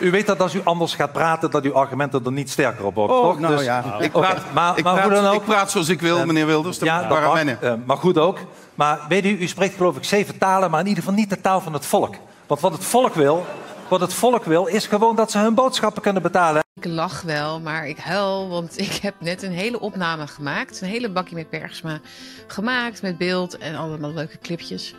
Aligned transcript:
U 0.00 0.10
weet 0.10 0.26
dat 0.26 0.40
als 0.40 0.54
u 0.54 0.60
anders 0.64 0.94
gaat 0.94 1.12
praten, 1.12 1.50
dat 1.50 1.64
uw 1.64 1.74
argumenten 1.74 2.24
er 2.24 2.32
niet 2.32 2.50
sterker 2.50 2.84
op 2.84 2.94
worden, 2.94 3.16
Oh, 3.16 3.22
toch? 3.22 3.38
nou 3.38 3.56
Dus- 3.56 3.64
ja. 3.64 3.84
Ik 3.98 4.12
praat, 4.12 4.38
maar, 4.52 4.78
ik, 4.78 4.84
maar 4.84 4.94
praat, 4.94 5.04
hoe 5.04 5.14
dan 5.14 5.26
ook. 5.26 5.34
ik 5.34 5.44
praat 5.44 5.70
zoals 5.70 5.88
ik 5.88 6.00
wil, 6.00 6.26
meneer 6.26 6.46
Wilders. 6.46 6.78
Ja, 6.78 7.08
dat 7.08 7.20
mag, 7.20 7.44
eh, 7.44 7.72
maar 7.84 7.96
goed 7.96 8.18
ook. 8.18 8.38
Maar 8.74 9.00
weet 9.08 9.24
u, 9.24 9.38
u 9.38 9.46
spreekt 9.46 9.76
geloof 9.76 9.96
ik 9.96 10.04
zeven 10.04 10.38
talen, 10.38 10.70
maar 10.70 10.80
in 10.80 10.86
ieder 10.86 11.02
geval 11.02 11.18
niet 11.18 11.30
de 11.30 11.40
taal 11.40 11.60
van 11.60 11.72
het 11.72 11.86
volk. 11.86 12.14
Want 12.46 12.60
wat 12.60 12.72
het 12.72 12.84
volk 12.84 13.14
wil, 13.14 13.46
wat 13.88 14.00
het 14.00 14.14
volk 14.14 14.44
wil, 14.44 14.66
is 14.66 14.86
gewoon 14.86 15.16
dat 15.16 15.30
ze 15.30 15.38
hun 15.38 15.54
boodschappen 15.54 16.02
kunnen 16.02 16.22
betalen. 16.22 16.62
Ik 16.80 16.86
lach 16.86 17.22
wel, 17.22 17.60
maar 17.60 17.88
ik 17.88 17.98
huil, 17.98 18.48
want 18.48 18.78
ik 18.78 18.92
heb 18.92 19.14
net 19.18 19.42
een 19.42 19.52
hele 19.52 19.80
opname 19.80 20.26
gemaakt. 20.26 20.80
Een 20.80 20.88
hele 20.88 21.10
bakje 21.10 21.34
met 21.34 21.50
Bergsma 21.50 22.00
gemaakt, 22.46 23.02
met 23.02 23.18
beeld 23.18 23.58
en 23.58 23.74
allemaal 23.74 24.12
leuke 24.12 24.38
clipjes. 24.38 24.94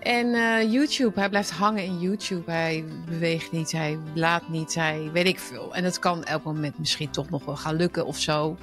En 0.00 0.34
eh, 0.34 0.72
YouTube, 0.72 1.20
hij 1.20 1.28
blijft 1.28 1.50
hangen 1.50 1.84
in 1.84 2.00
YouTube. 2.00 2.50
Hij 2.50 2.84
beweegt 3.06 3.52
niet, 3.52 3.72
hij 3.72 3.98
laat 4.14 4.48
niet, 4.48 4.74
hij 4.74 5.10
weet 5.12 5.26
ik 5.26 5.38
veel. 5.38 5.74
En 5.74 5.82
dat 5.82 5.98
kan 5.98 6.24
elk 6.24 6.44
moment 6.44 6.78
misschien 6.78 7.10
toch 7.10 7.30
nog 7.30 7.44
wel 7.44 7.56
gaan 7.56 7.76
lukken 7.76 8.06
of 8.06 8.18
zo. 8.18 8.56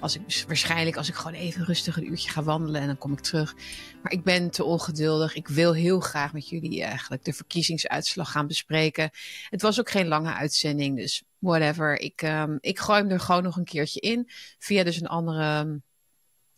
Als 0.00 0.14
ik, 0.14 0.44
waarschijnlijk 0.46 0.96
als 0.96 1.08
ik 1.08 1.14
gewoon 1.14 1.38
even 1.38 1.64
rustig 1.64 1.96
een 1.96 2.10
uurtje 2.10 2.30
ga 2.30 2.42
wandelen 2.42 2.80
en 2.80 2.86
dan 2.86 2.98
kom 2.98 3.12
ik 3.12 3.20
terug. 3.20 3.54
Maar 4.02 4.12
ik 4.12 4.24
ben 4.24 4.50
te 4.50 4.64
ongeduldig. 4.64 5.34
Ik 5.34 5.48
wil 5.48 5.74
heel 5.74 6.00
graag 6.00 6.32
met 6.32 6.48
jullie 6.48 6.82
eigenlijk 6.82 7.24
de 7.24 7.32
verkiezingsuitslag 7.32 8.30
gaan 8.30 8.46
bespreken. 8.46 9.10
Het 9.48 9.62
was 9.62 9.80
ook 9.80 9.90
geen 9.90 10.08
lange 10.08 10.32
uitzending, 10.32 10.96
dus 10.96 11.22
whatever. 11.42 12.00
Ik, 12.00 12.22
ehm, 12.22 12.56
ik 12.60 12.78
gooi 12.78 13.00
hem 13.00 13.10
er 13.10 13.20
gewoon 13.20 13.42
nog 13.42 13.56
een 13.56 13.64
keertje 13.64 14.00
in. 14.00 14.30
Via 14.58 14.84
dus 14.84 15.00
een 15.00 15.06
andere 15.06 15.80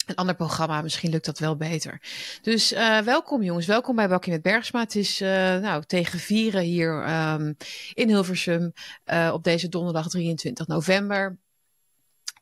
een 0.07 0.15
ander 0.15 0.35
programma. 0.35 0.83
Misschien 0.83 1.11
lukt 1.11 1.25
dat 1.25 1.39
wel 1.39 1.57
beter. 1.57 2.03
Dus 2.43 2.73
uh, 2.73 2.99
welkom 2.99 3.43
jongens, 3.43 3.67
welkom 3.67 3.97
bij 3.97 4.09
Bakkie 4.09 4.33
met 4.33 4.43
Bergsma. 4.43 4.81
Het 4.81 4.95
is 4.95 5.21
uh, 5.21 5.29
nou, 5.57 5.85
tegen 5.87 6.19
vieren 6.19 6.63
hier 6.63 7.09
um, 7.33 7.57
in 7.95 8.09
Hilversum 8.09 8.73
uh, 9.07 9.31
op 9.33 9.45
deze 9.45 9.69
donderdag 9.69 10.09
23 10.09 10.67
november. 10.67 11.39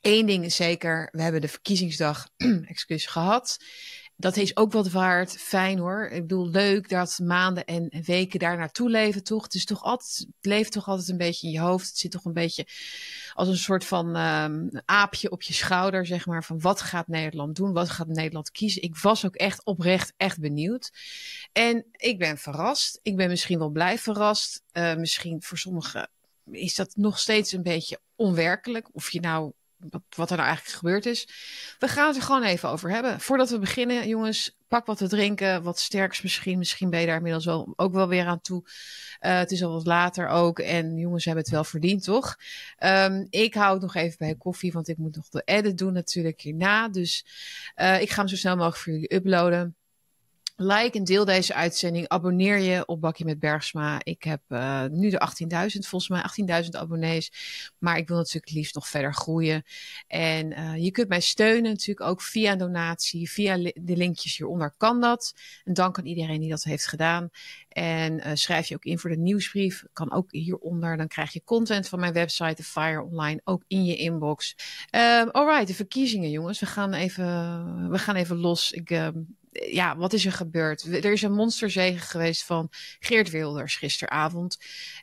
Eén 0.01 0.27
ding 0.27 0.45
is 0.45 0.57
zeker, 0.57 1.09
we 1.13 1.23
hebben 1.23 1.41
de 1.41 1.49
verkiezingsdag 1.49 2.29
excuus, 2.67 3.07
gehad. 3.07 3.57
Dat 4.23 4.37
is 4.37 4.57
ook 4.57 4.73
wat 4.73 4.91
waard. 4.91 5.37
Fijn 5.39 5.79
hoor. 5.79 6.07
Ik 6.07 6.21
bedoel, 6.21 6.49
leuk 6.49 6.89
dat 6.89 7.19
maanden 7.23 7.65
en 7.65 8.03
weken 8.05 8.39
daar 8.39 8.57
naartoe 8.57 8.91
leven, 8.91 9.25
toch? 9.25 9.43
Het 9.43 9.55
is 9.55 9.65
toch 9.65 9.83
altijd, 9.83 10.19
het 10.19 10.47
leeft 10.47 10.73
toch 10.73 10.89
altijd 10.89 11.09
een 11.09 11.17
beetje 11.17 11.47
in 11.47 11.53
je 11.53 11.61
hoofd. 11.61 11.89
Het 11.89 11.99
zit 11.99 12.11
toch 12.11 12.25
een 12.25 12.33
beetje 12.33 12.67
als 13.33 13.49
een 13.49 13.57
soort 13.57 13.85
van 13.85 14.17
um, 14.17 14.71
aapje 14.85 15.31
op 15.31 15.43
je 15.43 15.53
schouder, 15.53 16.07
zeg 16.07 16.27
maar. 16.27 16.45
Van 16.45 16.61
wat 16.61 16.81
gaat 16.81 17.09
Nederland 17.09 17.57
doen? 17.57 17.73
Wat 17.73 17.91
gaat 17.91 18.07
Nederland 18.07 18.51
kiezen? 18.51 18.83
Ik 18.83 18.97
was 18.97 19.27
ook 19.27 19.35
echt 19.35 19.65
oprecht, 19.65 20.13
echt 20.17 20.41
benieuwd. 20.41 20.93
En 21.53 21.85
ik 21.93 22.19
ben 22.19 22.39
verrast. 22.39 22.99
Ik 23.03 23.17
ben 23.17 23.29
misschien 23.29 23.59
wel 23.59 23.71
blij 23.71 23.99
verrast. 23.99 24.63
Uh, 24.73 24.95
misschien 24.95 25.43
voor 25.43 25.59
sommigen 25.59 26.11
is 26.51 26.75
dat 26.75 26.97
nog 26.97 27.19
steeds 27.19 27.53
een 27.53 27.63
beetje 27.63 28.01
onwerkelijk. 28.17 28.89
Of 28.93 29.11
je 29.11 29.21
nou 29.21 29.53
wat, 29.91 30.03
wat 30.17 30.31
er 30.31 30.37
nou 30.37 30.49
eigenlijk 30.49 30.79
gebeurd 30.79 31.07
is. 31.07 31.29
We 31.79 31.89
gaan 31.89 32.07
het 32.07 32.17
er 32.17 32.23
gewoon 32.23 32.43
even 32.43 32.69
over 32.69 32.91
hebben. 32.91 33.21
Voordat 33.21 33.51
we 33.51 33.59
beginnen, 33.59 34.09
jongens, 34.09 34.57
pak 34.69 34.87
wat 34.87 34.99
te 34.99 35.09
drinken, 35.09 35.63
wat 35.63 35.81
sterks 35.81 36.23
misschien. 36.23 36.59
Misschien 36.59 36.91
ben 36.91 37.01
je 37.01 37.07
daar 37.07 37.17
inmiddels 37.17 37.45
wel, 37.45 37.73
ook 37.77 37.93
wel 37.93 38.09
weer 38.09 38.27
aan 38.27 38.41
toe. 38.41 38.63
Uh, 39.21 39.39
het 39.39 39.51
is 39.51 39.63
al 39.63 39.73
wat 39.73 39.87
later 39.87 40.29
ook. 40.29 40.59
En 40.59 40.97
jongens 40.97 41.25
hebben 41.25 41.43
het 41.43 41.53
wel 41.53 41.65
verdiend, 41.65 42.05
toch? 42.05 42.37
Um, 42.79 43.27
ik 43.31 43.55
hou 43.55 43.73
het 43.73 43.83
nog 43.83 43.95
even 43.95 44.19
bij 44.19 44.35
koffie, 44.35 44.73
want 44.73 44.89
ik 44.89 44.97
moet 44.97 45.17
nog 45.17 45.29
de 45.29 45.43
edit 45.45 45.79
doen 45.79 45.93
natuurlijk 45.93 46.41
hierna. 46.41 46.89
Dus 46.89 47.27
uh, 47.77 48.01
ik 48.01 48.11
ga 48.11 48.19
hem 48.19 48.29
zo 48.29 48.37
snel 48.37 48.57
mogelijk 48.57 48.83
voor 48.83 48.93
jullie 48.93 49.15
uploaden. 49.15 49.77
Like 50.63 50.99
en 50.99 51.05
deel 51.05 51.25
deze 51.25 51.55
uitzending. 51.55 52.09
Abonneer 52.09 52.59
je 52.59 52.87
op 52.87 53.01
Bakje 53.01 53.25
met 53.25 53.39
Bergsma. 53.39 54.01
Ik 54.03 54.23
heb 54.23 54.41
uh, 54.49 54.85
nu 54.91 55.11
de 55.11 55.29
18.000, 55.43 55.79
volgens 55.89 56.09
mij 56.09 56.63
18.000 56.65 56.69
abonnees. 56.71 57.33
Maar 57.79 57.97
ik 57.97 58.09
wil 58.09 58.17
natuurlijk 58.17 58.53
liefst 58.53 58.75
nog 58.75 58.89
verder 58.89 59.15
groeien. 59.15 59.63
En 60.07 60.53
uh, 60.53 60.77
je 60.77 60.91
kunt 60.91 61.09
mij 61.09 61.21
steunen 61.21 61.71
natuurlijk 61.71 62.09
ook 62.09 62.23
via 62.23 62.57
donatie. 62.57 63.31
Via 63.31 63.57
de 63.75 63.97
linkjes 63.97 64.37
hieronder 64.37 64.75
kan 64.77 65.01
dat. 65.01 65.35
En 65.65 65.75
dank 65.75 65.99
aan 65.99 66.07
iedereen 66.07 66.41
die 66.41 66.51
dat 66.51 66.63
heeft 66.63 66.87
gedaan. 66.87 67.31
En 67.69 68.19
uh, 68.19 68.31
schrijf 68.35 68.69
je 68.69 68.75
ook 68.75 68.85
in 68.85 68.99
voor 68.99 69.11
de 69.11 69.17
nieuwsbrief. 69.17 69.85
Kan 69.93 70.13
ook 70.13 70.33
hieronder. 70.33 70.97
Dan 70.97 71.09
krijg 71.09 71.33
je 71.33 71.45
content 71.45 71.89
van 71.89 72.01
mijn 72.01 72.13
website, 72.13 72.55
de 72.55 72.65
Fire 72.65 73.03
Online, 73.03 73.41
ook 73.45 73.65
in 73.67 73.85
je 73.85 73.97
inbox. 73.97 74.57
Um, 74.91 75.29
alright, 75.31 75.67
de 75.67 75.75
verkiezingen 75.75 76.31
jongens. 76.31 76.61
We 76.61 76.67
gaan 76.67 76.93
even, 76.93 77.91
we 77.91 77.99
gaan 77.99 78.17
even 78.17 78.37
los. 78.37 78.73
Ik... 78.73 78.91
Ja, 79.53 79.97
wat 79.97 80.13
is 80.13 80.27
er 80.27 80.33
gebeurd? 80.33 80.83
Er 80.83 81.13
is 81.13 81.23
een 81.23 81.33
monsterzege 81.33 81.99
geweest 81.99 82.45
van 82.45 82.69
Geert 83.01 83.31
Wilders 83.31 83.77
gisteravond. 83.77 84.59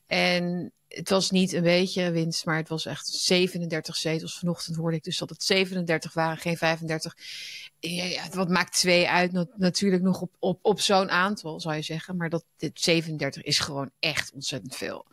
En 0.08 0.74
het 0.88 1.10
was 1.10 1.32
niet 1.32 1.54
een 1.54 1.64
beetje 1.64 2.12
winst, 2.12 2.46
maar 2.46 2.58
het 2.58 2.70
was 2.70 2.86
echt 2.86 3.08
37 3.08 3.96
zetels. 3.96 4.40
Vanochtend 4.40 4.78
hoorde 4.78 4.98
ik 4.98 5.04
dus 5.04 5.18
dat 5.18 5.30
het 5.30 5.44
37 5.44 6.14
waren, 6.14 6.38
geen 6.38 6.58
35. 6.58 7.18
Ja, 7.80 8.04
ja, 8.04 8.30
wat 8.30 8.50
maakt 8.50 8.74
twee 8.74 9.08
uit? 9.08 9.58
Natuurlijk 9.58 10.04
nog 10.04 10.22
op, 10.22 10.36
op, 10.40 10.60
op 10.62 10.80
zo'n 10.80 11.10
aantal, 11.10 11.60
zou 11.60 11.76
je 11.76 11.82
zeggen. 11.82 12.18
Maar 12.18 12.30
dat 12.30 12.46
dit 12.58 12.82
37 12.82 13.44
is 13.44 13.60
gewoon 13.60 13.92
echt 14.00 14.32
ontzettend 14.34 14.76
veel. 14.76 15.06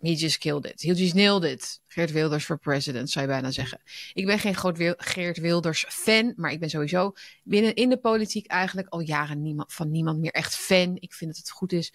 He 0.00 0.14
just 0.14 0.38
killed 0.38 0.66
it. 0.66 0.82
He 0.82 0.92
just 0.92 1.14
nailed 1.14 1.44
it. 1.44 1.80
Geert 1.86 2.12
Wilders 2.12 2.44
voor 2.44 2.58
president, 2.58 3.10
zou 3.10 3.26
je 3.26 3.32
bijna 3.32 3.50
zeggen. 3.50 3.80
Ik 4.12 4.26
ben 4.26 4.38
geen 4.38 4.54
groot 4.54 4.94
Geert 4.96 5.38
Wilders 5.38 5.84
fan, 5.88 6.32
maar 6.36 6.50
ik 6.50 6.60
ben 6.60 6.70
sowieso 6.70 7.12
binnen 7.42 7.74
in 7.74 7.88
de 7.88 7.96
politiek 7.96 8.46
eigenlijk 8.46 8.88
al 8.88 9.00
jaren 9.00 9.42
niemand, 9.42 9.72
van 9.72 9.90
niemand 9.90 10.18
meer 10.18 10.32
echt 10.32 10.54
fan. 10.54 10.96
Ik 11.00 11.14
vind 11.14 11.30
dat 11.30 11.40
het 11.40 11.50
goed 11.50 11.72
is 11.72 11.92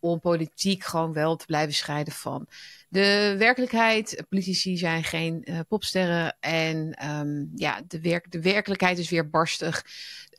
om 0.00 0.20
politiek 0.20 0.84
gewoon 0.84 1.12
wel 1.12 1.36
te 1.36 1.46
blijven 1.46 1.74
scheiden 1.74 2.12
van 2.12 2.46
de 2.88 3.34
werkelijkheid. 3.38 4.24
Politici 4.28 4.76
zijn 4.76 5.04
geen 5.04 5.42
uh, 5.44 5.60
popsterren 5.68 6.36
en 6.40 7.08
um, 7.08 7.50
ja, 7.54 7.82
de, 7.88 8.00
werk 8.00 8.30
de 8.30 8.40
werkelijkheid 8.40 8.98
is 8.98 9.10
weer 9.10 9.30
barstig. 9.30 9.84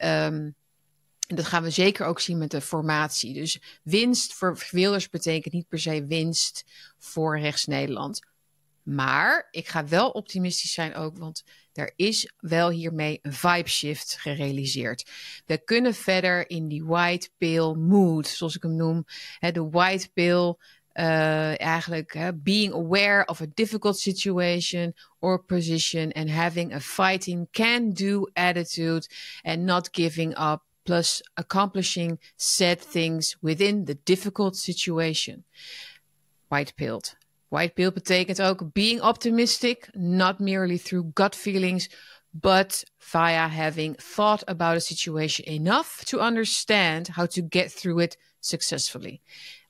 Um, 0.03 0.55
en 1.27 1.35
dat 1.35 1.45
gaan 1.45 1.63
we 1.63 1.69
zeker 1.69 2.05
ook 2.05 2.19
zien 2.19 2.37
met 2.37 2.51
de 2.51 2.61
formatie. 2.61 3.33
Dus 3.33 3.59
winst 3.83 4.33
voor 4.33 4.59
Wilders 4.71 5.09
betekent 5.09 5.53
niet 5.53 5.67
per 5.67 5.79
se 5.79 6.05
winst 6.05 6.63
voor 6.97 7.39
rechts-Nederland. 7.39 8.19
Maar 8.83 9.47
ik 9.51 9.67
ga 9.67 9.87
wel 9.87 10.09
optimistisch 10.09 10.73
zijn 10.73 10.95
ook, 10.95 11.17
want 11.17 11.43
er 11.73 11.93
is 11.95 12.33
wel 12.37 12.69
hiermee 12.69 13.19
een 13.21 13.33
vibe 13.33 13.69
shift 13.69 14.17
gerealiseerd. 14.19 15.09
We 15.45 15.63
kunnen 15.63 15.93
verder 15.93 16.49
in 16.49 16.67
die 16.67 16.83
white 16.83 17.29
pill 17.37 17.73
mood, 17.73 18.27
zoals 18.27 18.55
ik 18.55 18.63
hem 18.63 18.75
noem. 18.75 19.05
De 19.39 19.69
white 19.69 20.09
pill, 20.13 20.55
uh, 20.93 21.59
eigenlijk 21.59 22.15
uh, 22.15 22.27
being 22.35 22.73
aware 22.73 23.25
of 23.25 23.41
a 23.41 23.45
difficult 23.53 23.97
situation 23.97 24.93
or 25.19 25.43
position 25.43 26.11
and 26.11 26.29
having 26.29 26.73
a 26.73 26.79
fighting 26.79 27.47
can-do 27.51 28.29
attitude 28.33 29.07
and 29.41 29.65
not 29.65 29.89
giving 29.91 30.37
up 30.37 30.63
plus 30.85 31.21
accomplishing 31.35 32.19
said 32.37 32.79
things 32.79 33.35
within 33.41 33.85
the 33.85 33.97
difficult 34.05 34.55
situation. 34.55 35.43
White 36.49 36.73
pilled. 36.75 37.15
White 37.49 37.75
pill 37.75 37.91
betekent 37.91 38.39
ook 38.39 38.73
being 38.73 39.01
optimistic, 39.01 39.89
not 39.93 40.39
merely 40.39 40.77
through 40.77 41.11
gut 41.13 41.35
feelings, 41.35 41.89
but 42.31 42.83
via 42.99 43.47
having 43.47 43.95
thought 43.95 44.43
about 44.47 44.77
a 44.77 44.79
situation 44.79 45.45
enough 45.47 46.03
to 46.05 46.19
understand 46.19 47.07
how 47.07 47.25
to 47.25 47.41
get 47.41 47.71
through 47.71 47.99
it 47.99 48.17
successfully. 48.39 49.21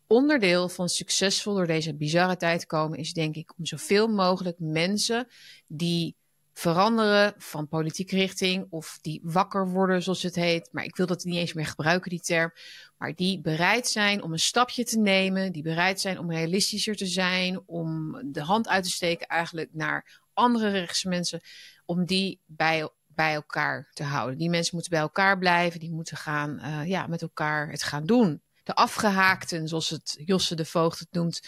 Onderdeel 0.07 0.69
van 0.69 0.89
succesvol 0.89 1.53
door 1.53 1.67
deze 1.67 1.95
bizarre 1.95 2.37
tijd 2.37 2.65
komen 2.65 2.99
is 2.99 3.13
denk 3.13 3.35
ik 3.35 3.53
om 3.57 3.65
zoveel 3.65 4.07
mogelijk 4.07 4.59
mensen 4.59 5.27
die 5.67 6.15
veranderen 6.57 7.33
van 7.37 7.67
politieke 7.67 8.15
richting 8.15 8.67
of 8.69 8.97
die 9.01 9.19
wakker 9.23 9.67
worden, 9.69 10.03
zoals 10.03 10.23
het 10.23 10.35
heet. 10.35 10.69
Maar 10.71 10.83
ik 10.83 10.95
wil 10.95 11.05
dat 11.05 11.23
niet 11.23 11.35
eens 11.35 11.53
meer 11.53 11.65
gebruiken, 11.65 12.09
die 12.09 12.19
term. 12.19 12.51
Maar 12.97 13.15
die 13.15 13.41
bereid 13.41 13.87
zijn 13.87 14.23
om 14.23 14.31
een 14.31 14.39
stapje 14.39 14.83
te 14.83 14.99
nemen, 14.99 15.51
die 15.51 15.63
bereid 15.63 15.99
zijn 15.99 16.19
om 16.19 16.31
realistischer 16.31 16.95
te 16.95 17.05
zijn, 17.05 17.61
om 17.65 18.19
de 18.31 18.41
hand 18.41 18.67
uit 18.67 18.83
te 18.83 18.89
steken 18.89 19.27
eigenlijk 19.27 19.69
naar 19.73 20.21
andere 20.33 20.69
rechtse 20.69 21.07
mensen, 21.07 21.41
om 21.85 22.05
die 22.05 22.41
bij, 22.45 22.89
bij 23.07 23.33
elkaar 23.33 23.89
te 23.93 24.03
houden. 24.03 24.37
Die 24.37 24.49
mensen 24.49 24.73
moeten 24.73 24.91
bij 24.91 25.01
elkaar 25.01 25.37
blijven, 25.37 25.79
die 25.79 25.91
moeten 25.91 26.17
gaan, 26.17 26.59
uh, 26.59 26.87
ja, 26.87 27.07
met 27.07 27.21
elkaar 27.21 27.69
het 27.69 27.83
gaan 27.83 28.05
doen. 28.05 28.41
De 28.63 28.75
afgehaakten, 28.75 29.67
zoals 29.67 29.89
het 29.89 30.15
Josse 30.25 30.55
de 30.55 30.65
Voogd 30.65 30.99
het 30.99 31.11
noemt, 31.11 31.41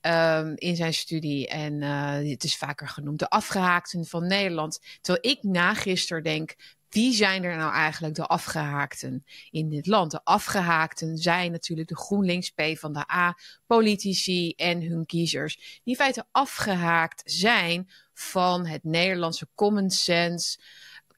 um, 0.00 0.52
in 0.56 0.76
zijn 0.76 0.94
studie. 0.94 1.48
En 1.48 1.82
uh, 1.82 2.30
het 2.30 2.44
is 2.44 2.56
vaker 2.56 2.88
genoemd 2.88 3.18
de 3.18 3.28
afgehaakten 3.28 4.06
van 4.06 4.26
Nederland. 4.26 4.80
Terwijl 5.00 5.34
ik 5.34 5.42
na 5.42 5.74
gisteren 5.74 6.22
denk, 6.22 6.54
wie 6.88 7.14
zijn 7.14 7.44
er 7.44 7.56
nou 7.56 7.72
eigenlijk 7.72 8.14
de 8.14 8.26
afgehaakten 8.26 9.24
in 9.50 9.68
dit 9.68 9.86
land? 9.86 10.10
De 10.10 10.20
afgehaakten 10.24 11.16
zijn 11.16 11.52
natuurlijk 11.52 11.88
de 11.88 11.96
GroenLinks 11.96 12.50
P 12.50 12.62
van 12.74 12.92
de 12.92 13.12
A, 13.12 13.36
politici 13.66 14.52
en 14.56 14.82
hun 14.82 15.06
kiezers. 15.06 15.56
Die 15.56 15.80
in 15.84 15.94
feite 15.94 16.26
afgehaakt 16.30 17.22
zijn 17.24 17.90
van 18.14 18.66
het 18.66 18.84
Nederlandse 18.84 19.48
common 19.54 19.90
sense, 19.90 20.58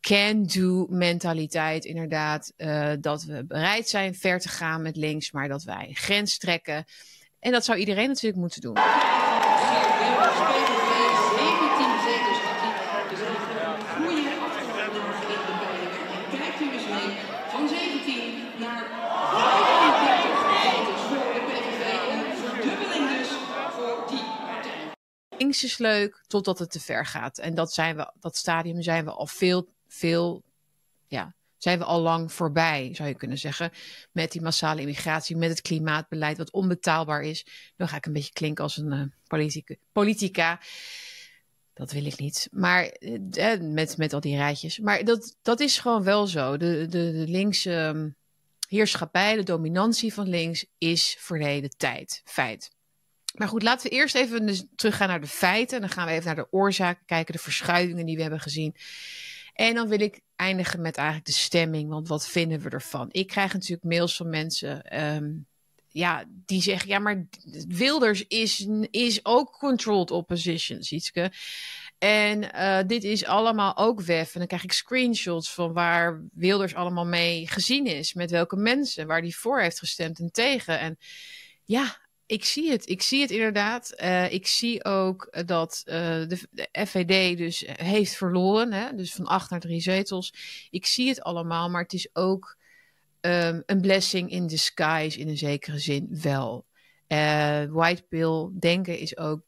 can-do 0.01 0.87
mentaliteit. 0.89 1.85
Inderdaad, 1.85 2.53
uh, 2.57 2.93
dat 3.01 3.23
we 3.23 3.45
bereid 3.45 3.89
zijn 3.89 4.15
ver 4.15 4.41
te 4.41 4.49
gaan 4.49 4.83
met 4.83 4.97
links, 4.97 5.31
maar 5.31 5.49
dat 5.49 5.63
wij 5.63 5.91
grens 5.93 6.39
trekken. 6.39 6.85
En 7.43 7.53
dat 7.53 7.65
zou 7.65 7.79
iedereen 7.79 8.09
natuurlijk 8.09 8.41
moeten 8.41 8.61
doen. 8.61 8.77
links 25.53 25.65
is 25.65 25.79
leuk 25.79 26.25
totdat 26.27 26.59
het 26.59 26.71
te 26.71 26.81
ver 26.81 27.07
gaat. 27.07 27.39
En 27.39 27.55
dat, 27.55 27.73
zijn 27.73 27.97
we, 27.97 28.13
dat 28.21 28.37
stadium 28.37 28.83
zijn 28.83 29.05
we 29.05 29.11
al 29.11 29.27
veel, 29.27 29.69
veel, 29.87 30.43
ja, 31.07 31.35
zijn 31.63 31.79
we 31.79 31.85
al 31.85 32.01
lang 32.01 32.33
voorbij, 32.33 32.91
zou 32.93 33.09
je 33.09 33.15
kunnen 33.15 33.39
zeggen. 33.39 33.71
Met 34.13 34.33
die 34.33 34.41
massale 34.41 34.81
immigratie, 34.81 35.37
met 35.37 35.51
het 35.51 35.61
klimaatbeleid 35.61 36.37
wat 36.37 36.51
onbetaalbaar 36.51 37.23
is. 37.23 37.47
Dan 37.77 37.89
ga 37.89 37.97
ik 37.97 38.07
een 38.07 38.13
beetje 38.13 38.33
klinken 38.33 38.65
als 38.65 38.77
een 38.77 38.93
uh, 38.93 39.49
politica. 39.93 40.61
Dat 41.75 41.93
wil 41.93 42.05
ik 42.05 42.19
niet. 42.19 42.49
Maar 42.51 42.85
eh, 42.85 43.61
met, 43.61 43.97
met 43.97 44.13
al 44.13 44.21
die 44.21 44.37
rijtjes. 44.37 44.79
Maar 44.79 45.05
dat, 45.05 45.37
dat 45.43 45.61
is 45.61 45.79
gewoon 45.79 46.03
wel 46.03 46.27
zo. 46.27 46.57
De, 46.57 46.87
de, 46.89 47.13
de 47.13 47.27
linkse 47.29 47.75
ehm, 47.75 48.09
heerschappij, 48.69 49.37
de 49.37 49.43
dominantie 49.43 50.15
van 50.15 50.29
links 50.29 50.65
is 50.79 51.17
verleden 51.19 51.71
tijd. 51.77 52.23
Feit. 52.25 52.71
Maar 53.35 53.49
goed, 53.49 53.63
laten 53.63 53.91
we 53.91 53.97
eerst 53.97 54.15
even 54.15 54.47
dus 54.47 54.65
teruggaan 54.75 55.09
naar 55.09 55.21
de 55.21 55.27
feiten. 55.27 55.81
Dan 55.81 55.91
gaan 55.91 56.07
we 56.07 56.13
even 56.13 56.27
naar 56.27 56.45
de 56.45 56.53
oorzaken 56.53 57.05
kijken, 57.07 57.35
de 57.35 57.41
verschuivingen 57.41 58.07
die 58.07 58.17
we 58.17 58.23
hebben 58.23 58.41
gezien. 58.41 58.77
En 59.53 59.75
dan 59.75 59.89
wil 59.89 60.01
ik 60.01 60.21
eindigen 60.43 60.81
met 60.81 60.97
eigenlijk 60.97 61.27
de 61.27 61.33
stemming. 61.33 61.89
Want 61.89 62.09
wat 62.09 62.29
vinden 62.29 62.61
we 62.61 62.71
ervan? 62.71 63.09
Ik 63.11 63.27
krijg 63.27 63.53
natuurlijk 63.53 63.85
mails 63.85 64.17
van 64.17 64.31
mensen. 64.31 65.03
Um, 65.03 65.47
ja, 65.89 66.25
die 66.29 66.63
zeggen: 66.63 66.89
ja, 66.89 66.99
maar 66.99 67.27
Wilders 67.69 68.27
is, 68.27 68.69
is 68.91 69.25
ook 69.25 69.53
controlled 69.59 70.11
opposition, 70.11 70.83
Sietske. 70.83 71.33
En 71.99 72.43
uh, 72.43 72.79
dit 72.87 73.05
is 73.05 73.25
allemaal 73.25 73.77
ook 73.77 74.01
WEF. 74.01 74.33
En 74.33 74.39
dan 74.39 74.47
krijg 74.47 74.65
ik 74.65 74.73
screenshots 74.73 75.55
van 75.55 75.73
waar 75.73 76.23
Wilders 76.33 76.75
allemaal 76.75 77.07
mee 77.07 77.49
gezien 77.49 77.87
is. 77.87 78.15
Met 78.15 78.31
welke 78.31 78.57
mensen, 78.57 79.07
waar 79.07 79.23
die 79.23 79.37
voor 79.37 79.61
heeft 79.61 79.79
gestemd 79.79 80.19
en 80.19 80.31
tegen. 80.31 80.79
En 80.79 80.99
ja, 81.65 82.01
ik 82.33 82.45
zie 82.45 82.71
het. 82.71 82.89
Ik 82.89 83.03
zie 83.03 83.21
het 83.21 83.31
inderdaad. 83.31 83.93
Uh, 83.97 84.33
ik 84.33 84.47
zie 84.47 84.85
ook 84.85 85.45
dat 85.47 85.83
uh, 85.87 85.95
de, 85.95 86.69
FVD 86.73 87.39
dus 87.39 87.65
heeft 87.67 88.17
verloren. 88.17 88.73
Hè? 88.73 88.95
Dus 88.95 89.13
van 89.13 89.27
acht 89.27 89.51
naar 89.51 89.61
drie 89.61 89.81
zetels. 89.81 90.35
Ik 90.71 90.87
zie 90.87 91.09
het 91.09 91.23
allemaal, 91.23 91.71
maar 91.71 91.83
het 91.83 91.93
is 91.93 92.09
ook 92.13 92.57
um, 93.21 93.63
een 93.67 93.81
blessing 93.81 94.31
in 94.31 94.47
disguise 94.47 95.19
in 95.19 95.29
een 95.29 95.39
zekere 95.39 95.79
zin 95.79 96.09
wel. 96.23 96.67
Uh, 97.09 97.65
white 97.65 98.03
pill 98.03 98.51
denken 98.59 98.99
is 98.99 99.17
ook 99.17 99.43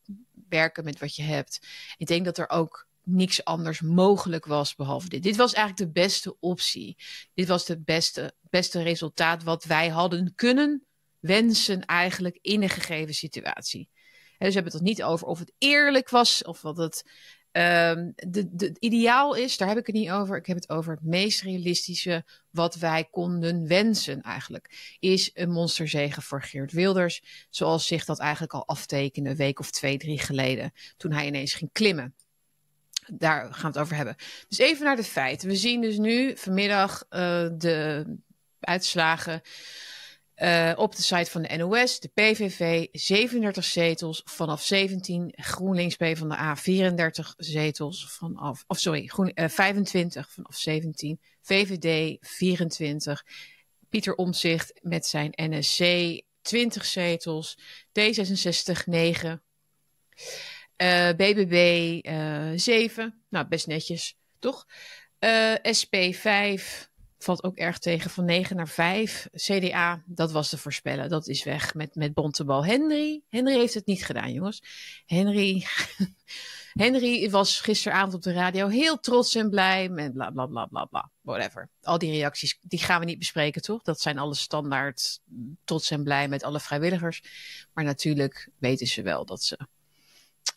werken 0.49 0.85
met 0.85 0.99
wat 0.99 1.17
je 1.17 1.23
hebt. 1.23 1.67
Ik 1.97 2.07
denk 2.07 2.25
dat 2.25 2.39
er 2.39 2.51
ook 2.51 2.87
niks 3.03 3.45
anders 3.45 3.81
mogelijk 3.81 4.47
was 4.47 4.75
behalve 4.75 5.09
dit. 5.09 5.23
Dit 5.23 5.37
was 5.37 5.53
eigenlijk 5.53 5.95
de 5.95 6.01
beste 6.01 6.37
optie. 6.41 6.97
Dit 7.35 7.49
was 7.49 7.69
het 7.69 7.85
beste, 7.85 8.35
beste 8.51 8.83
resultaat 8.83 9.43
wat 9.43 9.65
wij 9.65 9.89
hadden 9.89 10.33
kunnen 10.35 10.87
wensen 11.26 11.85
eigenlijk 11.85 12.38
in 12.43 12.62
een 12.62 12.69
gegeven 12.69 13.15
situatie. 13.15 13.88
Dus 14.38 14.49
we 14.49 14.55
hebben 14.55 14.73
het 14.73 14.82
niet 14.82 15.03
over 15.03 15.26
of 15.26 15.38
het 15.38 15.53
eerlijk 15.59 16.11
was 16.11 16.44
of 16.44 16.62
wat 16.62 16.76
het 16.76 17.05
um, 17.53 18.12
de, 18.15 18.49
de, 18.50 18.76
ideaal 18.79 19.35
is. 19.35 19.56
Daar 19.56 19.69
heb 19.69 19.79
ik 19.79 19.87
het 19.87 19.94
niet 19.94 20.11
over. 20.11 20.37
Ik 20.37 20.47
heb 20.47 20.56
het 20.56 20.69
over 20.69 20.93
het 20.93 21.05
meest 21.05 21.43
realistische 21.43 22.25
wat 22.50 22.75
wij 22.75 23.05
konden 23.11 23.67
wensen 23.67 24.23
eigenlijk. 24.23 24.97
Is 25.00 25.31
een 25.35 25.50
monsterzegen 25.50 26.23
voor 26.23 26.43
Geert 26.43 26.73
Wilders. 26.73 27.47
Zoals 27.50 27.87
zich 27.87 28.05
dat 28.05 28.19
eigenlijk 28.19 28.53
al 28.53 28.67
aftekende 28.67 29.31
een 29.31 29.37
week 29.37 29.59
of 29.59 29.71
twee, 29.71 29.99
drie 29.99 30.19
geleden. 30.19 30.73
Toen 30.97 31.12
hij 31.12 31.26
ineens 31.26 31.55
ging 31.55 31.73
klimmen. 31.73 32.15
Daar 33.12 33.55
gaan 33.55 33.61
we 33.61 33.67
het 33.67 33.79
over 33.79 33.97
hebben. 33.97 34.17
Dus 34.49 34.59
even 34.59 34.85
naar 34.85 34.97
de 34.97 35.05
feiten. 35.05 35.49
We 35.49 35.56
zien 35.56 35.81
dus 35.81 35.99
nu 35.99 36.37
vanmiddag 36.37 37.05
uh, 37.11 37.49
de 37.59 38.05
uitslagen 38.61 39.43
uh, 40.37 40.73
op 40.77 40.97
de 40.97 41.03
site 41.03 41.31
van 41.31 41.43
de 41.43 41.57
NOS, 41.57 42.01
de 42.01 42.09
PVV 42.09 42.87
37 42.93 43.65
zetels 43.65 44.23
vanaf 44.25 44.63
17, 44.63 45.33
GroenLinks 45.37 45.97
P 45.97 46.05
van 46.17 46.29
de 46.29 46.35
A 46.35 46.57
34 46.57 47.35
zetels 47.37 48.13
vanaf, 48.13 48.65
of 48.67 48.79
sorry, 48.79 49.07
Groen, 49.07 49.33
uh, 49.35 49.49
25 49.49 50.31
vanaf 50.31 50.57
17, 50.57 51.21
VVD 51.41 52.17
24, 52.21 53.25
Pieter 53.89 54.15
Omzicht 54.15 54.73
met 54.83 55.07
zijn 55.07 55.33
NSC 55.35 56.21
20 56.43 56.85
zetels, 56.85 57.59
D66 57.89 58.85
9, 58.87 59.43
uh, 60.77 61.09
BBB 61.09 61.99
7, 62.59 63.23
nou 63.29 63.47
best 63.49 63.67
netjes, 63.67 64.17
toch? 64.39 64.67
SP 65.81 65.97
5, 66.11 66.91
valt 67.25 67.44
ook 67.44 67.56
erg 67.56 67.79
tegen 67.79 68.11
van 68.11 68.25
9 68.25 68.56
naar 68.56 68.69
5. 68.69 69.29
CDA, 69.32 70.03
dat 70.06 70.32
was 70.32 70.49
te 70.49 70.59
voorspellen. 70.59 71.09
Dat 71.09 71.29
is 71.29 71.44
weg 71.44 71.75
met, 71.75 71.94
met 71.94 72.15
Bontebal. 72.15 72.65
Henry, 72.65 73.23
Henry 73.29 73.55
heeft 73.55 73.75
het 73.75 73.87
niet 73.87 74.05
gedaan, 74.05 74.32
jongens. 74.32 74.62
Henry, 75.06 75.65
Henry 76.73 77.31
was 77.31 77.61
gisteravond 77.61 78.15
op 78.15 78.23
de 78.23 78.32
radio 78.32 78.69
heel 78.69 79.00
trots 79.00 79.35
en 79.35 79.50
blij. 79.50 79.88
Met 79.88 80.12
bla 80.12 80.31
bla 80.31 80.67
bla 80.67 80.85
bla. 80.85 81.11
Whatever. 81.21 81.71
Al 81.82 81.99
die 81.99 82.11
reacties, 82.11 82.59
die 82.62 82.79
gaan 82.79 83.00
we 83.00 83.06
niet 83.06 83.19
bespreken, 83.19 83.62
toch? 83.62 83.82
Dat 83.82 84.00
zijn 84.00 84.19
alle 84.19 84.35
standaard 84.35 85.21
trots 85.65 85.91
en 85.91 86.03
blij 86.03 86.29
met 86.29 86.43
alle 86.43 86.61
vrijwilligers. 86.61 87.23
Maar 87.73 87.85
natuurlijk 87.85 88.49
weten 88.59 88.87
ze 88.87 89.03
wel 89.03 89.25
dat 89.25 89.43
ze 89.43 89.59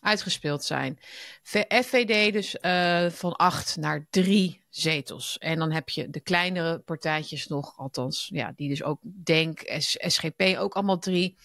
uitgespeeld 0.00 0.64
zijn. 0.64 0.98
FVD 1.68 2.32
dus 2.32 2.56
uh, 2.60 3.10
van 3.10 3.36
8 3.36 3.76
naar 3.76 4.06
3 4.10 4.64
zetels. 4.70 5.38
En 5.38 5.58
dan 5.58 5.72
heb 5.72 5.88
je 5.88 6.10
de 6.10 6.20
kleinere 6.20 6.78
partijtjes 6.78 7.46
nog, 7.46 7.76
althans, 7.76 8.28
ja, 8.32 8.52
die 8.56 8.68
dus 8.68 8.82
ook 8.82 8.98
Denk, 9.02 9.62
SGP 9.98 10.42
ook 10.58 10.74
allemaal 10.74 10.98
3. 10.98 11.36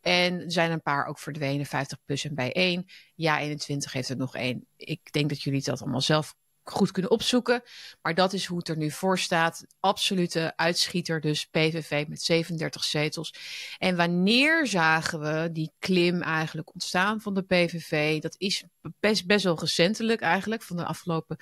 En 0.00 0.50
zijn 0.50 0.70
een 0.70 0.82
paar 0.82 1.06
ook 1.06 1.18
verdwenen, 1.18 1.66
50 1.66 1.98
plus 2.04 2.24
en 2.24 2.34
bij 2.34 2.52
1. 2.52 2.86
Ja, 3.14 3.40
21 3.40 3.92
heeft 3.92 4.08
er 4.08 4.16
nog 4.16 4.36
één. 4.36 4.66
Ik 4.76 5.12
denk 5.12 5.28
dat 5.28 5.42
jullie 5.42 5.62
dat 5.62 5.82
allemaal 5.82 6.00
zelf 6.00 6.34
goed 6.70 6.90
kunnen 6.90 7.10
opzoeken. 7.10 7.62
Maar 8.02 8.14
dat 8.14 8.32
is 8.32 8.46
hoe 8.46 8.58
het 8.58 8.68
er 8.68 8.76
nu 8.76 8.90
voor 8.90 9.18
staat. 9.18 9.66
Absolute 9.80 10.52
uitschieter, 10.56 11.20
dus 11.20 11.46
PVV 11.46 12.06
met 12.08 12.22
37 12.22 12.84
zetels. 12.84 13.34
En 13.78 13.96
wanneer 13.96 14.66
zagen 14.66 15.20
we 15.20 15.52
die 15.52 15.72
klim 15.78 16.22
eigenlijk 16.22 16.72
ontstaan 16.72 17.20
van 17.20 17.34
de 17.34 17.42
PVV? 17.42 18.20
Dat 18.20 18.34
is 18.38 18.64
best, 19.00 19.26
best 19.26 19.44
wel 19.44 19.58
recentelijk 19.58 20.20
eigenlijk, 20.20 20.62
van 20.62 20.76
de 20.76 20.84
afgelopen. 20.84 21.36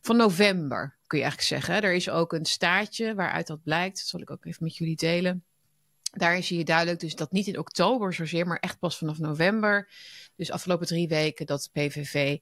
Van 0.00 0.16
november 0.16 0.96
kun 1.06 1.18
je 1.18 1.24
eigenlijk 1.24 1.64
zeggen. 1.64 1.82
Er 1.82 1.94
is 1.94 2.08
ook 2.10 2.32
een 2.32 2.44
staartje 2.44 3.14
waaruit 3.14 3.46
dat 3.46 3.62
blijkt. 3.62 3.96
Dat 3.96 4.06
zal 4.06 4.20
ik 4.20 4.30
ook 4.30 4.44
even 4.44 4.64
met 4.64 4.76
jullie 4.76 4.96
delen. 4.96 5.44
Daar 6.12 6.42
zie 6.42 6.58
je 6.58 6.64
duidelijk 6.64 7.00
dus 7.00 7.14
dat 7.14 7.32
niet 7.32 7.46
in 7.46 7.58
oktober 7.58 8.14
zozeer, 8.14 8.46
maar 8.46 8.58
echt 8.58 8.78
pas 8.78 8.98
vanaf 8.98 9.18
november. 9.18 9.90
Dus 10.36 10.50
afgelopen 10.50 10.86
drie 10.86 11.08
weken 11.08 11.46
dat 11.46 11.70
PVV 11.72 12.38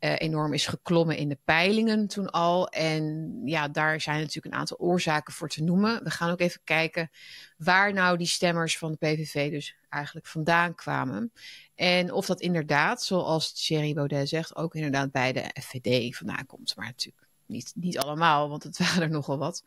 uh, 0.00 0.14
enorm 0.18 0.52
is 0.52 0.66
geklommen 0.66 1.16
in 1.16 1.28
de 1.28 1.38
peilingen 1.44 2.06
toen 2.06 2.30
al. 2.30 2.68
En 2.68 3.32
ja, 3.44 3.68
daar 3.68 4.00
zijn 4.00 4.20
natuurlijk 4.20 4.54
een 4.54 4.60
aantal 4.60 4.78
oorzaken 4.78 5.32
voor 5.32 5.48
te 5.48 5.62
noemen. 5.62 6.04
We 6.04 6.10
gaan 6.10 6.30
ook 6.30 6.40
even 6.40 6.60
kijken 6.64 7.10
waar 7.56 7.92
nou 7.92 8.16
die 8.16 8.26
stemmers 8.26 8.78
van 8.78 8.90
de 8.90 8.96
PVV 8.96 9.50
dus 9.50 9.76
eigenlijk 9.88 10.26
vandaan 10.26 10.74
kwamen. 10.74 11.32
En 11.74 12.12
of 12.12 12.26
dat 12.26 12.40
inderdaad, 12.40 13.02
zoals 13.02 13.52
Thierry 13.52 13.94
Baudet 13.94 14.28
zegt, 14.28 14.56
ook 14.56 14.74
inderdaad 14.74 15.10
bij 15.10 15.32
de 15.32 15.50
FVD 15.62 16.16
vandaan 16.16 16.46
komt. 16.46 16.76
Maar 16.76 16.86
natuurlijk 16.86 17.26
niet, 17.46 17.72
niet 17.74 17.98
allemaal, 17.98 18.48
want 18.48 18.62
het 18.62 18.78
waren 18.82 19.02
er 19.02 19.10
nogal 19.10 19.38
wat. 19.38 19.62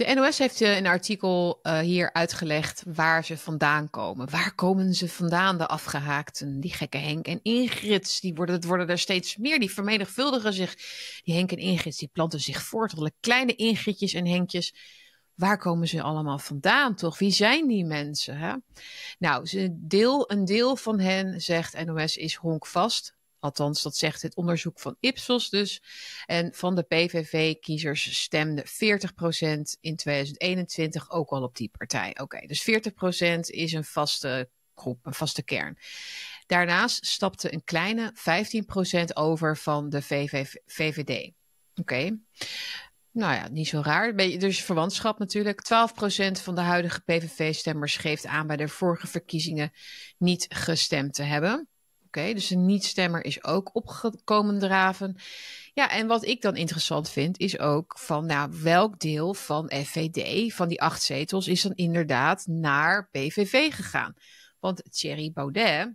De 0.00 0.14
NOS 0.14 0.38
heeft 0.38 0.60
een 0.60 0.86
artikel 0.86 1.60
uh, 1.62 1.78
hier 1.78 2.12
uitgelegd 2.12 2.82
waar 2.86 3.24
ze 3.24 3.38
vandaan 3.38 3.90
komen. 3.90 4.30
Waar 4.30 4.54
komen 4.54 4.94
ze 4.94 5.08
vandaan, 5.08 5.58
de 5.58 5.66
afgehaakten? 5.66 6.60
Die 6.60 6.72
gekke 6.72 6.98
Henk 6.98 7.26
en 7.26 7.40
Ingrid, 7.42 8.20
die 8.20 8.34
worden, 8.34 8.54
het 8.54 8.64
worden 8.64 8.88
er 8.88 8.98
steeds 8.98 9.36
meer. 9.36 9.58
Die 9.58 9.70
vermenigvuldigen 9.70 10.52
zich. 10.52 10.74
Die 11.22 11.34
Henk 11.34 11.52
en 11.52 11.58
Ingrid, 11.58 11.98
die 11.98 12.10
planten 12.12 12.40
zich 12.40 12.62
voort. 12.62 12.96
Alle 12.96 13.12
kleine 13.20 13.54
Ingridjes 13.54 14.12
en 14.12 14.26
Henkjes. 14.26 14.74
Waar 15.34 15.58
komen 15.58 15.88
ze 15.88 16.02
allemaal 16.02 16.38
vandaan, 16.38 16.94
toch? 16.94 17.18
Wie 17.18 17.30
zijn 17.30 17.66
die 17.66 17.84
mensen? 17.84 18.38
Hè? 18.38 18.54
Nou, 19.18 19.46
ze 19.46 19.68
deel, 19.72 20.30
een 20.30 20.44
deel 20.44 20.76
van 20.76 21.00
hen, 21.00 21.40
zegt 21.40 21.84
NOS, 21.84 22.16
is 22.16 22.34
honkvast. 22.34 23.14
Althans, 23.40 23.82
dat 23.82 23.96
zegt 23.96 24.22
het 24.22 24.36
onderzoek 24.36 24.80
van 24.80 24.96
Ipsos 25.00 25.50
dus. 25.50 25.82
En 26.26 26.54
van 26.54 26.74
de 26.74 26.82
PVV-kiezers 26.82 28.22
stemde 28.22 28.66
40% 28.66 28.70
in 29.80 29.96
2021 29.96 31.10
ook 31.10 31.30
al 31.30 31.42
op 31.42 31.56
die 31.56 31.70
partij. 31.78 32.16
Oké, 32.20 32.46
dus 32.46 32.70
40% 32.70 33.38
is 33.40 33.72
een 33.72 33.84
vaste 33.84 34.50
groep, 34.74 35.06
een 35.06 35.14
vaste 35.14 35.42
kern. 35.42 35.78
Daarnaast 36.46 37.06
stapte 37.06 37.52
een 37.52 37.64
kleine 37.64 38.12
15% 39.02 39.04
over 39.14 39.56
van 39.56 39.88
de 39.88 40.02
VVD. 40.66 41.32
Oké. 41.74 42.18
Nou 43.12 43.34
ja, 43.34 43.48
niet 43.48 43.68
zo 43.68 43.80
raar. 43.80 44.16
Dus 44.16 44.64
verwantschap 44.64 45.18
natuurlijk. 45.18 45.62
12% 45.64 46.42
van 46.42 46.54
de 46.54 46.60
huidige 46.60 47.00
PVV-stemmers 47.00 47.96
geeft 47.96 48.26
aan 48.26 48.46
bij 48.46 48.56
de 48.56 48.68
vorige 48.68 49.06
verkiezingen 49.06 49.72
niet 50.18 50.46
gestemd 50.48 51.14
te 51.14 51.22
hebben. 51.22 51.68
Dus 52.10 52.50
een 52.50 52.66
niet-stemmer 52.66 53.24
is 53.24 53.44
ook 53.44 53.74
opgekomen 53.74 54.58
draven. 54.58 55.16
Ja, 55.74 55.90
en 55.90 56.06
wat 56.06 56.24
ik 56.24 56.42
dan 56.42 56.56
interessant 56.56 57.10
vind, 57.10 57.38
is 57.38 57.58
ook 57.58 57.98
van 57.98 58.26
nou, 58.26 58.50
welk 58.62 58.98
deel 58.98 59.34
van 59.34 59.72
FVD, 59.84 60.52
van 60.54 60.68
die 60.68 60.80
acht 60.82 61.02
zetels, 61.02 61.48
is 61.48 61.62
dan 61.62 61.74
inderdaad 61.74 62.46
naar 62.46 63.08
PVV 63.10 63.74
gegaan? 63.74 64.14
Want 64.58 64.82
Thierry 64.90 65.32
Baudet 65.32 65.94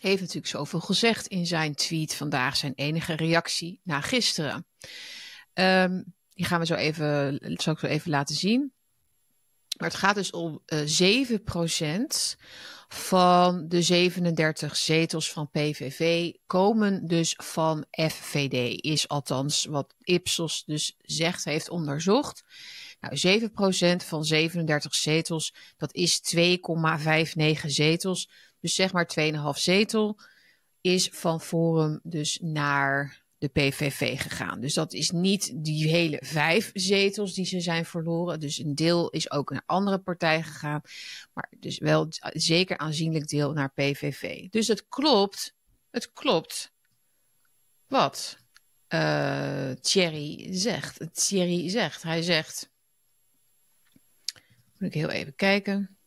heeft 0.00 0.20
natuurlijk 0.20 0.46
zoveel 0.46 0.80
gezegd 0.80 1.26
in 1.26 1.46
zijn 1.46 1.74
tweet 1.74 2.14
vandaag, 2.14 2.56
zijn 2.56 2.72
enige 2.74 3.14
reactie 3.14 3.80
na 3.84 4.00
gisteren. 4.00 4.66
Um, 5.54 6.14
die 6.38 6.46
gaan 6.46 6.60
we 6.60 6.66
zo 6.66 6.74
even, 6.74 7.38
zal 7.54 7.72
ik 7.72 7.78
zo 7.78 7.86
even 7.86 8.10
laten 8.10 8.34
zien. 8.34 8.72
Maar 9.78 9.88
het 9.88 9.98
gaat 9.98 10.14
dus 10.14 10.30
om 10.30 10.62
uh, 10.66 11.20
eh, 11.20 11.28
7% 11.28 12.36
van 12.88 13.68
de 13.68 13.82
37 13.82 14.76
zetels 14.76 15.32
van 15.32 15.50
PVV 15.50 16.32
komen 16.46 17.06
dus 17.06 17.34
van 17.36 17.84
FVD. 17.90 18.84
Is 18.84 19.08
althans 19.08 19.64
wat 19.64 19.94
Ipsos 20.02 20.64
dus 20.64 20.96
zegt, 21.02 21.44
heeft 21.44 21.68
onderzocht. 21.68 22.44
Nou, 23.00 23.40
7% 23.40 24.06
van 24.06 24.24
37 24.24 24.94
zetels, 24.94 25.54
dat 25.76 25.94
is 25.94 26.20
2,59 26.36 27.66
zetels. 27.66 28.30
Dus 28.60 28.74
zeg 28.74 28.92
maar 28.92 29.10
2,5 29.20 29.38
zetel 29.52 30.18
is 30.80 31.08
van 31.12 31.40
Forum 31.40 32.00
dus 32.02 32.38
naar 32.42 33.22
de 33.38 33.48
PVV 33.48 34.20
gegaan. 34.20 34.60
Dus 34.60 34.74
dat 34.74 34.92
is 34.92 35.10
niet 35.10 35.64
die 35.64 35.88
hele 35.88 36.18
vijf 36.24 36.70
zetels 36.74 37.34
die 37.34 37.44
ze 37.44 37.60
zijn 37.60 37.84
verloren. 37.84 38.40
Dus 38.40 38.58
een 38.58 38.74
deel 38.74 39.10
is 39.10 39.30
ook 39.30 39.50
naar 39.50 39.62
andere 39.66 39.98
partijen 39.98 40.44
gegaan. 40.44 40.80
Maar 41.32 41.52
dus 41.56 41.78
wel 41.78 42.06
zeker 42.32 42.78
aanzienlijk 42.78 43.26
deel 43.26 43.52
naar 43.52 43.72
PVV. 43.72 44.48
Dus 44.48 44.68
het 44.68 44.88
klopt. 44.88 45.54
Het 45.90 46.12
klopt. 46.12 46.72
Wat 47.86 48.38
uh, 48.88 49.70
Thierry 49.70 50.46
zegt. 50.50 51.00
Thierry 51.12 51.68
zegt. 51.68 52.02
Hij 52.02 52.22
zegt. 52.22 52.70
Moet 54.78 54.88
ik 54.88 54.94
heel 54.94 55.10
even 55.10 55.34
kijken. 55.34 55.97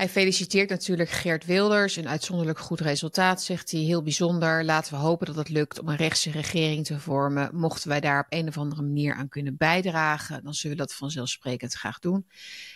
Hij 0.00 0.08
feliciteert 0.08 0.70
natuurlijk 0.70 1.10
Geert 1.10 1.44
Wilders. 1.44 1.96
Een 1.96 2.08
uitzonderlijk 2.08 2.58
goed 2.58 2.80
resultaat, 2.80 3.42
zegt 3.42 3.70
hij. 3.70 3.80
Heel 3.80 4.02
bijzonder. 4.02 4.64
Laten 4.64 4.92
we 4.92 4.98
hopen 4.98 5.26
dat 5.26 5.36
het 5.36 5.48
lukt 5.48 5.80
om 5.80 5.88
een 5.88 5.96
rechtse 5.96 6.30
regering 6.30 6.86
te 6.86 7.00
vormen. 7.00 7.50
Mochten 7.52 7.88
wij 7.88 8.00
daar 8.00 8.20
op 8.20 8.26
een 8.28 8.48
of 8.48 8.58
andere 8.58 8.82
manier 8.82 9.14
aan 9.14 9.28
kunnen 9.28 9.56
bijdragen, 9.56 10.44
dan 10.44 10.54
zullen 10.54 10.76
we 10.76 10.82
dat 10.82 10.94
vanzelfsprekend 10.94 11.74
graag 11.74 11.98
doen. 11.98 12.26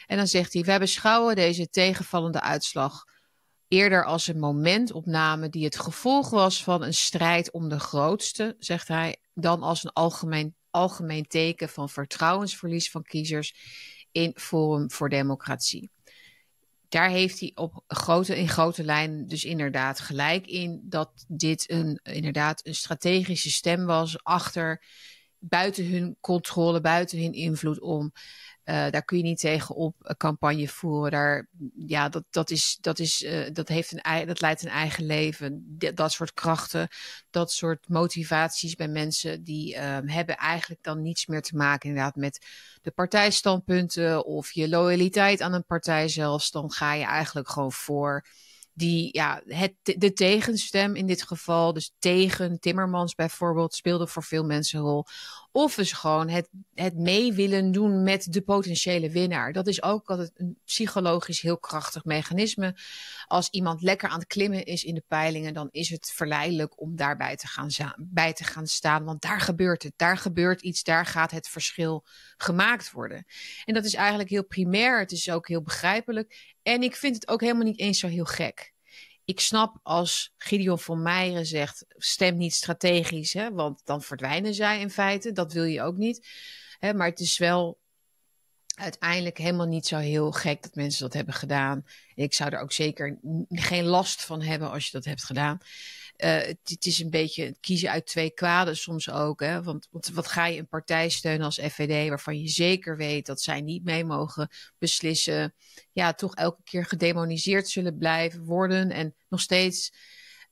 En 0.06 0.16
dan 0.16 0.26
zegt 0.26 0.52
hij: 0.52 0.62
Wij 0.62 0.78
beschouwen 0.78 1.34
deze 1.34 1.68
tegenvallende 1.68 2.40
uitslag 2.40 3.04
eerder 3.68 4.04
als 4.04 4.26
een 4.26 4.38
momentopname 4.38 5.48
die 5.48 5.64
het 5.64 5.80
gevolg 5.80 6.30
was 6.30 6.62
van 6.62 6.82
een 6.82 6.94
strijd 6.94 7.50
om 7.50 7.68
de 7.68 7.80
grootste, 7.80 8.56
zegt 8.58 8.88
hij, 8.88 9.16
dan 9.34 9.62
als 9.62 9.84
een 9.84 9.92
algemeen, 9.92 10.54
algemeen 10.70 11.26
teken 11.26 11.68
van 11.68 11.88
vertrouwensverlies 11.88 12.90
van 12.90 13.02
kiezers 13.02 13.54
in 14.12 14.32
Forum 14.34 14.90
voor 14.90 15.08
Democratie 15.08 15.92
daar 16.94 17.10
heeft 17.10 17.40
hij 17.40 17.52
op 17.54 17.82
grote, 17.86 18.38
in 18.38 18.48
grote 18.48 18.84
lijnen 18.84 19.28
dus 19.28 19.44
inderdaad 19.44 20.00
gelijk 20.00 20.46
in 20.46 20.80
dat 20.84 21.24
dit 21.28 21.70
een, 21.70 22.00
inderdaad 22.02 22.66
een 22.66 22.74
strategische 22.74 23.50
stem 23.50 23.84
was 23.84 24.24
achter 24.24 24.84
buiten 25.38 25.90
hun 25.90 26.16
controle, 26.20 26.80
buiten 26.80 27.22
hun 27.22 27.32
invloed 27.32 27.80
om. 27.80 28.12
Uh, 28.64 28.90
daar 28.90 29.04
kun 29.04 29.16
je 29.16 29.22
niet 29.22 29.38
tegen 29.38 29.74
op 29.74 29.96
een 30.00 30.16
campagne 30.16 30.68
voeren. 30.68 31.10
Daar, 31.10 31.48
ja, 31.76 32.08
dat, 32.08 32.24
dat, 32.30 32.50
is, 32.50 32.78
dat, 32.80 32.98
is, 32.98 33.22
uh, 33.22 33.46
dat, 33.52 33.68
heeft 33.68 33.92
een, 33.92 34.26
dat 34.26 34.40
leidt 34.40 34.62
een 34.62 34.68
eigen 34.68 35.06
leven. 35.06 35.78
dat 35.94 36.12
soort 36.12 36.32
krachten, 36.32 36.88
dat 37.30 37.52
soort 37.52 37.88
motivaties 37.88 38.74
bij 38.74 38.88
mensen, 38.88 39.44
die 39.44 39.74
uh, 39.74 39.98
hebben 40.04 40.36
eigenlijk 40.36 40.82
dan 40.82 41.02
niets 41.02 41.26
meer 41.26 41.42
te 41.42 41.56
maken 41.56 41.88
inderdaad 41.88 42.16
met 42.16 42.46
de 42.82 42.90
partijstandpunten 42.90 44.24
of 44.24 44.52
je 44.52 44.68
loyaliteit 44.68 45.40
aan 45.40 45.52
een 45.52 45.66
partij 45.66 46.08
zelfs. 46.08 46.50
Dan 46.50 46.70
ga 46.70 46.92
je 46.92 47.04
eigenlijk 47.04 47.48
gewoon 47.48 47.72
voor 47.72 48.26
die, 48.74 49.08
ja, 49.12 49.42
het, 49.46 49.74
de 49.82 50.12
tegenstem 50.12 50.94
in 50.94 51.06
dit 51.06 51.22
geval, 51.22 51.72
dus 51.72 51.94
tegen 51.98 52.60
Timmermans 52.60 53.14
bijvoorbeeld, 53.14 53.74
speelde 53.74 54.06
voor 54.06 54.22
veel 54.22 54.44
mensen 54.44 54.78
een 54.78 54.84
rol. 54.84 55.04
Of 55.52 55.74
dus 55.74 55.92
gewoon 55.92 56.28
het, 56.28 56.48
het 56.74 56.96
mee 56.96 57.32
willen 57.32 57.72
doen 57.72 58.02
met 58.02 58.32
de 58.32 58.42
potentiële 58.42 59.10
winnaar. 59.10 59.52
Dat 59.52 59.66
is 59.66 59.82
ook 59.82 60.08
altijd 60.08 60.30
een 60.34 60.58
psychologisch 60.64 61.40
heel 61.40 61.58
krachtig 61.58 62.04
mechanisme. 62.04 62.76
Als 63.26 63.48
iemand 63.50 63.82
lekker 63.82 64.08
aan 64.08 64.18
het 64.18 64.26
klimmen 64.26 64.64
is 64.64 64.84
in 64.84 64.94
de 64.94 65.04
peilingen, 65.08 65.54
dan 65.54 65.68
is 65.70 65.88
het 65.90 66.12
verleidelijk 66.14 66.80
om 66.80 66.96
daarbij 66.96 67.36
te 67.36 67.46
gaan, 67.46 67.94
bij 67.98 68.32
te 68.32 68.44
gaan 68.44 68.66
staan. 68.66 69.04
Want 69.04 69.22
daar 69.22 69.40
gebeurt 69.40 69.82
het, 69.82 69.92
daar 69.96 70.16
gebeurt 70.16 70.62
iets, 70.62 70.82
daar 70.82 71.06
gaat 71.06 71.30
het 71.30 71.48
verschil 71.48 72.04
gemaakt 72.36 72.90
worden. 72.90 73.24
En 73.64 73.74
dat 73.74 73.84
is 73.84 73.94
eigenlijk 73.94 74.30
heel 74.30 74.46
primair, 74.46 74.98
het 74.98 75.12
is 75.12 75.30
ook 75.30 75.48
heel 75.48 75.62
begrijpelijk. 75.62 76.53
En 76.64 76.82
ik 76.82 76.96
vind 76.96 77.14
het 77.14 77.28
ook 77.28 77.40
helemaal 77.40 77.64
niet 77.64 77.78
eens 77.78 77.98
zo 77.98 78.08
heel 78.08 78.24
gek 78.24 78.74
ik 79.24 79.40
snap 79.40 79.78
als 79.82 80.32
Gideon 80.36 80.78
van 80.78 81.02
Meijeren 81.02 81.46
zegt: 81.46 81.84
stem 81.88 82.36
niet 82.36 82.54
strategisch, 82.54 83.32
hè, 83.32 83.52
want 83.52 83.80
dan 83.84 84.02
verdwijnen 84.02 84.54
zij 84.54 84.80
in 84.80 84.90
feite. 84.90 85.32
Dat 85.32 85.52
wil 85.52 85.64
je 85.64 85.82
ook 85.82 85.96
niet. 85.96 86.28
Hè, 86.78 86.94
maar 86.94 87.08
het 87.08 87.20
is 87.20 87.38
wel 87.38 87.78
uiteindelijk 88.74 89.38
helemaal 89.38 89.66
niet 89.66 89.86
zo 89.86 89.96
heel 89.96 90.32
gek 90.32 90.62
dat 90.62 90.74
mensen 90.74 91.02
dat 91.02 91.12
hebben 91.12 91.34
gedaan. 91.34 91.84
ik 92.14 92.34
zou 92.34 92.50
er 92.50 92.60
ook 92.60 92.72
zeker 92.72 93.18
geen 93.48 93.84
last 93.84 94.24
van 94.24 94.42
hebben 94.42 94.70
als 94.70 94.86
je 94.86 94.92
dat 94.92 95.04
hebt 95.04 95.24
gedaan. 95.24 95.58
Uh, 96.16 96.40
het, 96.40 96.86
is 96.86 96.98
een 96.98 97.10
beetje 97.10 97.56
kiezen 97.60 97.90
uit 97.90 98.06
twee 98.06 98.30
kwaden 98.30 98.76
soms 98.76 99.10
ook. 99.10 99.40
Hè? 99.40 99.62
Want, 99.62 99.88
wat 100.12 100.26
ga 100.26 100.46
je 100.46 100.58
een 100.58 100.68
partij 100.68 101.08
steunen 101.08 101.44
als 101.44 101.58
FVD, 101.58 102.08
waarvan 102.08 102.40
je 102.40 102.48
zeker 102.48 102.96
weet 102.96 103.26
dat 103.26 103.40
zij 103.40 103.60
niet 103.60 103.84
mee 103.84 104.04
mogen 104.04 104.48
beslissen. 104.78 105.54
Ja, 105.92 106.12
toch 106.12 106.34
elke 106.34 106.62
keer 106.62 106.84
gedemoniseerd 106.84 107.68
zullen 107.68 107.98
blijven 107.98 108.44
worden. 108.44 108.90
En 108.90 109.14
nog 109.28 109.40
steeds, 109.40 109.92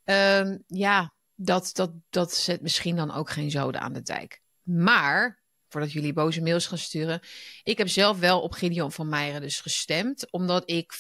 um, 0.05 0.63
ja, 0.67 1.15
dat, 1.35 1.71
dat, 1.73 1.93
dat 2.11 2.35
zet 2.35 2.63
misschien 2.63 2.97
dan 2.97 3.13
ook 3.13 3.31
geen 3.31 3.51
zoden 3.51 3.81
aan 3.81 3.93
de 3.93 4.03
dijk. 4.03 4.41
Maar 4.63 5.43
voordat 5.69 5.93
jullie 5.93 6.13
boze 6.13 6.43
mails 6.43 6.67
gaan 6.67 6.79
sturen. 6.79 7.21
Ik 7.63 7.79
heb 7.79 7.89
zelf 7.89 8.19
wel 8.19 8.41
op 8.41 8.53
Gideon 8.53 8.93
van 8.93 9.09
Meijeren 9.09 9.41
dus 9.41 9.61
gestemd, 9.61 10.31
omdat 10.31 10.71
ik 10.71 10.93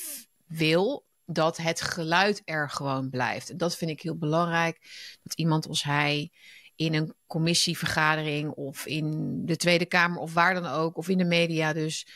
wil 0.46 1.06
dat 1.26 1.56
het 1.56 1.80
geluid 1.80 2.42
er 2.44 2.70
gewoon 2.70 3.10
blijft. 3.10 3.50
En 3.50 3.56
dat 3.56 3.76
vind 3.76 3.90
ik 3.90 4.02
heel 4.02 4.16
belangrijk. 4.16 4.78
Dat 5.22 5.34
iemand 5.34 5.68
als 5.68 5.82
hij 5.82 6.30
in 6.76 6.94
een 6.94 7.14
commissievergadering 7.26 8.50
of 8.50 8.86
in 8.86 9.38
de 9.46 9.56
Tweede 9.56 9.86
Kamer 9.86 10.18
of 10.18 10.32
waar 10.32 10.54
dan 10.54 10.66
ook, 10.66 10.96
of 10.96 11.08
in 11.08 11.18
de 11.18 11.24
media 11.24 11.72
dus, 11.72 12.06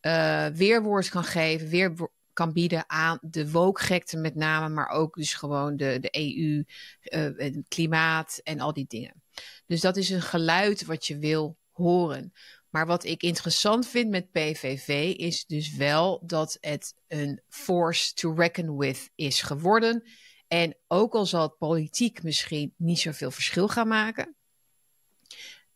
uh, 0.00 0.46
weerwoord 0.46 1.08
kan 1.08 1.24
geven, 1.24 1.68
weer 1.68 2.10
kan 2.32 2.52
bieden 2.52 2.84
aan 2.86 3.18
de 3.20 3.50
wookgekte 3.50 4.16
met 4.16 4.34
name, 4.34 4.68
maar 4.68 4.88
ook 4.88 5.14
dus 5.14 5.34
gewoon 5.34 5.76
de, 5.76 5.98
de 6.00 6.08
EU, 6.10 6.64
uh, 7.02 7.38
het 7.38 7.64
klimaat 7.68 8.40
en 8.42 8.60
al 8.60 8.72
die 8.72 8.84
dingen. 8.88 9.22
Dus 9.66 9.80
dat 9.80 9.96
is 9.96 10.10
een 10.10 10.22
geluid 10.22 10.84
wat 10.84 11.06
je 11.06 11.18
wil 11.18 11.56
horen. 11.72 12.32
Maar 12.70 12.86
wat 12.86 13.04
ik 13.04 13.22
interessant 13.22 13.86
vind 13.86 14.10
met 14.10 14.30
PVV 14.30 15.14
is 15.16 15.44
dus 15.46 15.74
wel 15.74 16.22
dat 16.26 16.56
het 16.60 16.94
een 17.08 17.40
force 17.48 18.14
to 18.14 18.34
reckon 18.34 18.76
with 18.76 19.10
is 19.14 19.42
geworden. 19.42 20.02
En 20.48 20.76
ook 20.88 21.14
al 21.14 21.26
zal 21.26 21.42
het 21.42 21.58
politiek 21.58 22.22
misschien 22.22 22.74
niet 22.76 22.98
zoveel 22.98 23.30
verschil 23.30 23.68
gaan 23.68 23.88
maken. 23.88 24.36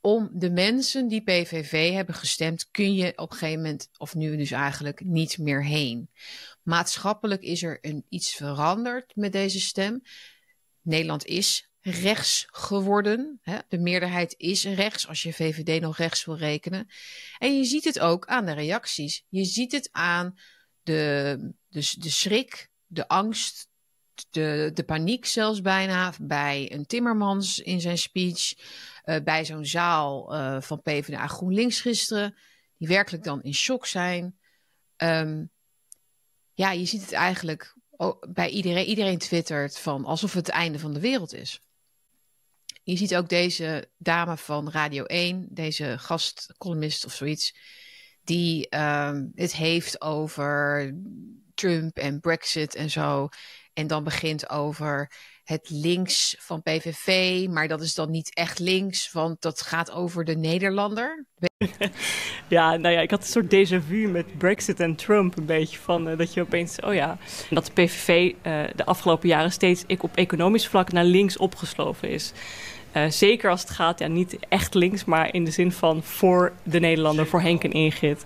Om 0.01 0.31
de 0.33 0.51
mensen 0.51 1.09
die 1.09 1.23
PVV 1.23 1.93
hebben 1.93 2.15
gestemd, 2.15 2.71
kun 2.71 2.95
je 2.95 3.13
op 3.17 3.31
een 3.31 3.37
gegeven 3.37 3.63
moment, 3.63 3.89
of 3.97 4.15
nu 4.15 4.37
dus 4.37 4.51
eigenlijk, 4.51 5.05
niet 5.05 5.39
meer 5.39 5.65
heen. 5.65 6.11
Maatschappelijk 6.63 7.43
is 7.43 7.63
er 7.63 7.79
een, 7.81 8.05
iets 8.09 8.35
veranderd 8.35 9.17
met 9.17 9.33
deze 9.33 9.61
stem. 9.61 10.03
Nederland 10.81 11.25
is 11.25 11.72
rechts 11.83 12.47
geworden. 12.51 13.39
Hè? 13.43 13.59
De 13.69 13.79
meerderheid 13.79 14.35
is 14.37 14.65
rechts, 14.65 15.09
als 15.09 15.23
je 15.23 15.33
VVD 15.33 15.81
nog 15.81 15.97
rechts 15.97 16.25
wil 16.25 16.37
rekenen. 16.37 16.89
En 17.39 17.57
je 17.57 17.65
ziet 17.65 17.85
het 17.85 18.01
ook 18.01 18.27
aan 18.27 18.47
de 18.47 18.53
reacties. 18.53 19.25
Je 19.29 19.45
ziet 19.45 19.73
het 19.73 19.89
aan 19.93 20.39
de, 20.83 21.39
de, 21.69 21.95
de 21.99 22.11
schrik, 22.11 22.71
de 22.87 23.09
angst, 23.09 23.69
de, 24.31 24.71
de 24.75 24.85
paniek 24.85 25.27
zelfs 25.27 25.61
bijna 25.61 26.13
bij 26.21 26.73
een 26.73 26.87
Timmermans 26.87 27.59
in 27.59 27.81
zijn 27.81 27.99
speech. 27.99 28.55
Uh, 29.05 29.17
bij 29.25 29.45
zo'n 29.45 29.65
zaal 29.65 30.35
uh, 30.35 30.61
van 30.61 30.83
PvdA 30.83 31.27
GroenLinks 31.27 31.81
gisteren. 31.81 32.37
Die 32.79 32.89
werkelijk 32.89 33.25
dan 33.25 33.43
in 33.43 33.55
shock 33.55 33.87
zijn. 33.87 34.39
Um, 34.97 35.51
ja, 36.55 36.71
je 36.71 36.85
ziet 36.85 37.01
het 37.01 37.13
eigenlijk 37.13 37.77
bij 38.29 38.49
iedereen. 38.49 38.85
Iedereen 38.85 39.19
twittert 39.19 39.79
van 39.79 40.05
alsof 40.05 40.35
het 40.35 40.47
het 40.47 40.55
einde 40.55 40.79
van 40.79 40.93
de 40.93 41.01
wereld 41.01 41.35
is. 41.35 41.61
Je 42.83 42.97
ziet 42.97 43.17
ook 43.17 43.29
deze 43.29 43.89
dame 43.97 44.37
van 44.37 44.71
Radio 44.71 45.05
1, 45.05 45.47
deze 45.51 45.99
gastcolumnist 45.99 47.05
of 47.05 47.13
zoiets, 47.13 47.55
die 48.25 48.77
um, 48.77 49.33
het 49.35 49.57
heeft 49.57 50.01
over 50.01 50.95
Trump 51.55 51.97
en 51.97 52.21
Brexit 52.21 52.75
en 52.75 52.91
zo. 52.91 53.29
En 53.75 53.87
dan 53.87 54.05
begint 54.05 54.51
over 54.51 55.11
het 55.45 55.71
links 55.71 56.37
van 56.39 56.63
PVV, 56.63 57.47
maar 57.49 57.69
dat 57.69 57.81
is 57.81 57.95
dan 57.95 58.11
niet 58.11 58.35
echt 58.35 58.59
links, 58.59 59.13
want 59.13 59.41
dat 59.41 59.63
gaat 59.63 59.91
over 59.91 60.25
de 60.25 60.37
Nederlander. 60.37 61.27
Ja, 62.49 62.77
nou 62.77 62.95
ja, 62.95 63.01
ik 63.01 63.11
had 63.11 63.21
een 63.21 63.27
soort 63.27 63.55
déjà 63.55 63.87
vu 63.87 64.09
met 64.09 64.39
Brexit 64.39 64.81
en 64.81 64.95
Trump 64.95 65.37
een 65.37 65.47
beetje 65.47 65.79
van 65.79 66.09
uh, 66.09 66.19
dat 66.19 66.35
je 66.35 66.41
opeens, 66.41 66.81
oh 66.81 66.95
ja, 66.95 67.19
dat 67.51 67.75
PVV 67.75 68.33
uh, 68.43 68.63
de 68.75 68.85
afgelopen 68.85 69.29
jaren 69.29 69.53
steeds 69.53 69.85
op 69.99 70.11
economisch 70.15 70.69
vlak 70.69 70.93
naar 70.93 71.05
links 71.05 71.37
opgesloven 71.37 72.09
is. 72.09 72.33
Uh, 72.97 73.11
zeker 73.11 73.51
als 73.51 73.61
het 73.61 73.71
gaat, 73.71 73.99
ja, 73.99 74.07
niet 74.07 74.37
echt 74.49 74.75
links, 74.75 75.05
maar 75.05 75.35
in 75.35 75.45
de 75.45 75.51
zin 75.51 75.73
van 75.73 76.03
voor 76.03 76.53
de 76.63 76.81
Nederlander, 76.81 77.27
voor 77.27 77.41
Henk 77.41 77.65
en 77.65 77.73
Ingrid. 77.73 78.25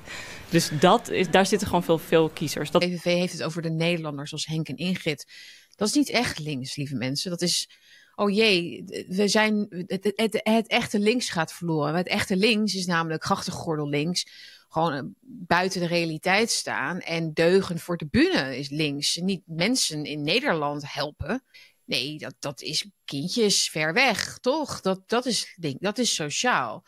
Dus 0.50 0.70
dat 0.80 1.08
is, 1.08 1.30
daar 1.30 1.46
zitten 1.46 1.68
gewoon 1.68 1.84
veel, 1.84 1.98
veel 1.98 2.28
kiezers. 2.28 2.70
Dat... 2.70 2.82
PVV 2.82 3.04
heeft 3.04 3.32
het 3.32 3.42
over 3.42 3.62
de 3.62 3.70
Nederlanders 3.70 4.28
zoals 4.28 4.46
Henk 4.46 4.68
en 4.68 4.76
Ingrid. 4.76 5.26
Dat 5.74 5.88
is 5.88 5.94
niet 5.94 6.10
echt 6.10 6.38
links, 6.38 6.76
lieve 6.76 6.96
mensen. 6.96 7.30
Dat 7.30 7.42
is, 7.42 7.68
oh 8.14 8.34
jee, 8.34 8.84
we 9.08 9.28
zijn, 9.28 9.66
het, 9.86 10.42
echte 10.66 10.98
links 10.98 11.30
gaat 11.30 11.52
verloren. 11.52 11.94
Het 11.94 12.08
echte 12.08 12.36
links 12.36 12.74
is 12.74 12.86
namelijk 12.86 13.24
grachtengordel 13.24 13.88
links. 13.88 14.26
Gewoon 14.68 14.94
uh, 14.94 15.00
buiten 15.46 15.80
de 15.80 15.86
realiteit 15.86 16.50
staan 16.50 17.00
en 17.00 17.32
deugen 17.32 17.78
voor 17.78 17.96
de 17.96 18.06
bühne 18.10 18.58
is 18.58 18.68
links. 18.68 19.16
Niet 19.16 19.42
mensen 19.46 20.04
in 20.04 20.22
Nederland 20.22 20.92
helpen. 20.92 21.44
Nee, 21.84 22.18
dat, 22.18 22.34
dat 22.38 22.62
is 22.62 22.90
kindjes 23.04 23.70
ver 23.70 23.92
weg, 23.92 24.38
toch? 24.38 24.80
Dat, 24.80 25.08
dat, 25.08 25.26
is, 25.26 25.56
dat 25.78 25.98
is 25.98 26.14
sociaal. 26.14 26.84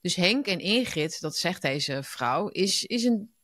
Dus 0.00 0.14
Henk 0.14 0.46
en 0.46 0.58
Ingrid, 0.58 1.20
dat 1.20 1.36
zegt 1.36 1.62
deze 1.62 2.02
vrouw, 2.02 2.48
is, 2.48 2.84
is 2.84 3.04
een, 3.04 3.34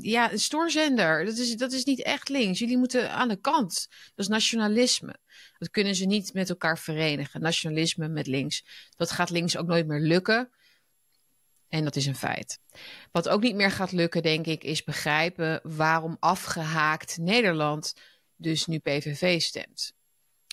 ja, 0.00 0.32
een 0.32 0.38
stoorzender. 0.38 1.24
Dat 1.24 1.36
is, 1.36 1.56
dat 1.56 1.72
is 1.72 1.84
niet 1.84 2.02
echt 2.02 2.28
links. 2.28 2.58
Jullie 2.58 2.78
moeten 2.78 3.10
aan 3.10 3.28
de 3.28 3.40
kant. 3.40 3.88
Dat 3.90 4.24
is 4.24 4.28
nationalisme. 4.28 5.16
Dat 5.58 5.70
kunnen 5.70 5.94
ze 5.94 6.04
niet 6.04 6.32
met 6.32 6.48
elkaar 6.48 6.78
verenigen. 6.78 7.40
Nationalisme 7.40 8.08
met 8.08 8.26
links. 8.26 8.64
Dat 8.96 9.10
gaat 9.10 9.30
links 9.30 9.56
ook 9.56 9.66
nooit 9.66 9.86
meer 9.86 10.00
lukken. 10.00 10.50
En 11.68 11.84
dat 11.84 11.96
is 11.96 12.06
een 12.06 12.16
feit. 12.16 12.58
Wat 13.12 13.28
ook 13.28 13.42
niet 13.42 13.54
meer 13.54 13.70
gaat 13.70 13.92
lukken, 13.92 14.22
denk 14.22 14.46
ik, 14.46 14.64
is 14.64 14.84
begrijpen 14.84 15.60
waarom 15.62 16.16
afgehaakt 16.20 17.18
Nederland 17.18 17.94
dus 18.36 18.66
nu 18.66 18.78
PVV 18.78 19.40
stemt. 19.40 19.92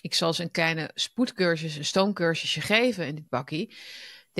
Ik 0.00 0.14
zal 0.14 0.32
ze 0.32 0.42
een 0.42 0.50
kleine 0.50 0.90
spoedcursus, 0.94 1.76
een 1.76 1.84
stoomcursusje 1.84 2.60
geven 2.60 3.06
in 3.06 3.14
dit 3.14 3.28
bakkie. 3.28 3.74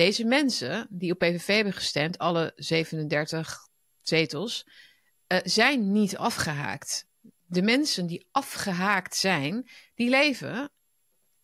Deze 0.01 0.25
mensen 0.25 0.87
die 0.89 1.11
op 1.11 1.17
PVV 1.17 1.55
hebben 1.55 1.73
gestemd, 1.73 2.17
alle 2.17 2.53
37 2.55 3.67
zetels, 4.01 4.67
uh, 5.27 5.39
zijn 5.43 5.91
niet 5.91 6.17
afgehaakt. 6.17 7.07
De 7.45 7.61
mensen 7.61 8.07
die 8.07 8.27
afgehaakt 8.31 9.15
zijn, 9.15 9.69
die 9.95 10.09
leven 10.09 10.71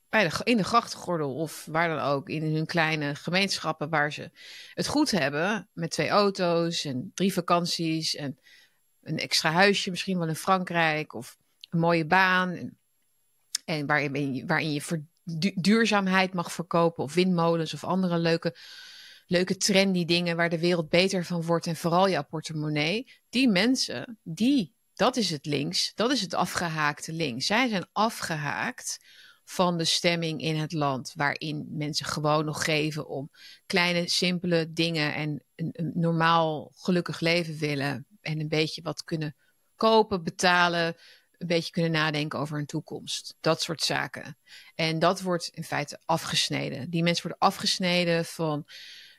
bij 0.10 0.30
de, 0.30 0.42
in 0.44 0.58
de 0.58 0.64
grachtengordel 0.64 1.36
of 1.36 1.66
waar 1.66 1.88
dan 1.88 2.00
ook, 2.00 2.30
in 2.30 2.56
hun 2.56 2.66
kleine 2.66 3.16
gemeenschappen 3.16 3.90
waar 3.90 4.14
ze 4.14 4.32
het 4.74 4.88
goed 4.88 5.12
hebben, 5.12 5.70
met 5.74 5.92
twee 5.92 6.10
auto's 6.10 6.86
en 6.86 7.12
drie 7.14 7.34
vakanties 7.34 8.16
en 8.16 8.40
een 9.02 9.18
extra 9.18 9.52
huisje, 9.52 9.90
misschien 9.90 10.18
wel 10.18 10.28
in 10.28 10.36
Frankrijk 10.36 11.14
of 11.14 11.38
een 11.70 11.80
mooie 11.80 12.06
baan. 12.06 12.76
En, 13.66 13.86
waarin, 13.86 14.34
je, 14.34 14.46
waarin 14.46 14.74
je 14.74 14.82
duurzaamheid 15.56 16.34
mag 16.34 16.52
verkopen 16.52 17.04
of 17.04 17.14
windmolens 17.14 17.74
of 17.74 17.84
andere 17.84 18.18
leuke, 18.18 18.56
leuke 19.26 19.58
trendy 19.58 20.06
dingen 20.06 20.36
waar 20.36 20.50
de 20.50 20.60
wereld 20.60 20.90
beter 20.90 21.26
van 21.26 21.42
wordt 21.42 21.68
en 21.68 21.76
vooral 21.76 22.10
jouw 22.10 22.26
portemonnee. 22.26 23.12
Die 23.30 23.50
mensen, 23.50 24.20
die, 24.24 24.74
dat 24.94 25.16
is 25.16 25.30
het 25.30 25.46
links, 25.46 25.92
dat 25.96 26.12
is 26.12 26.22
het 26.22 26.34
afgehaakte 26.34 27.14
links. 27.14 27.46
Zij 27.46 27.68
zijn 27.68 27.88
afgehaakt 27.92 29.00
van 29.44 29.78
de 29.78 29.86
stemming 29.86 30.42
in 30.42 30.56
het 30.56 30.74
land, 30.74 31.14
waarin 31.16 31.68
mensen 31.70 32.06
gewoon 32.06 32.46
nog 32.46 32.64
geven 32.64 33.08
om 33.08 33.32
kleine, 33.66 34.10
simpele 34.10 34.74
dingen 34.74 35.14
en 35.14 35.44
een, 35.56 35.70
een 35.72 35.92
normaal, 35.96 36.72
gelukkig 36.76 37.20
leven 37.20 37.58
willen 37.58 38.06
en 38.22 38.40
een 38.40 38.48
beetje 38.48 38.82
wat 38.82 39.04
kunnen 39.04 39.36
kopen, 39.76 40.24
betalen, 40.24 40.96
een 41.38 41.48
beetje 41.48 41.72
kunnen 41.72 41.92
nadenken 41.92 42.40
over 42.40 42.58
een 42.60 42.66
toekomst. 42.66 43.36
Dat 43.40 43.62
soort 43.62 43.82
zaken. 43.82 44.38
En 44.76 45.00
dat 45.00 45.22
wordt 45.22 45.48
in 45.48 45.64
feite 45.64 46.00
afgesneden. 46.06 46.90
Die 46.90 47.04
mensen 47.04 47.28
worden 47.28 47.48
afgesneden 47.48 48.26
van 48.26 48.66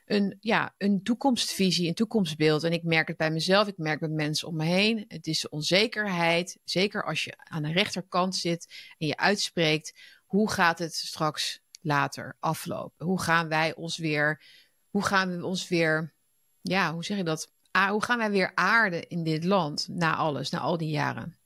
een, 0.04 0.36
ja, 0.40 0.74
een 0.78 1.02
toekomstvisie, 1.02 1.88
een 1.88 1.94
toekomstbeeld. 1.94 2.64
En 2.64 2.72
ik 2.72 2.82
merk 2.82 3.08
het 3.08 3.16
bij 3.16 3.30
mezelf, 3.30 3.66
ik 3.66 3.78
merk 3.78 4.00
het 4.00 4.08
bij 4.08 4.24
mensen 4.24 4.48
om 4.48 4.56
me 4.56 4.64
heen. 4.64 5.04
Het 5.08 5.26
is 5.26 5.48
onzekerheid, 5.48 6.58
zeker 6.64 7.04
als 7.04 7.24
je 7.24 7.34
aan 7.36 7.62
de 7.62 7.72
rechterkant 7.72 8.36
zit 8.36 8.94
en 8.98 9.06
je 9.06 9.16
uitspreekt, 9.16 9.98
hoe 10.26 10.50
gaat 10.50 10.78
het 10.78 10.94
straks 10.94 11.60
later 11.80 12.36
aflopen? 12.40 13.06
Hoe 13.06 13.20
gaan 13.20 13.48
wij 13.48 13.74
ons 13.74 13.96
weer, 13.96 14.42
hoe 14.90 15.04
gaan 15.04 15.36
we 15.36 15.46
ons 15.46 15.68
weer, 15.68 16.14
ja, 16.60 16.92
hoe 16.92 17.04
zeg 17.04 17.16
je 17.16 17.24
dat? 17.24 17.56
hoe 17.86 18.04
gaan 18.04 18.18
wij 18.18 18.30
weer 18.30 18.52
aarden 18.54 19.08
in 19.08 19.22
dit 19.22 19.44
land 19.44 19.88
na 19.88 20.16
alles, 20.16 20.50
na 20.50 20.58
al 20.58 20.76
die 20.76 20.90
jaren? 20.90 21.37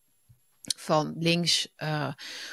Van 0.76 1.14
links, 1.18 1.68
uh, 1.78 2.12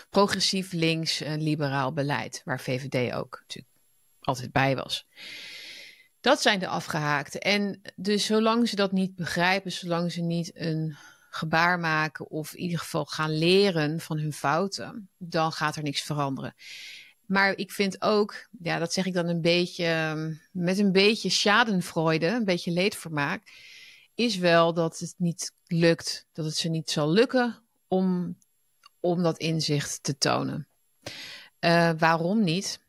progressief 0.09 0.71
links, 0.71 1.21
uh, 1.21 1.33
liberaal 1.37 1.93
beleid, 1.93 2.41
waar 2.45 2.59
VVD 2.59 3.13
ook 3.13 3.37
natuurlijk 3.39 3.75
altijd 4.21 4.51
bij 4.51 4.75
was. 4.75 5.07
Dat 6.21 6.41
zijn 6.41 6.59
de 6.59 6.67
afgehaakten. 6.67 7.41
En 7.41 7.81
dus 7.95 8.25
zolang 8.25 8.69
ze 8.69 8.75
dat 8.75 8.91
niet 8.91 9.15
begrijpen, 9.15 9.71
zolang 9.71 10.11
ze 10.11 10.21
niet 10.21 10.51
een 10.53 10.97
gebaar 11.29 11.79
maken 11.79 12.29
of 12.29 12.53
in 12.53 12.61
ieder 12.61 12.79
geval 12.79 13.05
gaan 13.05 13.37
leren 13.37 13.99
van 13.99 14.17
hun 14.17 14.33
fouten, 14.33 15.09
dan 15.17 15.51
gaat 15.51 15.75
er 15.75 15.83
niks 15.83 16.01
veranderen. 16.01 16.55
Maar 17.25 17.57
ik 17.57 17.71
vind 17.71 18.01
ook, 18.01 18.47
ja, 18.61 18.79
dat 18.79 18.93
zeg 18.93 19.05
ik 19.05 19.13
dan 19.13 19.27
een 19.27 19.41
beetje 19.41 20.17
met 20.51 20.77
een 20.77 20.91
beetje 20.91 21.29
schadenfreude, 21.29 22.27
een 22.27 22.45
beetje 22.45 22.71
leedvermaak, 22.71 23.43
is 24.15 24.37
wel 24.37 24.73
dat 24.73 24.99
het 24.99 25.13
niet 25.17 25.53
lukt, 25.65 26.27
dat 26.33 26.45
het 26.45 26.55
ze 26.55 26.69
niet 26.69 26.89
zal 26.89 27.09
lukken 27.09 27.68
om, 27.89 28.37
om 28.99 29.23
dat 29.23 29.37
inzicht 29.37 30.03
te 30.03 30.17
tonen. 30.17 30.67
Uh, 31.59 31.91
waarom 31.97 32.43
niet? 32.43 32.79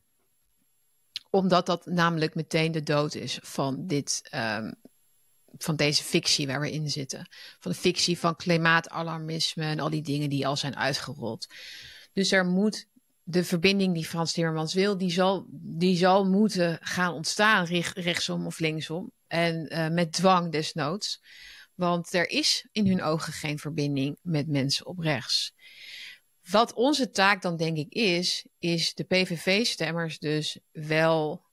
Omdat 1.31 1.67
dat 1.67 1.87
namelijk 1.87 2.35
meteen 2.35 2.73
de 2.73 2.83
dood 2.83 3.15
is 3.15 3.39
van, 3.43 3.87
dit, 3.87 4.29
um, 4.35 4.75
van 5.59 5.77
deze 5.77 6.03
fictie 6.03 6.47
waar 6.47 6.61
we 6.61 6.73
in 6.73 6.91
zitten. 6.91 7.29
Van 7.59 7.71
de 7.71 7.77
fictie 7.77 8.19
van 8.19 8.37
klimaatalarmisme 8.37 9.65
en 9.65 9.81
al 9.81 9.91
die 9.91 10.03
dingen 10.03 10.31
die 10.31 10.47
al 10.47 10.57
zijn 10.57 10.77
uitgerold. 10.77 11.49
Dus 12.13 12.33
er 12.33 12.47
moet 12.47 12.89
de 13.23 13.45
verbinding 13.45 13.95
die 13.95 14.07
Frans 14.07 14.33
Timmermans 14.33 14.75
wil, 14.75 14.99
die 14.99 15.11
zal, 15.11 15.47
die 15.51 15.97
zal 15.97 16.27
moeten 16.27 16.79
gaan 16.81 17.15
ontstaan, 17.15 17.65
rechtsom 17.95 18.47
of 18.47 18.59
linksom. 18.59 19.13
En 19.27 19.73
uh, 19.73 19.89
met 19.89 20.13
dwang 20.13 20.53
desnoods. 20.53 21.21
Want 21.81 22.14
er 22.14 22.31
is 22.31 22.66
in 22.73 22.87
hun 22.87 23.03
ogen 23.03 23.33
geen 23.33 23.59
verbinding 23.59 24.19
met 24.23 24.49
mensen 24.49 24.87
op 24.87 24.99
rechts. 24.99 25.55
Wat 26.51 26.73
onze 26.73 27.11
taak 27.11 27.43
dan 27.43 27.57
denk 27.57 27.77
ik 27.77 27.93
is, 27.93 28.47
is 28.59 28.95
de 28.95 29.05
PVV-stemmers 29.05 30.19
dus 30.19 30.59
wel 30.73 31.45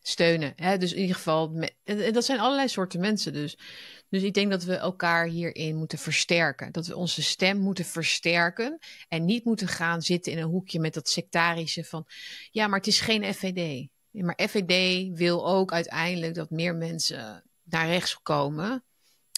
steunen. 0.00 0.52
Hè? 0.56 0.78
Dus 0.78 0.92
in 0.92 1.00
ieder 1.00 1.16
geval, 1.16 1.66
dat 2.12 2.24
zijn 2.24 2.40
allerlei 2.40 2.68
soorten 2.68 3.00
mensen 3.00 3.32
dus. 3.32 3.58
Dus 4.08 4.22
ik 4.22 4.34
denk 4.34 4.50
dat 4.50 4.64
we 4.64 4.74
elkaar 4.74 5.26
hierin 5.26 5.76
moeten 5.76 5.98
versterken. 5.98 6.72
Dat 6.72 6.86
we 6.86 6.96
onze 6.96 7.22
stem 7.22 7.58
moeten 7.58 7.84
versterken. 7.84 8.78
En 9.08 9.24
niet 9.24 9.44
moeten 9.44 9.68
gaan 9.68 10.02
zitten 10.02 10.32
in 10.32 10.38
een 10.38 10.50
hoekje 10.50 10.80
met 10.80 10.94
dat 10.94 11.08
sectarische 11.08 11.84
van... 11.84 12.06
ja, 12.50 12.66
maar 12.66 12.78
het 12.78 12.88
is 12.88 13.00
geen 13.00 13.34
FVD. 13.34 13.88
Maar 14.10 14.38
FVD 14.48 15.08
wil 15.18 15.48
ook 15.48 15.72
uiteindelijk 15.72 16.34
dat 16.34 16.50
meer 16.50 16.74
mensen 16.74 17.44
naar 17.62 17.86
rechts 17.86 18.22
komen 18.22 18.84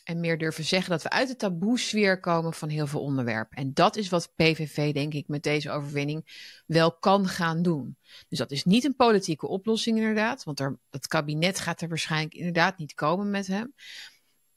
en 0.04 0.20
meer 0.20 0.38
durven 0.38 0.64
zeggen 0.64 0.90
dat 0.90 1.02
we 1.02 1.10
uit 1.10 1.28
de 1.28 1.36
taboe-sfeer 1.36 2.20
komen 2.20 2.52
van 2.52 2.68
heel 2.68 2.86
veel 2.86 3.00
onderwerpen. 3.00 3.56
En 3.56 3.74
dat 3.74 3.96
is 3.96 4.08
wat 4.08 4.32
PVV, 4.36 4.92
denk 4.92 5.12
ik, 5.12 5.28
met 5.28 5.42
deze 5.42 5.70
overwinning 5.70 6.52
wel 6.66 6.92
kan 6.92 7.28
gaan 7.28 7.62
doen. 7.62 7.96
Dus 8.28 8.38
dat 8.38 8.50
is 8.50 8.64
niet 8.64 8.84
een 8.84 8.96
politieke 8.96 9.46
oplossing, 9.46 9.98
inderdaad, 9.98 10.44
want 10.44 10.60
er, 10.60 10.78
het 10.90 11.06
kabinet 11.06 11.60
gaat 11.60 11.80
er 11.80 11.88
waarschijnlijk 11.88 12.34
inderdaad 12.34 12.78
niet 12.78 12.94
komen 12.94 13.30
met 13.30 13.46
hem. 13.46 13.74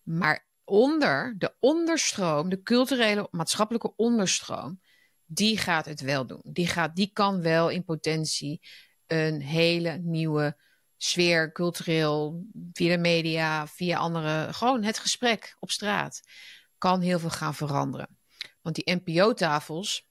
Maar 0.04 0.48
onder, 0.64 1.36
de 1.38 1.54
onderstroom, 1.60 2.50
de 2.50 2.62
culturele, 2.62 3.28
maatschappelijke 3.32 3.96
onderstroom, 3.96 4.82
die 5.26 5.58
gaat 5.58 5.86
het 5.86 6.02
wel 6.02 6.26
doen. 6.26 6.42
Die, 6.44 6.68
gaat, 6.68 6.96
die 6.96 7.10
kan 7.14 7.42
wel 7.42 7.70
in 7.70 7.84
potentie 7.84 8.62
een 9.08 9.42
hele 9.42 9.98
nieuwe 9.98 10.58
sfeer, 10.98 11.52
cultureel, 11.52 12.46
via 12.74 12.90
de 12.96 13.02
media, 13.02 13.68
via 13.68 13.98
andere, 13.98 14.54
gewoon 14.54 14.84
het 14.84 15.00
gesprek 15.00 15.56
op 15.60 15.72
straat, 15.72 16.22
kan 16.78 17.02
heel 17.02 17.20
veel 17.20 17.30
gaan 17.30 17.56
veranderen. 17.56 18.18
Want 18.62 18.76
die 18.76 18.96
NPO-tafels, 18.96 20.08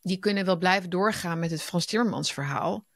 die 0.00 0.18
kunnen 0.18 0.44
wel 0.44 0.56
blijven 0.56 0.90
doorgaan 0.90 1.38
met 1.38 1.50
het 1.50 1.62
Frans 1.62 1.86
Timmermans 1.86 2.32
verhaal. 2.32 2.86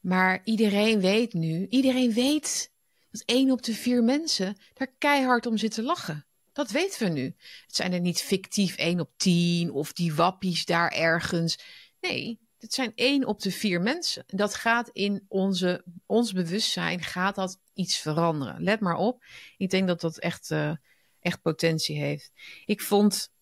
Maar 0.00 0.40
iedereen 0.44 1.00
weet 1.00 1.32
nu, 1.32 1.66
iedereen 1.68 2.12
weet 2.12 2.72
dat 3.10 3.22
één 3.24 3.50
op 3.50 3.62
de 3.62 3.74
vier 3.74 4.02
mensen 4.02 4.56
daar 4.74 4.94
keihard 4.98 5.46
om 5.46 5.56
zitten 5.56 5.84
lachen. 5.84 6.26
Dat 6.52 6.70
weten 6.70 7.06
we 7.06 7.08
nu. 7.08 7.24
Het 7.66 7.76
zijn 7.76 7.92
er 7.92 8.00
niet 8.00 8.22
fictief 8.22 8.76
één 8.76 9.00
op 9.00 9.10
tien 9.16 9.70
of 9.70 9.92
die 9.92 10.14
wappies 10.14 10.64
daar 10.64 10.92
ergens. 10.92 11.58
Nee, 12.00 12.40
het 12.60 12.74
zijn 12.74 12.92
één 12.94 13.24
op 13.24 13.40
de 13.40 13.50
vier 13.50 13.80
mensen. 13.80 14.24
Dat 14.26 14.54
gaat 14.54 14.88
in 14.88 15.24
onze, 15.28 15.84
ons 16.06 16.32
bewustzijn 16.32 17.02
gaat 17.02 17.34
dat 17.34 17.58
iets 17.74 17.98
veranderen. 17.98 18.62
Let 18.62 18.80
maar 18.80 18.96
op. 18.96 19.24
Ik 19.56 19.70
denk 19.70 19.88
dat 19.88 20.00
dat 20.00 20.18
echt, 20.18 20.50
uh, 20.50 20.72
echt 21.20 21.42
potentie 21.42 21.98
heeft. 21.98 22.32
Ik 22.64 22.80
vond 22.80 23.32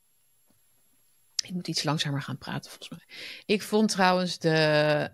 ik 1.42 1.54
moet 1.54 1.68
iets 1.68 1.83
langzamer 1.83 2.22
gaan 2.22 2.38
praten, 2.38 2.70
volgens 2.70 2.88
mij. 2.88 3.16
Ik 3.46 3.62
vond 3.62 3.90
trouwens 3.90 4.38
de, 4.38 5.11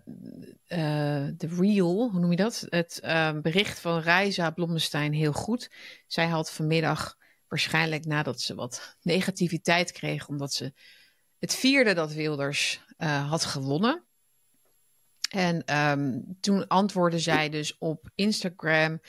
uh, 0.67 1.27
de 1.37 1.47
reel, 1.59 2.09
hoe 2.09 2.19
noem 2.19 2.31
je 2.31 2.37
dat? 2.37 2.65
Het 2.69 2.99
uh, 3.03 3.39
bericht 3.39 3.79
van 3.79 3.99
Reiza 3.99 4.51
Blommestein 4.51 5.13
heel 5.13 5.33
goed. 5.33 5.71
Zij 6.07 6.27
had 6.27 6.51
vanmiddag, 6.51 7.17
waarschijnlijk 7.47 8.05
nadat 8.05 8.41
ze 8.41 8.55
wat 8.55 8.97
negativiteit 9.01 9.91
kreeg, 9.91 10.27
omdat 10.27 10.53
ze 10.53 10.73
het 11.45 11.55
vierde 11.55 11.93
dat 11.93 12.13
Wilders 12.13 12.81
uh, 12.97 13.29
had 13.29 13.45
gewonnen. 13.45 14.03
En 15.29 15.79
um, 15.79 16.37
toen 16.39 16.67
antwoordde 16.67 17.19
zij 17.19 17.49
dus 17.49 17.77
op 17.77 18.09
Instagram 18.15 18.99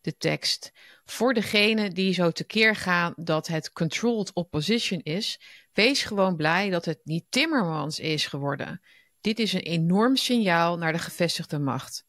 de 0.00 0.16
tekst. 0.16 0.72
Voor 1.04 1.34
degene 1.34 1.90
die 1.90 2.12
zo 2.12 2.30
tekeer 2.30 2.76
gaan 2.76 3.12
dat 3.16 3.46
het 3.46 3.72
controlled 3.72 4.32
opposition 4.32 5.00
is, 5.02 5.40
wees 5.72 6.02
gewoon 6.02 6.36
blij 6.36 6.70
dat 6.70 6.84
het 6.84 7.00
niet 7.04 7.24
Timmermans 7.28 7.98
is 7.98 8.26
geworden. 8.26 8.80
Dit 9.20 9.38
is 9.38 9.52
een 9.52 9.60
enorm 9.60 10.16
signaal 10.16 10.78
naar 10.78 10.92
de 10.92 10.98
gevestigde 10.98 11.58
macht. 11.58 12.04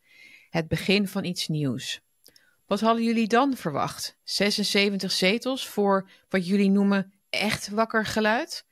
Het 0.49 0.67
begin 0.67 1.07
van 1.07 1.23
iets 1.23 1.47
nieuws. 1.47 2.01
Wat 2.65 2.79
hadden 2.79 3.03
jullie 3.03 3.27
dan 3.27 3.55
verwacht? 3.55 4.17
76 4.23 5.11
zetels 5.11 5.67
voor 5.67 6.09
wat 6.29 6.47
jullie 6.47 6.69
noemen 6.69 7.13
echt 7.29 7.69
wakker 7.69 8.05
geluid? 8.05 8.65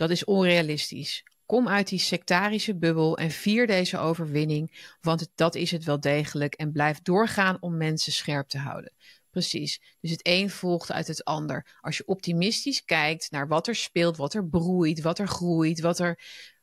Dat 0.00 0.10
is 0.10 0.24
onrealistisch. 0.24 1.24
Kom 1.46 1.68
uit 1.68 1.88
die 1.88 1.98
sectarische 1.98 2.76
bubbel 2.76 3.16
en 3.16 3.30
vier 3.30 3.66
deze 3.66 3.98
overwinning, 3.98 4.94
want 5.00 5.28
dat 5.34 5.54
is 5.54 5.70
het 5.70 5.84
wel 5.84 6.00
degelijk 6.00 6.54
en 6.54 6.72
blijf 6.72 7.02
doorgaan 7.02 7.56
om 7.60 7.76
mensen 7.76 8.12
scherp 8.12 8.48
te 8.48 8.58
houden. 8.58 8.92
Precies. 9.30 9.80
Dus 10.00 10.10
het 10.10 10.20
een 10.22 10.50
volgt 10.50 10.92
uit 10.92 11.06
het 11.06 11.24
ander. 11.24 11.78
Als 11.80 11.96
je 11.96 12.06
optimistisch 12.06 12.84
kijkt 12.84 13.30
naar 13.30 13.48
wat 13.48 13.66
er 13.68 13.74
speelt, 13.74 14.16
wat 14.16 14.34
er 14.34 14.48
broeit, 14.48 15.00
wat 15.00 15.18
er 15.18 15.28
groeit, 15.28 15.80
wat 15.80 15.98
er 15.98 16.20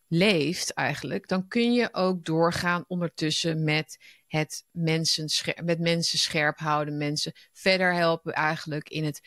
leeft 0.08 0.74
eigenlijk, 0.74 1.28
dan 1.28 1.48
kun 1.48 1.74
je 1.74 1.94
ook 1.94 2.26
doorgaan 2.26 2.86
ondertussen 2.88 3.64
met 3.64 3.98
het 4.28 4.66
mensen, 4.72 5.30
met 5.64 5.80
mensen 5.80 6.20
scherp 6.20 6.58
houden, 6.58 6.98
mensen 6.98 7.34
verder 7.54 7.94
helpen 7.94 8.34
eigenlijk 8.34 8.90
in 8.90 9.04
het 9.04 9.22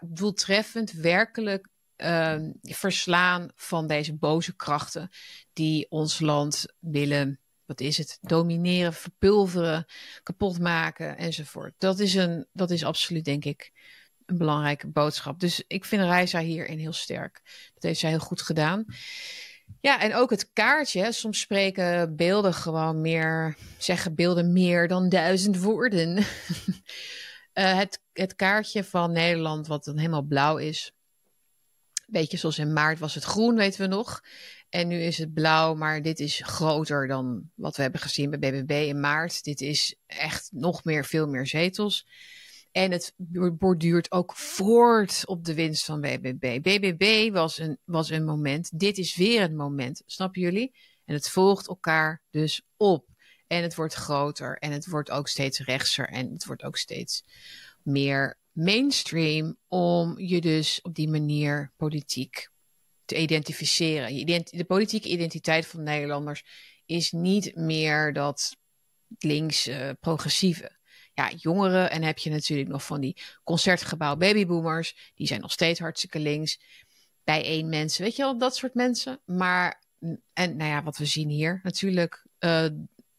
doeltreffend 0.00 0.92
werkelijk 0.92 1.72
uh, 1.96 2.36
verslaan 2.62 3.50
van 3.54 3.86
deze 3.86 4.14
boze 4.14 4.56
krachten 4.56 5.10
die 5.52 5.86
ons 5.90 6.20
land 6.20 6.64
willen 6.78 7.38
wat 7.66 7.80
is 7.80 7.98
het, 7.98 8.18
domineren, 8.20 8.92
verpulveren, 8.92 9.86
kapot 10.22 10.58
maken 10.58 11.16
enzovoort. 11.16 11.74
Dat 11.78 11.98
is, 11.98 12.14
een, 12.14 12.46
dat 12.52 12.70
is 12.70 12.84
absoluut, 12.84 13.24
denk 13.24 13.44
ik, 13.44 13.72
een 14.26 14.38
belangrijke 14.38 14.88
boodschap. 14.88 15.40
Dus 15.40 15.64
ik 15.66 15.84
vind 15.84 16.02
Reisa 16.02 16.40
hierin 16.40 16.78
heel 16.78 16.92
sterk. 16.92 17.40
Dat 17.74 17.82
heeft 17.82 18.00
zij 18.00 18.10
heel 18.10 18.18
goed 18.18 18.42
gedaan. 18.42 18.84
Ja, 19.80 20.00
en 20.00 20.14
ook 20.14 20.30
het 20.30 20.52
kaartje. 20.52 21.12
Soms 21.12 21.40
spreken 21.40 22.16
beelden 22.16 22.54
gewoon 22.54 23.00
meer, 23.00 23.56
zeggen 23.78 24.14
beelden 24.14 24.52
meer 24.52 24.88
dan 24.88 25.08
duizend 25.08 25.58
woorden. 25.58 26.16
uh, 26.16 26.24
het, 27.80 28.00
het 28.12 28.34
kaartje 28.34 28.84
van 28.84 29.12
Nederland, 29.12 29.66
wat 29.66 29.84
dan 29.84 29.98
helemaal 29.98 30.22
blauw 30.22 30.56
is. 30.56 30.92
Beetje 32.20 32.36
zoals 32.36 32.58
in 32.58 32.72
maart 32.72 32.98
was 32.98 33.14
het 33.14 33.24
groen, 33.24 33.56
weten 33.56 33.80
we 33.80 33.86
nog. 33.86 34.20
En 34.68 34.88
nu 34.88 35.00
is 35.00 35.18
het 35.18 35.34
blauw, 35.34 35.74
maar 35.74 36.02
dit 36.02 36.20
is 36.20 36.40
groter 36.44 37.06
dan 37.06 37.50
wat 37.54 37.76
we 37.76 37.82
hebben 37.82 38.00
gezien 38.00 38.30
bij 38.30 38.38
BBB 38.38 38.70
in 38.70 39.00
maart. 39.00 39.44
Dit 39.44 39.60
is 39.60 39.96
echt 40.06 40.48
nog 40.52 40.84
meer, 40.84 41.04
veel 41.04 41.28
meer 41.28 41.46
zetels. 41.46 42.06
En 42.72 42.90
het 42.90 43.12
borduurt 43.58 44.12
ook 44.12 44.36
voort 44.36 45.26
op 45.26 45.44
de 45.44 45.54
winst 45.54 45.84
van 45.84 46.00
BBB. 46.00 46.60
BBB 46.62 47.32
was 47.32 47.58
een, 47.58 47.78
was 47.84 48.10
een 48.10 48.24
moment. 48.24 48.78
Dit 48.78 48.98
is 48.98 49.16
weer 49.16 49.42
een 49.42 49.56
moment. 49.56 50.02
Snappen 50.06 50.40
jullie? 50.40 50.74
En 51.04 51.14
het 51.14 51.28
volgt 51.28 51.68
elkaar 51.68 52.22
dus 52.30 52.62
op. 52.76 53.06
En 53.46 53.62
het 53.62 53.74
wordt 53.74 53.94
groter. 53.94 54.56
En 54.58 54.72
het 54.72 54.86
wordt 54.86 55.10
ook 55.10 55.28
steeds 55.28 55.58
rechtser. 55.58 56.08
En 56.08 56.32
het 56.32 56.44
wordt 56.44 56.62
ook 56.62 56.76
steeds 56.76 57.24
meer 57.82 58.38
mainstream. 58.54 59.56
Om 59.68 60.18
je 60.18 60.40
dus 60.40 60.82
op 60.82 60.94
die 60.94 61.08
manier 61.08 61.72
politiek 61.76 62.48
te 63.04 63.16
identificeren. 63.16 64.26
De 64.44 64.64
politieke 64.66 65.08
identiteit 65.08 65.66
van 65.66 65.82
Nederlanders 65.82 66.44
is 66.86 67.12
niet 67.12 67.56
meer 67.56 68.12
dat 68.12 68.56
links 69.18 69.70
progressieve. 70.00 70.76
Ja, 71.14 71.30
jongeren 71.36 71.90
en 71.90 72.02
heb 72.02 72.18
je 72.18 72.30
natuurlijk 72.30 72.68
nog 72.68 72.84
van 72.84 73.00
die 73.00 73.16
concertgebouw 73.44 74.16
babyboomers. 74.16 75.12
Die 75.14 75.26
zijn 75.26 75.40
nog 75.40 75.52
steeds 75.52 75.80
hartstikke 75.80 76.18
links. 76.18 76.60
Bij 77.24 77.44
één 77.44 77.68
mensen, 77.68 78.04
weet 78.04 78.16
je 78.16 78.22
wel, 78.22 78.38
dat 78.38 78.56
soort 78.56 78.74
mensen. 78.74 79.20
Maar, 79.24 79.82
en 80.32 80.56
nou 80.56 80.70
ja, 80.70 80.82
wat 80.82 80.96
we 80.96 81.04
zien 81.04 81.28
hier 81.28 81.60
natuurlijk. 81.62 82.26
Uh, 82.38 82.66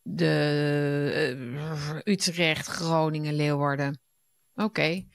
de 0.01 1.35
uh, 1.53 1.99
Utrecht, 2.03 2.67
Groningen, 2.67 3.33
Leeuwarden. 3.33 3.99
Oké. 4.55 5.05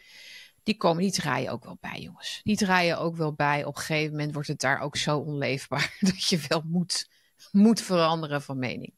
Die 0.71 0.79
komen, 0.79 1.03
die 1.03 1.13
draaien 1.13 1.53
ook 1.53 1.65
wel 1.65 1.79
bij, 1.81 2.01
jongens. 2.01 2.41
Die 2.43 2.57
draaien 2.57 2.99
ook 2.99 3.17
wel 3.17 3.33
bij. 3.33 3.65
Op 3.65 3.77
een 3.77 3.83
gegeven 3.83 4.11
moment 4.11 4.33
wordt 4.33 4.49
het 4.49 4.61
daar 4.61 4.81
ook 4.81 4.97
zo 4.97 5.19
onleefbaar 5.19 5.97
dat 6.01 6.25
je 6.25 6.41
wel 6.49 6.63
moet, 6.67 7.09
moet 7.53 7.81
veranderen 7.81 8.43
van 8.43 8.59
mening. 8.59 8.95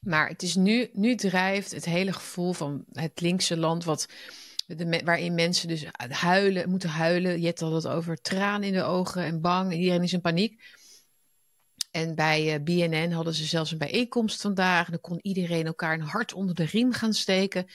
Maar 0.00 0.28
het 0.28 0.42
is 0.42 0.54
nu, 0.54 0.90
nu 0.92 1.14
drijft 1.14 1.70
het 1.70 1.84
hele 1.84 2.12
gevoel 2.12 2.52
van 2.52 2.84
het 2.92 3.20
linkse 3.20 3.56
land, 3.56 3.84
wat, 3.84 4.08
de, 4.66 5.00
waarin 5.04 5.34
mensen 5.34 5.68
dus 5.68 5.86
huilen, 6.08 6.70
moeten 6.70 6.88
huilen. 6.90 7.40
Je 7.40 7.54
al 7.54 7.70
dat 7.70 7.88
over 7.88 8.20
tranen 8.20 8.68
in 8.68 8.74
de 8.74 8.82
ogen 8.82 9.22
en 9.22 9.40
bang. 9.40 9.72
En 9.72 9.78
iedereen 9.78 10.02
is 10.02 10.12
in 10.12 10.20
paniek. 10.20 10.62
En 11.90 12.14
bij 12.14 12.54
uh, 12.54 12.62
BNN 12.64 13.10
hadden 13.10 13.34
ze 13.34 13.44
zelfs 13.44 13.70
een 13.70 13.78
bijeenkomst 13.78 14.40
vandaag. 14.40 14.90
Dan 14.90 15.00
kon 15.00 15.18
iedereen 15.22 15.66
elkaar 15.66 15.94
een 15.94 16.00
hart 16.00 16.32
onder 16.32 16.54
de 16.54 16.64
riem 16.64 16.92
gaan 16.92 17.12
steken. 17.12 17.66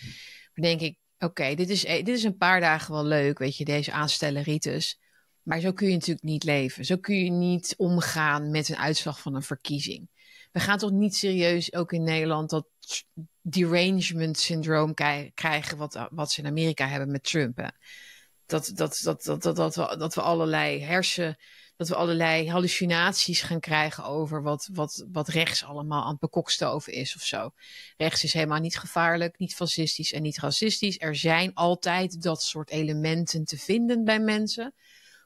Dan 0.54 0.64
denk 0.64 0.82
ik, 0.82 0.98
Oké, 1.24 1.56
dit, 1.56 1.70
is, 1.70 1.86
eh, 1.86 2.06
dit 2.06 2.18
is 2.18 2.24
een 2.24 2.38
paar 2.38 2.60
dagen 2.60 2.94
wel 2.94 3.06
leuk, 3.06 3.38
weet 3.38 3.58
je, 3.58 3.66
deze 3.66 3.92
aanstelleritis. 3.92 5.00
Maar 5.42 5.60
zo 5.60 5.72
kun 5.72 5.88
je 5.88 5.94
natuurlijk 5.94 6.26
niet 6.26 6.44
leven. 6.44 6.86
Zo 6.86 6.98
kun 6.98 7.24
je 7.24 7.32
niet 7.32 7.74
omgaan 7.78 8.52
met 8.52 8.70
een 8.70 8.78
uitslag 8.78 9.20
van 9.20 9.36
een 9.36 9.44
verkiezing. 9.44 10.10
We 10.52 10.60
gaan 10.60 10.78
toch 10.78 10.92
niet 10.92 11.16
serieus, 11.16 11.74
ook 11.74 11.92
in 11.92 12.04
Nederland, 12.04 12.50
dat 12.50 12.68
derangement 13.42 14.38
syndroom 14.38 14.94
krijgen 15.34 15.78
wat, 15.78 16.08
wat 16.12 16.32
ze 16.32 16.42
in 16.42 16.48
Amerika 16.48 16.88
hebben 16.88 17.12
met 17.12 17.24
Trump. 17.24 17.72
Dat, 18.46 18.72
dat, 18.76 19.00
dat, 19.04 19.24
dat, 19.24 19.42
dat, 19.42 19.56
dat, 19.56 19.76
we, 19.76 19.96
dat 19.98 20.16
we 20.16 20.22
allerlei 20.22 20.82
hersen 20.82 21.38
dat 21.76 21.88
we 21.88 21.96
allerlei 21.96 22.50
hallucinaties 22.50 23.42
gaan 23.42 23.60
krijgen 23.60 24.04
over 24.04 24.44
wat, 24.44 24.70
wat, 24.74 25.06
wat 25.12 25.28
rechts 25.28 25.64
allemaal 25.64 26.04
aan 26.04 26.12
het 26.12 26.20
bekokstoven 26.20 26.94
is 26.94 27.16
of 27.16 27.22
zo. 27.22 27.52
Rechts 27.98 28.24
is 28.24 28.34
helemaal 28.34 28.60
niet 28.60 28.78
gevaarlijk, 28.78 29.38
niet 29.38 29.56
fascistisch 29.56 30.14
en 30.14 30.22
niet 30.22 30.40
racistisch. 30.40 31.02
Er 31.02 31.16
zijn 31.16 31.54
altijd 31.54 32.22
dat 32.22 32.44
soort 32.44 32.70
elementen 32.70 33.46
te 33.46 33.58
vinden 33.58 34.04
bij 34.04 34.20
mensen. 34.20 34.74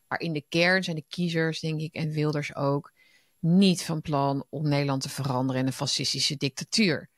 Maar 0.07 0.19
in 0.19 0.33
de 0.33 0.45
kern 0.49 0.83
zijn 0.83 0.95
de 0.95 1.05
kiezers, 1.09 1.59
denk 1.59 1.79
ik, 1.79 1.93
en 1.93 2.11
Wilders 2.11 2.55
ook, 2.55 2.91
niet 3.39 3.83
van 3.83 4.01
plan 4.01 4.45
om 4.49 4.67
Nederland 4.67 5.01
te 5.01 5.09
veranderen 5.09 5.61
in 5.61 5.67
een 5.67 5.73
fascistische 5.73 6.35
dictatuur. 6.35 7.09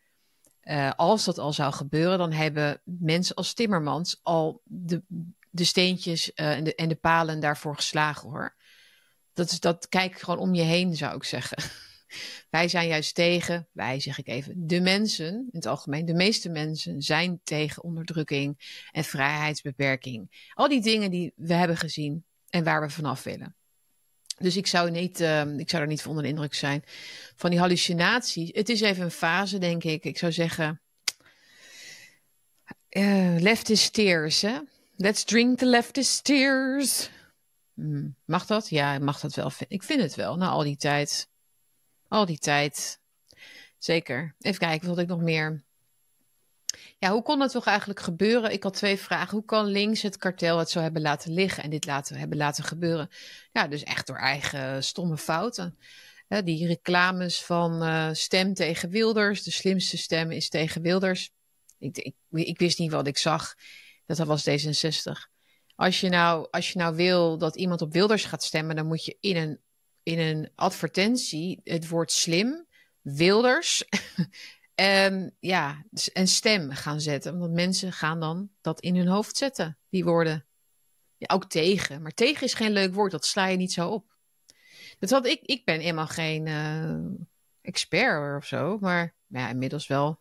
Uh, 0.63 0.91
als 0.95 1.25
dat 1.25 1.37
al 1.37 1.53
zou 1.53 1.73
gebeuren, 1.73 2.17
dan 2.17 2.31
hebben 2.31 2.81
mensen 2.83 3.35
als 3.35 3.53
Timmermans 3.53 4.19
al 4.23 4.61
de, 4.63 5.03
de 5.49 5.63
steentjes 5.63 6.31
uh, 6.35 6.51
en, 6.51 6.63
de, 6.63 6.75
en 6.75 6.89
de 6.89 6.95
palen 6.95 7.39
daarvoor 7.39 7.75
geslagen 7.75 8.29
hoor. 8.29 8.55
Dat 9.39 9.51
is 9.51 9.59
dat, 9.59 9.89
kijk 9.89 10.19
gewoon 10.19 10.39
om 10.39 10.53
je 10.53 10.61
heen, 10.61 10.95
zou 10.95 11.15
ik 11.15 11.23
zeggen. 11.23 11.57
wij 12.49 12.67
zijn 12.67 12.87
juist 12.87 13.15
tegen, 13.15 13.67
wij 13.71 13.99
zeg 13.99 14.17
ik 14.17 14.27
even, 14.27 14.67
de 14.67 14.81
mensen, 14.81 15.33
in 15.33 15.49
het 15.51 15.65
algemeen, 15.65 16.05
de 16.05 16.13
meeste 16.13 16.49
mensen 16.49 17.01
zijn 17.01 17.39
tegen 17.43 17.83
onderdrukking 17.83 18.83
en 18.91 19.03
vrijheidsbeperking. 19.03 20.49
Al 20.53 20.67
die 20.67 20.81
dingen 20.81 21.11
die 21.11 21.33
we 21.35 21.53
hebben 21.53 21.77
gezien 21.77 22.25
en 22.49 22.63
waar 22.63 22.81
we 22.81 22.89
vanaf 22.89 23.23
willen. 23.23 23.55
Dus 24.37 24.57
ik 24.57 24.67
zou, 24.67 24.91
niet, 24.91 25.19
uh, 25.19 25.57
ik 25.57 25.69
zou 25.69 25.81
er 25.81 25.87
niet 25.87 26.01
van 26.01 26.09
onder 26.09 26.25
de 26.25 26.31
indruk 26.31 26.53
zijn 26.53 26.83
van 27.35 27.49
die 27.49 27.59
hallucinatie. 27.59 28.51
Het 28.53 28.69
is 28.69 28.81
even 28.81 29.03
een 29.03 29.11
fase, 29.11 29.57
denk 29.57 29.83
ik. 29.83 30.03
Ik 30.05 30.17
zou 30.17 30.31
zeggen, 30.31 30.81
uh, 32.89 33.35
leftist 33.37 33.93
tears, 33.93 34.41
hè? 34.41 34.59
Let's 34.95 35.23
drink 35.23 35.57
the 35.57 35.65
leftist 35.65 36.23
tears. 36.23 37.09
Hmm, 37.79 38.15
mag 38.25 38.45
dat? 38.45 38.69
Ja, 38.69 38.99
mag 38.99 39.19
dat 39.19 39.35
wel. 39.35 39.51
Ik 39.67 39.83
vind 39.83 40.01
het 40.01 40.15
wel, 40.15 40.35
na 40.35 40.49
al 40.49 40.63
die 40.63 40.77
tijd. 40.77 41.29
Al 42.07 42.25
die 42.25 42.37
tijd. 42.37 42.99
Zeker. 43.77 44.35
Even 44.39 44.59
kijken, 44.59 44.87
wat 44.87 44.97
ik 44.97 45.07
nog 45.07 45.21
meer... 45.21 45.63
Ja, 46.97 47.11
hoe 47.11 47.21
kon 47.21 47.39
dat 47.39 47.51
toch 47.51 47.65
eigenlijk 47.65 47.99
gebeuren? 47.99 48.51
Ik 48.51 48.63
had 48.63 48.73
twee 48.73 48.97
vragen. 48.97 49.37
Hoe 49.37 49.45
kan 49.45 49.65
links 49.65 50.01
het 50.01 50.17
kartel 50.17 50.57
het 50.57 50.69
zo 50.69 50.79
hebben 50.79 51.01
laten 51.01 51.33
liggen 51.33 51.63
en 51.63 51.69
dit 51.69 51.85
laten, 51.85 52.15
hebben 52.15 52.37
laten 52.37 52.63
gebeuren? 52.63 53.09
Ja, 53.51 53.67
dus 53.67 53.83
echt 53.83 54.07
door 54.07 54.17
eigen 54.17 54.83
stomme 54.83 55.17
fouten. 55.17 55.77
die 56.43 56.67
reclames 56.67 57.43
van 57.43 57.83
uh, 57.83 58.09
stem 58.11 58.53
tegen 58.53 58.89
Wilders. 58.89 59.43
De 59.43 59.51
slimste 59.51 59.97
stem 59.97 60.31
is 60.31 60.49
tegen 60.49 60.81
Wilders. 60.81 61.31
Ik, 61.77 61.97
ik, 61.97 62.15
ik 62.29 62.59
wist 62.59 62.79
niet 62.79 62.91
wat 62.91 63.07
ik 63.07 63.17
zag. 63.17 63.55
Dat 64.05 64.17
was 64.17 64.49
D66. 64.49 65.38
Als 65.79 65.99
je, 65.99 66.09
nou, 66.09 66.47
als 66.51 66.71
je 66.71 66.79
nou 66.79 66.95
wil 66.95 67.37
dat 67.37 67.55
iemand 67.55 67.81
op 67.81 67.93
Wilders 67.93 68.25
gaat 68.25 68.43
stemmen, 68.43 68.75
dan 68.75 68.87
moet 68.87 69.05
je 69.05 69.17
in 69.19 69.35
een, 69.35 69.59
in 70.03 70.19
een 70.19 70.51
advertentie 70.55 71.61
het 71.63 71.87
woord 71.87 72.11
slim, 72.11 72.67
Wilders 73.01 73.85
um, 74.75 75.31
ja, 75.55 75.83
een 76.13 76.27
stem 76.27 76.71
gaan 76.71 77.01
zetten. 77.01 77.39
Want 77.39 77.53
mensen 77.53 77.93
gaan 77.93 78.19
dan 78.19 78.49
dat 78.61 78.79
in 78.79 78.95
hun 78.95 79.07
hoofd 79.07 79.37
zetten, 79.37 79.77
die 79.89 80.03
woorden. 80.03 80.45
Ook 81.27 81.49
tegen. 81.49 82.01
Maar 82.01 82.13
tegen 82.13 82.45
is 82.45 82.53
geen 82.53 82.71
leuk 82.71 82.93
woord, 82.93 83.11
dat 83.11 83.25
sla 83.25 83.47
je 83.47 83.57
niet 83.57 83.73
zo 83.73 83.89
op. 83.89 84.15
Dat 84.99 85.09
had 85.09 85.25
ik, 85.25 85.41
ik 85.41 85.65
ben 85.65 85.79
helemaal 85.79 86.07
geen 86.07 86.45
uh, 86.45 87.21
expert 87.61 88.37
of 88.37 88.45
zo, 88.45 88.77
maar 88.79 89.15
ja, 89.27 89.49
inmiddels 89.49 89.87
wel. 89.87 90.19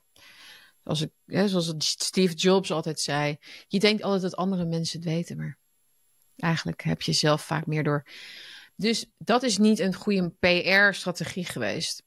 Zoals, 0.89 1.01
ik, 1.03 1.11
hè, 1.27 1.49
zoals 1.49 1.75
Steve 1.79 2.35
Jobs 2.35 2.71
altijd 2.71 3.01
zei, 3.01 3.39
je 3.67 3.79
denkt 3.79 4.03
altijd 4.03 4.23
dat 4.23 4.37
andere 4.37 4.65
mensen 4.65 4.99
het 5.01 5.09
weten, 5.09 5.37
maar 5.37 5.59
eigenlijk 6.37 6.83
heb 6.83 7.03
je 7.03 7.13
zelf 7.13 7.43
vaak 7.43 7.67
meer 7.67 7.85
door. 7.85 8.07
Dus 8.77 9.07
dat 9.19 9.43
is 9.43 9.59
niet 9.59 9.79
een 9.79 9.95
goede 9.95 10.31
PR-strategie 10.31 11.45
geweest. 11.45 12.03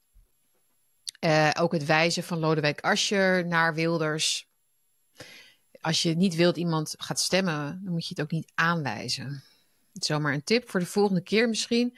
Uh, 1.24 1.50
ook 1.58 1.72
het 1.72 1.84
wijzen 1.84 2.22
van 2.22 2.38
Lodewijk 2.38 2.80
Asscher 2.80 3.46
naar 3.46 3.74
Wilders. 3.74 4.46
Als 5.80 6.02
je 6.02 6.16
niet 6.16 6.34
wilt 6.34 6.56
iemand 6.56 6.94
gaat 6.98 7.20
stemmen, 7.20 7.80
dan 7.84 7.92
moet 7.92 8.06
je 8.06 8.14
het 8.14 8.22
ook 8.22 8.30
niet 8.30 8.52
aanwijzen. 8.54 9.42
Zomaar 9.92 10.34
een 10.34 10.44
tip 10.44 10.70
voor 10.70 10.80
de 10.80 10.86
volgende 10.86 11.22
keer 11.22 11.48
misschien. 11.48 11.96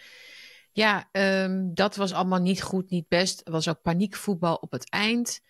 Ja, 0.73 1.09
um, 1.13 1.75
dat 1.75 1.97
was 1.97 2.13
allemaal 2.13 2.41
niet 2.41 2.63
goed, 2.63 2.91
niet 2.91 3.09
best. 3.09 3.41
Er 3.45 3.53
was 3.53 3.69
ook 3.69 3.83
paniekvoetbal 3.83 4.55
op 4.55 4.73
het 4.73 4.91
eind. 4.91 5.41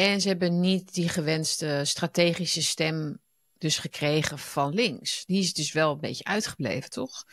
En 0.00 0.20
ze 0.20 0.28
hebben 0.28 0.60
niet 0.60 0.94
die 0.94 1.08
gewenste 1.08 1.80
strategische 1.84 2.62
stem 2.62 3.20
dus 3.58 3.78
gekregen 3.78 4.38
van 4.38 4.74
links. 4.74 5.24
Die 5.26 5.42
is 5.42 5.52
dus 5.52 5.72
wel 5.72 5.92
een 5.92 6.00
beetje 6.00 6.24
uitgebleven, 6.24 6.90
toch? 6.90 7.24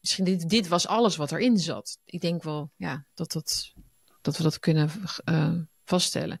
Misschien 0.00 0.24
dit, 0.24 0.48
dit 0.48 0.68
was 0.68 0.86
alles 0.86 1.16
wat 1.16 1.32
erin 1.32 1.58
zat. 1.58 1.98
Ik 2.04 2.20
denk 2.20 2.42
wel 2.42 2.70
ja, 2.76 3.04
dat, 3.14 3.32
dat, 3.32 3.72
dat 4.20 4.36
we 4.36 4.42
dat 4.42 4.58
kunnen 4.58 4.90
uh, 5.24 5.54
vaststellen. 5.84 6.38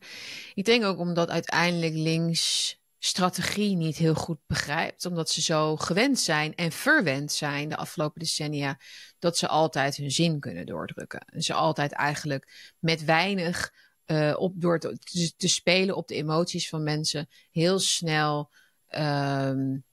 Ik 0.54 0.64
denk 0.64 0.84
ook 0.84 0.98
omdat 0.98 1.30
uiteindelijk 1.30 1.94
links 1.94 2.76
strategie 2.98 3.76
niet 3.76 3.96
heel 3.96 4.14
goed 4.14 4.38
begrijpt. 4.46 5.06
Omdat 5.06 5.30
ze 5.30 5.42
zo 5.42 5.76
gewend 5.76 6.20
zijn 6.20 6.54
en 6.54 6.72
verwend 6.72 7.32
zijn 7.32 7.68
de 7.68 7.76
afgelopen 7.76 8.20
decennia. 8.20 8.80
Dat 9.18 9.38
ze 9.38 9.48
altijd 9.48 9.96
hun 9.96 10.10
zin 10.10 10.40
kunnen 10.40 10.66
doordrukken. 10.66 11.20
En 11.20 11.42
ze 11.42 11.54
altijd 11.54 11.92
eigenlijk 11.92 12.74
met 12.78 13.04
weinig 13.04 13.72
uh, 14.06 14.34
op, 14.36 14.52
door 14.60 14.78
te, 14.78 14.98
te, 15.36 15.48
spelen 15.48 15.96
op 15.96 16.08
de 16.08 16.14
emoties 16.14 16.68
van 16.68 16.82
mensen 16.82 17.28
heel 17.50 17.78
snel 17.78 18.50
um, 18.90 19.84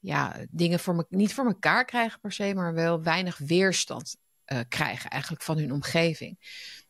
ja, 0.00 0.36
dingen 0.50 0.80
voor 0.80 0.94
me, 0.94 1.06
niet 1.08 1.34
voor 1.34 1.46
elkaar 1.46 1.84
krijgen 1.84 2.20
per 2.20 2.32
se, 2.32 2.54
maar 2.54 2.74
wel 2.74 3.02
weinig 3.02 3.38
weerstand 3.38 4.16
uh, 4.52 4.60
krijgen 4.68 5.10
eigenlijk 5.10 5.42
van 5.42 5.58
hun 5.58 5.72
omgeving. 5.72 6.38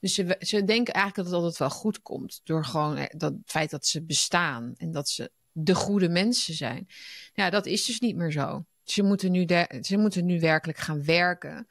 Dus 0.01 0.15
ze, 0.15 0.37
ze 0.39 0.65
denken 0.65 0.95
eigenlijk 0.95 1.17
dat 1.17 1.27
het 1.27 1.35
altijd 1.35 1.59
wel 1.59 1.71
goed 1.71 2.03
komt 2.03 2.41
door 2.45 2.65
gewoon 2.65 2.97
eh, 2.97 3.05
dat 3.17 3.35
feit 3.45 3.71
dat 3.71 3.87
ze 3.87 4.05
bestaan 4.05 4.75
en 4.77 4.91
dat 4.91 5.09
ze 5.09 5.31
de 5.53 5.75
goede 5.75 6.09
mensen 6.09 6.55
zijn. 6.55 6.87
Ja, 7.33 7.51
dat 7.51 7.67
is 7.67 7.85
dus 7.85 8.01
niet 8.01 8.17
meer 8.17 8.33
zo. 8.33 8.65
Ze 8.83 9.03
moeten 9.03 9.31
nu, 9.31 9.47
ze 9.81 9.97
moeten 9.97 10.27
nu 10.27 10.41
werkelijk 10.41 10.79
gaan 10.79 11.05
werken 11.05 11.67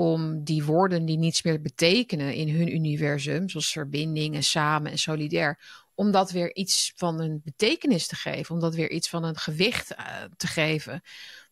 om 0.00 0.44
die 0.44 0.64
woorden 0.64 1.04
die 1.04 1.18
niets 1.18 1.42
meer 1.42 1.60
betekenen 1.60 2.34
in 2.34 2.48
hun 2.48 2.74
universum, 2.74 3.48
zoals 3.48 3.72
verbinding 3.72 4.34
en 4.34 4.42
samen 4.42 4.90
en 4.90 4.98
solidair, 4.98 5.58
om 5.94 6.10
dat 6.10 6.30
weer 6.30 6.54
iets 6.54 6.92
van 6.96 7.20
een 7.20 7.40
betekenis 7.44 8.06
te 8.06 8.16
geven, 8.16 8.54
om 8.54 8.60
dat 8.60 8.74
weer 8.74 8.90
iets 8.90 9.08
van 9.08 9.24
een 9.24 9.36
gewicht 9.36 9.92
uh, 9.92 10.06
te 10.36 10.46
geven. 10.46 11.02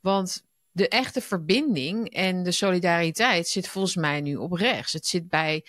Want 0.00 0.44
de 0.70 0.88
echte 0.88 1.20
verbinding 1.20 2.10
en 2.10 2.42
de 2.42 2.52
solidariteit 2.52 3.48
zit 3.48 3.68
volgens 3.68 3.96
mij 3.96 4.20
nu 4.20 4.36
op 4.36 4.52
rechts. 4.52 4.92
Het 4.92 5.06
zit 5.06 5.28
bij 5.28 5.64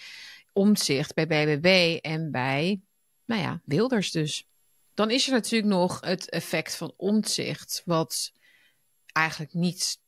Omtzigt, 0.53 1.13
bij 1.13 1.27
BBB 1.27 1.97
en 2.01 2.31
bij, 2.31 2.79
nou 3.25 3.41
ja, 3.41 3.61
Wilders 3.65 4.11
dus. 4.11 4.47
Dan 4.93 5.11
is 5.11 5.27
er 5.27 5.33
natuurlijk 5.33 5.71
nog 5.73 6.01
het 6.01 6.29
effect 6.29 6.75
van 6.75 6.93
Omtzigt, 6.97 7.81
wat 7.85 8.31
eigenlijk 9.11 9.53
niet 9.53 9.99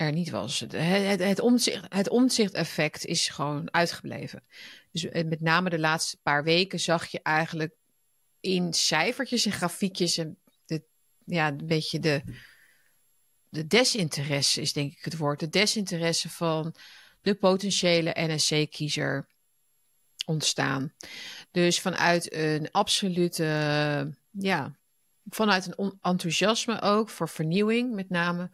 er 0.00 0.12
niet 0.12 0.30
was. 0.30 0.60
Het, 0.60 0.72
het, 0.72 1.20
het, 1.20 1.40
omzicht, 1.40 1.84
het 1.88 2.08
omzicht-effect 2.08 3.04
is 3.04 3.28
gewoon 3.28 3.72
uitgebleven. 3.72 4.44
Dus 4.92 5.04
eh, 5.04 5.24
met 5.24 5.40
name 5.40 5.70
de 5.70 5.78
laatste 5.78 6.18
paar 6.22 6.44
weken 6.44 6.80
zag 6.80 7.06
je 7.06 7.20
eigenlijk 7.22 7.74
in 8.40 8.72
cijfertjes 8.72 9.46
en 9.46 9.52
grafiekjes 9.52 10.16
en 10.16 10.38
de, 10.64 10.82
ja, 11.24 11.48
een 11.48 11.66
beetje 11.66 11.98
de, 11.98 12.22
de 13.48 13.66
desinteresse 13.66 14.60
is 14.60 14.72
denk 14.72 14.92
ik 14.92 15.04
het 15.04 15.16
woord. 15.16 15.40
De 15.40 15.48
desinteresse 15.48 16.28
van 16.28 16.74
de 17.20 17.34
potentiële 17.34 18.12
NSC-kiezer 18.14 19.28
ontstaan. 20.26 20.94
Dus 21.50 21.80
vanuit 21.80 22.34
een 22.34 22.70
absolute 22.70 23.44
ja, 24.30 24.79
vanuit 25.28 25.78
een 25.78 25.98
enthousiasme 26.02 26.80
ook 26.80 27.08
voor 27.08 27.28
vernieuwing 27.28 27.94
met 27.94 28.10
name 28.10 28.50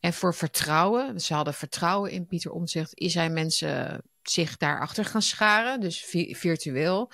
en 0.00 0.12
voor 0.12 0.34
vertrouwen. 0.34 1.20
Ze 1.20 1.34
hadden 1.34 1.54
vertrouwen 1.54 2.10
in 2.10 2.26
Pieter 2.26 2.50
Omtzigt. 2.50 2.98
Is 2.98 3.14
hij 3.14 3.30
mensen 3.30 4.02
zich 4.22 4.56
daarachter 4.56 5.04
gaan 5.04 5.22
scharen, 5.22 5.80
dus 5.80 6.04
virtueel. 6.30 7.10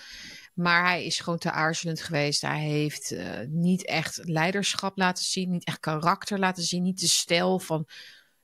Maar 0.55 0.85
hij 0.85 1.05
is 1.05 1.21
gewoon 1.21 1.38
te 1.38 1.51
aarzelend 1.51 2.01
geweest. 2.01 2.40
Hij 2.40 2.61
heeft 2.61 3.12
uh, 3.12 3.40
niet 3.49 3.87
echt 3.87 4.21
leiderschap 4.25 4.97
laten 4.97 5.25
zien, 5.25 5.51
niet 5.51 5.64
echt 5.64 5.81
karakter 5.81 6.38
laten 6.38 6.62
zien, 6.62 6.83
niet 6.83 7.01
de 7.01 7.09
stijl 7.09 7.59
van 7.59 7.88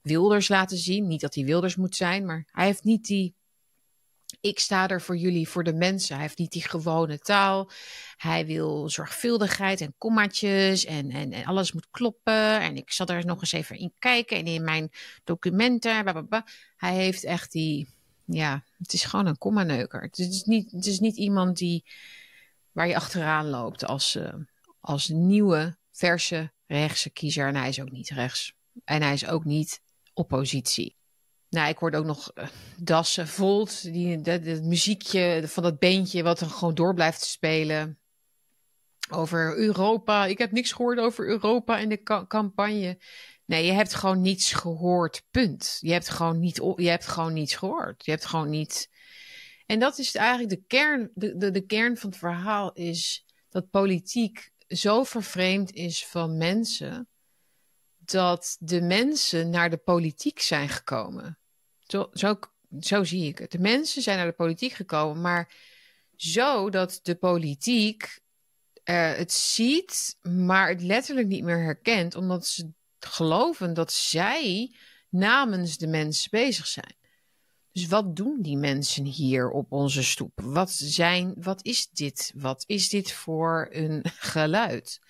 Wilders 0.00 0.48
laten 0.48 0.76
zien. 0.76 1.06
Niet 1.06 1.20
dat 1.20 1.34
hij 1.34 1.44
Wilders 1.44 1.76
moet 1.76 1.96
zijn, 1.96 2.26
maar 2.26 2.44
hij 2.46 2.64
heeft 2.64 2.84
niet 2.84 3.06
die 3.06 3.34
ik 4.42 4.58
sta 4.58 4.88
er 4.88 5.00
voor 5.00 5.16
jullie, 5.16 5.48
voor 5.48 5.64
de 5.64 5.72
mensen. 5.72 6.14
Hij 6.14 6.24
heeft 6.24 6.38
niet 6.38 6.52
die 6.52 6.68
gewone 6.68 7.18
taal. 7.18 7.70
Hij 8.16 8.46
wil 8.46 8.88
zorgvuldigheid 8.88 9.80
en 9.80 9.94
kommaatjes 9.98 10.84
en, 10.84 11.10
en, 11.10 11.32
en 11.32 11.44
alles 11.44 11.72
moet 11.72 11.90
kloppen. 11.90 12.60
En 12.60 12.76
ik 12.76 12.90
zat 12.90 13.10
er 13.10 13.26
nog 13.26 13.40
eens 13.40 13.52
even 13.52 13.78
in 13.78 13.92
kijken 13.98 14.36
en 14.36 14.46
in 14.46 14.64
mijn 14.64 14.90
documenten. 15.24 16.02
Blablabla. 16.02 16.46
Hij 16.76 16.94
heeft 16.94 17.24
echt 17.24 17.52
die, 17.52 17.88
ja, 18.24 18.64
het 18.78 18.92
is 18.92 19.04
gewoon 19.04 19.26
een 19.26 19.38
kommaneuker. 19.38 20.02
Het 20.02 20.18
is 20.18 20.42
niet, 20.44 20.72
het 20.72 20.86
is 20.86 20.98
niet 20.98 21.16
iemand 21.16 21.56
die, 21.56 21.84
waar 22.72 22.88
je 22.88 22.96
achteraan 22.96 23.48
loopt 23.48 23.84
als, 23.84 24.16
uh, 24.16 24.34
als 24.80 25.08
nieuwe, 25.08 25.76
verse 25.90 26.52
rechtse 26.66 27.10
kiezer. 27.10 27.48
En 27.48 27.56
hij 27.56 27.68
is 27.68 27.80
ook 27.80 27.90
niet 27.90 28.10
rechts. 28.10 28.54
En 28.84 29.02
hij 29.02 29.12
is 29.12 29.26
ook 29.26 29.44
niet 29.44 29.80
oppositie. 30.12 30.96
Nou, 31.52 31.68
ik 31.68 31.78
hoorde 31.78 31.96
ook 31.96 32.04
nog 32.04 32.30
uh, 32.34 32.48
Dassen, 32.76 33.28
Volt, 33.28 33.82
die, 33.82 34.18
muziekje 34.62 35.42
van 35.46 35.62
dat 35.62 35.78
beentje 35.78 36.22
wat 36.22 36.38
dan 36.38 36.50
gewoon 36.50 36.74
door 36.74 36.94
blijft 36.94 37.22
spelen. 37.24 37.98
Over 39.10 39.56
Europa. 39.56 40.26
Ik 40.26 40.38
heb 40.38 40.52
niks 40.52 40.72
gehoord 40.72 40.98
over 40.98 41.26
Europa 41.26 41.78
in 41.78 41.88
de 41.88 42.24
campagne. 42.28 42.98
Nee, 43.44 43.66
je 43.66 43.72
hebt 43.72 43.94
gewoon 43.94 44.20
niets 44.20 44.52
gehoord, 44.52 45.24
punt. 45.30 45.78
Je 45.80 45.92
hebt 45.92 46.08
gewoon, 46.08 46.40
niet, 46.40 46.56
je 46.76 46.88
hebt 46.88 47.06
gewoon 47.06 47.32
niets 47.32 47.54
gehoord. 47.54 48.04
Je 48.04 48.10
hebt 48.10 48.24
gewoon 48.24 48.50
niet... 48.50 48.90
En 49.66 49.78
dat 49.78 49.98
is 49.98 50.14
eigenlijk 50.14 50.50
de 50.50 50.66
kern, 50.66 51.10
de, 51.14 51.36
de, 51.36 51.50
de 51.50 51.66
kern 51.66 51.96
van 51.96 52.10
het 52.10 52.18
verhaal 52.18 52.72
is 52.72 53.26
dat 53.48 53.70
politiek 53.70 54.50
zo 54.68 55.04
vervreemd 55.04 55.72
is 55.72 56.06
van 56.06 56.36
mensen 56.36 57.08
dat 57.98 58.56
de 58.60 58.80
mensen 58.80 59.50
naar 59.50 59.70
de 59.70 59.76
politiek 59.76 60.40
zijn 60.40 60.68
gekomen. 60.68 61.36
Zo, 61.92 62.36
zo 62.80 63.04
zie 63.04 63.26
ik 63.26 63.38
het. 63.38 63.50
De 63.50 63.58
mensen 63.58 64.02
zijn 64.02 64.16
naar 64.16 64.26
de 64.26 64.32
politiek 64.32 64.72
gekomen, 64.72 65.22
maar 65.22 65.54
zo 66.16 66.70
dat 66.70 67.00
de 67.02 67.14
politiek 67.14 68.20
uh, 68.84 69.14
het 69.14 69.32
ziet, 69.32 70.18
maar 70.22 70.68
het 70.68 70.82
letterlijk 70.82 71.26
niet 71.26 71.44
meer 71.44 71.62
herkent, 71.62 72.14
omdat 72.14 72.46
ze 72.46 72.70
geloven 72.98 73.74
dat 73.74 73.92
zij 73.92 74.74
namens 75.08 75.76
de 75.76 75.86
mensen 75.86 76.30
bezig 76.30 76.66
zijn. 76.66 76.96
Dus 77.72 77.86
wat 77.86 78.16
doen 78.16 78.42
die 78.42 78.56
mensen 78.56 79.04
hier 79.04 79.50
op 79.50 79.72
onze 79.72 80.02
stoep? 80.02 80.40
Wat, 80.42 80.70
zijn, 80.70 81.34
wat 81.36 81.64
is 81.64 81.88
dit? 81.90 82.32
Wat 82.34 82.64
is 82.66 82.88
dit 82.88 83.12
voor 83.12 83.68
een 83.70 84.04
geluid? 84.32 85.00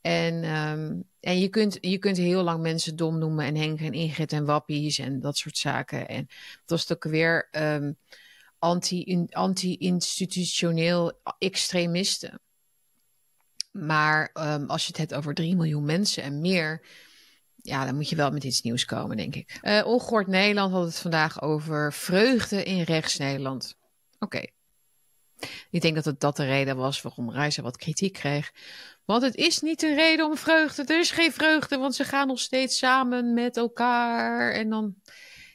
En, 0.00 0.44
um, 0.44 1.04
en 1.20 1.38
je, 1.38 1.48
kunt, 1.48 1.78
je 1.80 1.98
kunt 1.98 2.16
heel 2.16 2.42
lang 2.42 2.62
mensen 2.62 2.96
dom 2.96 3.18
noemen 3.18 3.44
en 3.44 3.56
Henk 3.56 3.80
en 3.80 3.92
Ingrid 3.92 4.32
en 4.32 4.44
Wappies 4.44 4.98
en 4.98 5.20
dat 5.20 5.36
soort 5.36 5.58
zaken. 5.58 6.08
En 6.08 6.26
dat 6.64 6.86
was 6.86 6.92
ook 6.92 7.04
weer 7.04 7.48
um, 7.52 7.96
anti-institutioneel 9.30 11.20
extremisten. 11.38 12.40
Maar 13.70 14.30
um, 14.34 14.66
als 14.66 14.82
je 14.82 14.88
het 14.88 14.98
hebt 14.98 15.14
over 15.14 15.34
3 15.34 15.56
miljoen 15.56 15.84
mensen 15.84 16.22
en 16.22 16.40
meer, 16.40 16.86
ja, 17.62 17.84
dan 17.84 17.94
moet 17.94 18.08
je 18.08 18.16
wel 18.16 18.30
met 18.30 18.44
iets 18.44 18.62
nieuws 18.62 18.84
komen, 18.84 19.16
denk 19.16 19.34
ik. 19.34 19.60
Uh, 19.62 19.86
Ongehoord 19.86 20.26
Nederland 20.26 20.72
had 20.72 20.84
het 20.84 20.98
vandaag 20.98 21.42
over 21.42 21.92
vreugde 21.92 22.62
in 22.62 22.82
rechts-Nederland. 22.82 23.76
Oké. 24.18 24.44
Ik 25.70 25.80
denk 25.80 25.94
dat 25.94 26.04
het 26.04 26.20
dat 26.20 26.36
de 26.36 26.44
reden 26.44 26.76
was 26.76 27.02
waarom 27.02 27.30
Reizen 27.30 27.62
wat 27.62 27.76
kritiek 27.76 28.12
kreeg. 28.12 28.52
Want 29.04 29.22
het 29.22 29.34
is 29.34 29.60
niet 29.60 29.82
een 29.82 29.94
reden 29.94 30.26
om 30.26 30.36
vreugde. 30.36 30.84
Er 30.84 31.00
is 31.00 31.10
geen 31.10 31.32
vreugde, 31.32 31.76
want 31.76 31.94
ze 31.94 32.04
gaan 32.04 32.26
nog 32.26 32.40
steeds 32.40 32.78
samen 32.78 33.34
met 33.34 33.56
elkaar. 33.56 34.52
En 34.52 34.70
dan. 34.70 34.94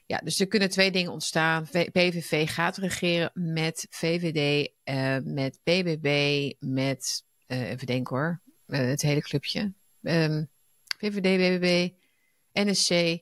Ja, 0.06 0.18
dus 0.18 0.40
er 0.40 0.48
kunnen 0.48 0.70
twee 0.70 0.92
dingen 0.92 1.12
ontstaan. 1.12 1.68
PVV 1.92 2.50
gaat 2.50 2.78
regeren 2.78 3.32
met 3.34 3.88
VVD, 3.90 4.72
uh, 4.84 5.18
met 5.24 5.60
BBB, 5.64 6.52
met. 6.60 7.24
Uh, 7.48 7.70
even 7.70 7.88
denken 7.88 8.16
hoor. 8.16 8.42
Uh, 8.68 8.80
het 8.80 9.02
hele 9.02 9.22
clubje. 9.22 9.74
Um, 10.02 10.50
VVD, 10.98 11.22
BBB, 11.22 11.90
NSC. 12.54 13.20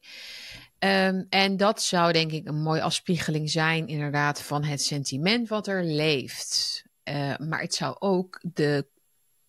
Um, 0.83 1.25
en 1.29 1.57
dat 1.57 1.81
zou 1.81 2.11
denk 2.11 2.31
ik 2.31 2.47
een 2.47 2.61
mooie 2.61 2.81
afspiegeling 2.81 3.49
zijn, 3.49 3.87
inderdaad, 3.87 4.41
van 4.41 4.63
het 4.63 4.81
sentiment 4.81 5.49
wat 5.49 5.67
er 5.67 5.83
leeft. 5.83 6.83
Uh, 7.03 7.37
maar 7.37 7.61
het 7.61 7.73
zou 7.73 7.95
ook 7.99 8.41
de, 8.53 8.87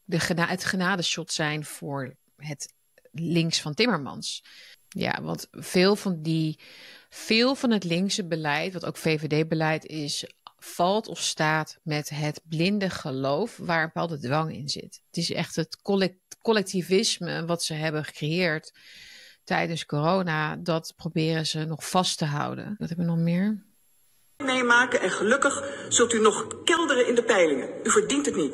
de 0.05 0.19
het 0.35 0.65
genadeshot 0.65 1.33
zijn 1.33 1.65
voor 1.65 2.17
het 2.37 2.73
links 3.11 3.61
van 3.61 3.75
Timmermans. 3.75 4.45
Ja, 4.89 5.23
want 5.23 5.47
veel 5.51 5.97
van 5.97 6.23
die, 6.23 6.59
veel 7.09 7.55
van 7.55 7.71
het 7.71 7.85
linkse 7.85 8.27
beleid, 8.27 8.73
wat 8.73 8.85
ook 8.85 8.97
VVD-beleid 8.97 9.87
is, 9.87 10.27
valt 10.57 11.09
of 11.09 11.21
staat 11.21 11.79
met 11.83 12.09
het 12.09 12.41
blinde 12.45 12.91
geloof 12.91 13.57
waar 13.57 13.81
een 13.81 13.87
bepaalde 13.87 14.19
dwang 14.19 14.53
in 14.53 14.69
zit. 14.69 15.01
Het 15.07 15.17
is 15.17 15.33
echt 15.33 15.57
het 15.57 15.79
collectivisme 16.43 17.47
wat 17.47 17.63
ze 17.63 17.75
hebben 17.75 18.05
gecreëerd 18.05 18.73
tijdens 19.45 19.87
corona, 19.87 20.57
dat 20.57 20.93
proberen 20.97 21.47
ze 21.47 21.65
nog 21.65 21.89
vast 21.89 22.19
te 22.19 22.25
houden. 22.25 22.75
Wat 22.79 22.89
hebben 22.89 23.07
we 23.07 23.13
nog 23.13 23.21
meer? 23.21 23.65
Meemaken 24.37 25.01
en 25.01 25.11
gelukkig 25.11 25.87
zult 25.89 26.13
u 26.13 26.21
nog 26.21 26.63
kelderen 26.65 27.09
in 27.09 27.15
de 27.15 27.25
peilingen. 27.25 27.69
U 27.83 27.91
verdient 27.91 28.27
het 28.27 28.37
niet. 28.37 28.53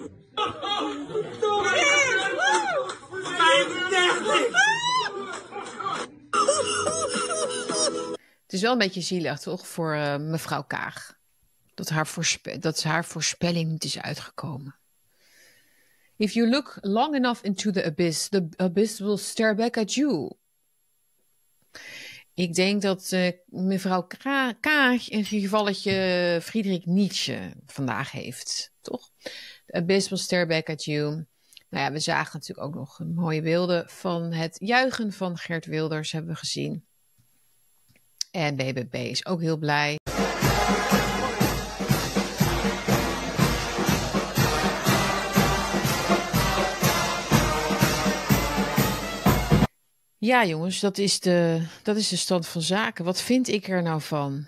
Het 8.42 8.58
is 8.58 8.60
wel 8.60 8.72
een 8.72 8.78
beetje 8.78 9.00
zielig, 9.00 9.38
toch, 9.38 9.66
voor 9.66 9.94
uh, 9.94 10.16
mevrouw 10.16 10.62
Kaag. 10.62 11.18
Dat 11.74 11.88
haar, 11.88 12.12
dat 12.58 12.82
haar 12.82 13.04
voorspelling 13.04 13.70
niet 13.70 13.84
is 13.84 14.00
uitgekomen. 14.00 14.74
If 16.16 16.32
you 16.32 16.48
look 16.48 16.78
long 16.80 17.14
enough 17.14 17.44
into 17.44 17.70
the 17.70 17.84
abyss, 17.84 18.28
the 18.28 18.48
abyss 18.56 18.98
will 18.98 19.16
stare 19.16 19.54
back 19.54 19.76
at 19.76 19.94
you. 19.94 20.30
Ik 22.34 22.54
denk 22.54 22.82
dat 22.82 23.10
uh, 23.12 23.30
mevrouw 23.46 24.06
Kaag 24.60 25.10
een 25.10 25.24
gevalletje 25.24 26.38
Friedrich 26.42 26.84
Nietzsche 26.84 27.52
vandaag 27.66 28.10
heeft, 28.10 28.72
toch? 28.80 29.10
Abyss 29.66 30.08
will 30.08 30.18
stare 30.18 30.46
back 30.46 30.68
at 30.68 30.84
you. 30.84 31.26
Nou 31.68 31.84
ja, 31.84 31.92
we 31.92 31.98
zagen 31.98 32.38
natuurlijk 32.38 32.66
ook 32.66 32.74
nog 32.74 33.00
mooie 33.14 33.42
beelden 33.42 33.88
van 33.88 34.32
het 34.32 34.56
juichen 34.60 35.12
van 35.12 35.38
Gert 35.38 35.66
Wilders, 35.66 36.12
hebben 36.12 36.32
we 36.32 36.38
gezien. 36.38 36.84
En 38.30 38.56
BBB 38.56 38.94
is 38.94 39.26
ook 39.26 39.40
heel 39.40 39.58
blij. 39.58 39.96
Ja, 50.20 50.44
jongens, 50.44 50.80
dat 50.80 50.98
is, 50.98 51.20
de, 51.20 51.66
dat 51.82 51.96
is 51.96 52.08
de 52.08 52.16
stand 52.16 52.46
van 52.46 52.62
zaken. 52.62 53.04
Wat 53.04 53.20
vind 53.20 53.48
ik 53.48 53.68
er 53.68 53.82
nou 53.82 54.00
van? 54.00 54.46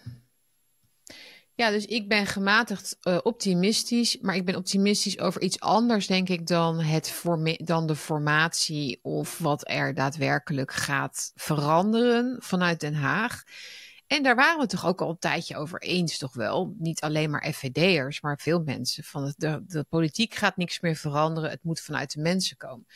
Ja, 1.54 1.70
dus 1.70 1.85
ik 1.85 2.08
ben 2.08 2.26
gematigd 2.26 2.96
uh, 3.02 3.18
optimistisch, 3.22 4.18
maar 4.20 4.35
ik 4.35 4.44
ben 4.44 4.56
optimistisch 4.56 5.18
over 5.18 5.42
iets 5.42 5.61
anders, 5.61 6.06
denk 6.06 6.28
ik, 6.28 6.46
dan, 6.46 6.80
het 6.80 7.22
dan 7.56 7.87
de 7.87 7.96
formatie 7.96 8.98
of 9.02 9.38
wat 9.38 9.68
er 9.68 9.94
daadwerkelijk 9.94 10.72
gaat 10.72 11.32
veranderen 11.35 12.37
vanuit 12.38 12.80
Den 12.80 12.94
Haag. 12.94 13.42
En 14.06 14.22
daar 14.22 14.37
waren 14.37 14.61
we 14.61 14.66
toch 14.66 14.87
ook 14.87 15.00
al 15.00 15.11
een 15.11 15.18
tijdje 15.18 15.56
over 15.56 15.82
eens, 15.82 16.18
toch 16.18 16.35
wel? 16.35 16.74
Niet 16.78 17.00
alleen 17.00 17.30
maar 17.30 17.52
FVD'ers, 17.52 18.20
maar 18.20 18.38
veel 18.38 18.62
mensen. 18.62 19.04
Van 19.04 19.35
de, 19.37 19.62
de 19.66 19.85
politiek 19.88 20.35
gaat 20.35 20.56
niks 20.56 20.80
meer 20.80 20.96
veranderen, 20.96 21.50
het 21.50 21.64
moet 21.64 21.80
vanuit 21.80 22.12
de 22.12 22.20
mensen 22.20 22.56
komen. 22.56 22.87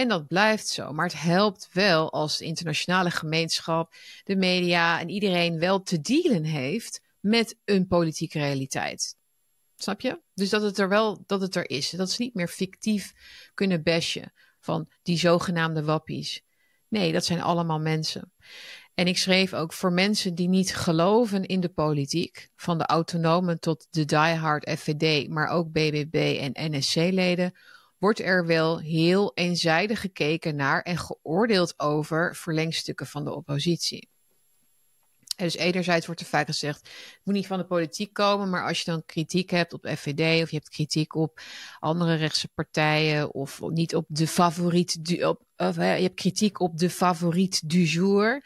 En 0.00 0.08
dat 0.08 0.26
blijft 0.26 0.66
zo. 0.66 0.92
Maar 0.92 1.06
het 1.06 1.20
helpt 1.20 1.68
wel 1.72 2.12
als 2.12 2.38
de 2.38 2.44
internationale 2.44 3.10
gemeenschap, 3.10 3.94
de 4.24 4.36
media 4.36 5.00
en 5.00 5.08
iedereen 5.08 5.58
wel 5.58 5.82
te 5.82 6.00
dealen 6.00 6.44
heeft 6.44 7.00
met 7.20 7.56
een 7.64 7.86
politieke 7.86 8.38
realiteit. 8.38 9.16
Snap 9.76 10.00
je? 10.00 10.20
Dus 10.34 10.48
dat 10.48 10.62
het 10.62 10.78
er 10.78 10.88
wel 10.88 11.22
dat 11.26 11.40
het 11.40 11.54
er 11.54 11.70
is. 11.70 11.90
Dat 11.90 12.10
ze 12.10 12.22
niet 12.22 12.34
meer 12.34 12.48
fictief 12.48 13.12
kunnen 13.54 13.82
bashen 13.82 14.32
van 14.60 14.88
die 15.02 15.18
zogenaamde 15.18 15.84
wappies. 15.84 16.42
Nee, 16.88 17.12
dat 17.12 17.24
zijn 17.24 17.42
allemaal 17.42 17.80
mensen. 17.80 18.32
En 18.94 19.06
ik 19.06 19.18
schreef 19.18 19.54
ook 19.54 19.72
voor 19.72 19.92
mensen 19.92 20.34
die 20.34 20.48
niet 20.48 20.76
geloven 20.76 21.46
in 21.46 21.60
de 21.60 21.68
politiek, 21.68 22.48
van 22.56 22.78
de 22.78 22.86
autonomen 22.86 23.60
tot 23.60 23.86
de 23.90 24.04
diehard 24.04 24.70
FVD, 24.70 25.28
maar 25.28 25.48
ook 25.48 25.72
BBB 25.72 26.38
en 26.40 26.76
NSC-leden, 26.76 27.52
wordt 28.00 28.20
er 28.20 28.46
wel 28.46 28.78
heel 28.78 29.32
eenzijdig 29.34 30.00
gekeken 30.00 30.56
naar 30.56 30.82
en 30.82 30.98
geoordeeld 30.98 31.78
over 31.78 32.36
verlengstukken 32.36 33.06
van 33.06 33.24
de 33.24 33.34
oppositie. 33.34 34.08
dus 35.36 35.56
enerzijds 35.56 36.06
wordt 36.06 36.20
er 36.20 36.26
vaak 36.26 36.46
gezegd, 36.46 36.80
het 36.88 37.20
moet 37.24 37.34
niet 37.34 37.46
van 37.46 37.58
de 37.58 37.64
politiek 37.64 38.12
komen, 38.12 38.50
maar 38.50 38.66
als 38.66 38.78
je 38.78 38.90
dan 38.90 39.04
kritiek 39.06 39.50
hebt 39.50 39.72
op 39.72 39.88
FVD 39.96 40.42
of 40.42 40.50
je 40.50 40.56
hebt 40.56 40.68
kritiek 40.68 41.14
op 41.14 41.40
andere 41.78 42.14
rechtse 42.14 42.48
partijen 42.48 43.34
of 43.34 43.60
niet 43.60 43.94
op 43.94 44.04
de 44.08 44.26
favoriet, 44.26 45.24
op, 45.24 45.42
of, 45.60 45.76
je 45.76 45.80
hebt 45.82 46.14
kritiek 46.14 46.60
op 46.60 46.78
de 46.78 46.90
favoriet 46.90 47.70
du 47.70 47.84
jour, 47.84 48.44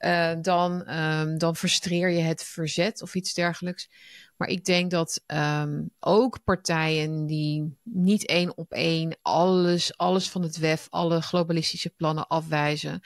uh, 0.00 0.32
dan, 0.42 0.90
um, 0.90 1.38
dan 1.38 1.56
frustreer 1.56 2.10
je 2.10 2.20
het 2.20 2.42
verzet 2.42 3.02
of 3.02 3.14
iets 3.14 3.34
dergelijks. 3.34 3.88
Maar 4.36 4.48
ik 4.48 4.64
denk 4.64 4.90
dat 4.90 5.22
um, 5.26 5.90
ook 6.00 6.44
partijen 6.44 7.26
die 7.26 7.76
niet 7.82 8.26
één 8.26 8.56
op 8.56 8.72
één 8.72 9.18
alles, 9.22 9.96
alles 9.96 10.30
van 10.30 10.42
het 10.42 10.58
WEF, 10.58 10.86
alle 10.90 11.20
globalistische 11.20 11.90
plannen 11.90 12.26
afwijzen, 12.26 13.00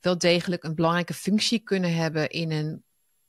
wel 0.00 0.18
degelijk 0.18 0.64
een 0.64 0.74
belangrijke 0.74 1.14
functie 1.14 1.58
kunnen 1.58 1.94
hebben 1.94 2.28
in, 2.28 2.50
een, 2.50 2.82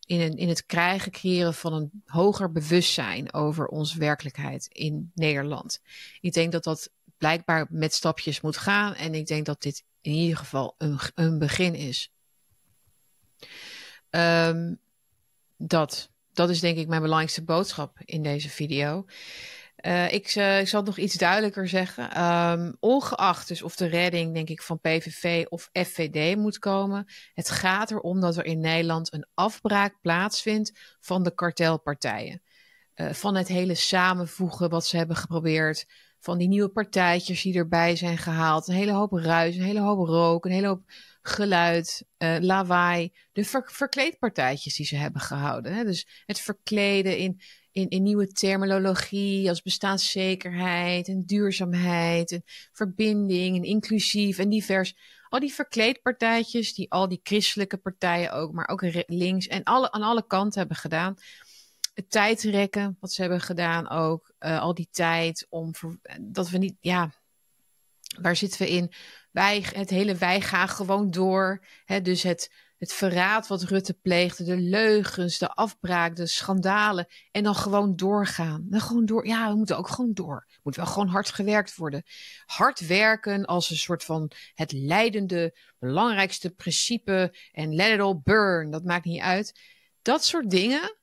in, 0.06 0.22
een, 0.22 0.38
in 0.38 0.50
het 0.50 0.66
krijgen, 0.66 1.12
creëren 1.12 1.54
van 1.54 1.74
een 1.74 2.04
hoger 2.06 2.52
bewustzijn 2.52 3.34
over 3.34 3.68
onze 3.68 4.00
werkelijkheid 4.00 4.68
in 4.72 5.12
Nederland. 5.14 5.82
Ik 6.22 6.34
denk 6.34 6.52
dat 6.52 6.64
dat 6.64 6.90
blijkbaar 7.20 7.68
met 7.70 7.94
stapjes 7.94 8.42
moet 8.42 8.58
gaan 8.58 8.96
en 8.96 9.14
ik 9.14 9.28
denk 9.28 9.46
dat 9.46 9.62
dit 9.62 9.84
in 10.02 10.12
ieder 10.12 10.38
geval 10.38 10.76
een, 10.78 11.00
een 11.16 11.40
begin 11.40 11.76
is. 11.76 12.12
Um, 14.10 14.80
dat 15.58 16.10
dat 16.34 16.50
is 16.50 16.60
denk 16.60 16.78
ik 16.78 16.88
mijn 16.88 17.02
belangrijkste 17.02 17.44
boodschap 17.44 17.98
in 18.06 18.24
deze 18.24 18.50
video. 18.50 19.06
Uh, 19.82 20.14
ik, 20.14 20.36
uh, 20.36 20.60
ik, 20.60 20.68
zal 20.68 20.82
nog 20.82 20.98
iets 20.98 21.16
duidelijker 21.16 21.68
zeggen. 21.68 22.24
Um, 22.24 22.76
ongeacht 22.80 23.48
dus 23.48 23.62
of 23.62 23.76
de 23.76 23.86
redding, 23.86 24.34
denk 24.34 24.50
ik, 24.50 24.62
van 24.62 24.80
PVV 24.80 25.46
of 25.50 25.70
FVD 25.74 26.36
moet 26.36 26.60
komen. 26.60 27.06
Het 27.34 27.50
gaat 27.50 27.92
erom 27.92 28.20
dat 28.20 28.38
er 28.38 28.46
in 28.46 28.60
Nederland 28.60 29.14
een 29.14 29.26
afbraak 29.34 29.96
plaatsvindt 30.02 30.98
van 31.00 31.24
de 31.24 31.34
kartelpartijen. 31.34 32.42
Uh, 32.96 33.14
van 33.14 33.36
het 33.36 33.48
hele 33.48 33.76
samenvoegen 33.76 34.70
wat 34.70 34.86
ze 34.86 34.98
hebben 34.98 35.16
geprobeerd 35.16 35.86
van 36.20 36.38
die 36.38 36.48
nieuwe 36.48 36.70
partijtjes 36.70 37.42
die 37.42 37.56
erbij 37.56 37.96
zijn 37.96 38.18
gehaald. 38.18 38.68
Een 38.68 38.76
hele 38.76 38.92
hoop 38.92 39.12
ruis, 39.12 39.56
een 39.56 39.64
hele 39.64 39.80
hoop 39.80 40.08
rook, 40.08 40.46
een 40.46 40.52
hele 40.52 40.68
hoop 40.68 40.84
geluid, 41.22 42.06
uh, 42.18 42.36
lawaai. 42.40 43.14
De 43.32 43.46
ver 43.46 43.64
verkleedpartijtjes 43.72 44.76
die 44.76 44.86
ze 44.86 44.96
hebben 44.96 45.22
gehouden. 45.22 45.74
Hè? 45.74 45.84
Dus 45.84 46.24
het 46.26 46.40
verkleden 46.40 47.18
in, 47.18 47.42
in, 47.72 47.90
in 47.90 48.04
nieuwe 48.04 48.28
terminologie 48.28 49.50
als 49.50 49.62
bestaanszekerheid 49.62 51.08
en 51.08 51.26
duurzaamheid 51.26 52.32
en 52.32 52.44
verbinding 52.72 53.58
en 53.58 53.64
inclusief 53.64 54.38
en 54.38 54.50
divers. 54.50 54.96
Al 55.30 55.40
die 55.40 55.54
verkleedpartijtjes 55.54 56.74
die 56.74 56.92
al 56.92 57.08
die 57.08 57.20
christelijke 57.24 57.78
partijen 57.78 58.32
ook, 58.32 58.52
maar 58.52 58.68
ook 58.68 58.84
links 59.08 59.48
en 59.48 59.64
alle, 59.64 59.92
aan 59.92 60.02
alle 60.02 60.28
kanten 60.28 60.60
hebben 60.60 60.78
gedaan. 60.78 61.16
Het 62.00 62.10
tijdrekken, 62.10 62.98
wat 63.00 63.12
ze 63.12 63.22
hebben 63.22 63.42
gedaan 63.42 63.90
ook. 63.90 64.34
Uh, 64.40 64.62
al 64.62 64.74
die 64.74 64.88
tijd 64.92 65.48
om 65.50 65.72
dat 66.22 66.50
we 66.50 66.58
niet, 66.58 66.76
ja, 66.80 67.12
waar 68.22 68.36
zitten 68.36 68.62
we 68.62 68.70
in? 68.70 68.92
Wij, 69.32 69.66
het 69.74 69.90
hele 69.90 70.16
wij 70.16 70.42
gaan 70.42 70.70
gewoon 70.70 71.12
door. 71.12 71.66
Hè? 71.86 72.02
Dus 72.02 72.24
het, 72.24 72.52
het 72.78 72.94
verraad 72.94 73.48
wat 73.48 73.64
Rutte 73.64 73.94
pleegde, 73.94 74.44
de 74.44 74.58
leugens, 74.58 75.38
de 75.38 75.54
afbraak, 75.54 76.16
de 76.16 76.28
schandalen. 76.28 77.08
En 77.32 77.44
dan 77.44 77.56
gewoon 77.56 77.96
doorgaan. 77.96 78.66
Dan 78.70 78.82
gewoon 78.82 79.06
door. 79.06 79.28
Ja, 79.28 79.50
we 79.50 79.56
moeten 79.56 79.78
ook 79.78 79.90
gewoon 79.90 80.14
door. 80.14 80.48
Moet 80.64 80.76
wel 80.76 80.86
gewoon 80.86 81.08
hard 81.08 81.30
gewerkt 81.30 81.76
worden. 81.76 82.04
Hard 82.46 82.88
werken 82.88 83.46
als 83.46 83.70
een 83.70 83.78
soort 83.78 84.04
van 84.04 84.32
het 84.54 84.72
leidende, 84.72 85.58
belangrijkste 85.80 86.50
principe. 86.50 87.36
En 87.52 87.76
let 87.76 87.94
it 87.94 88.00
all 88.00 88.20
burn. 88.24 88.70
Dat 88.70 88.84
maakt 88.84 89.06
niet 89.06 89.22
uit. 89.22 89.60
Dat 90.02 90.26
soort 90.26 90.50
dingen 90.50 90.98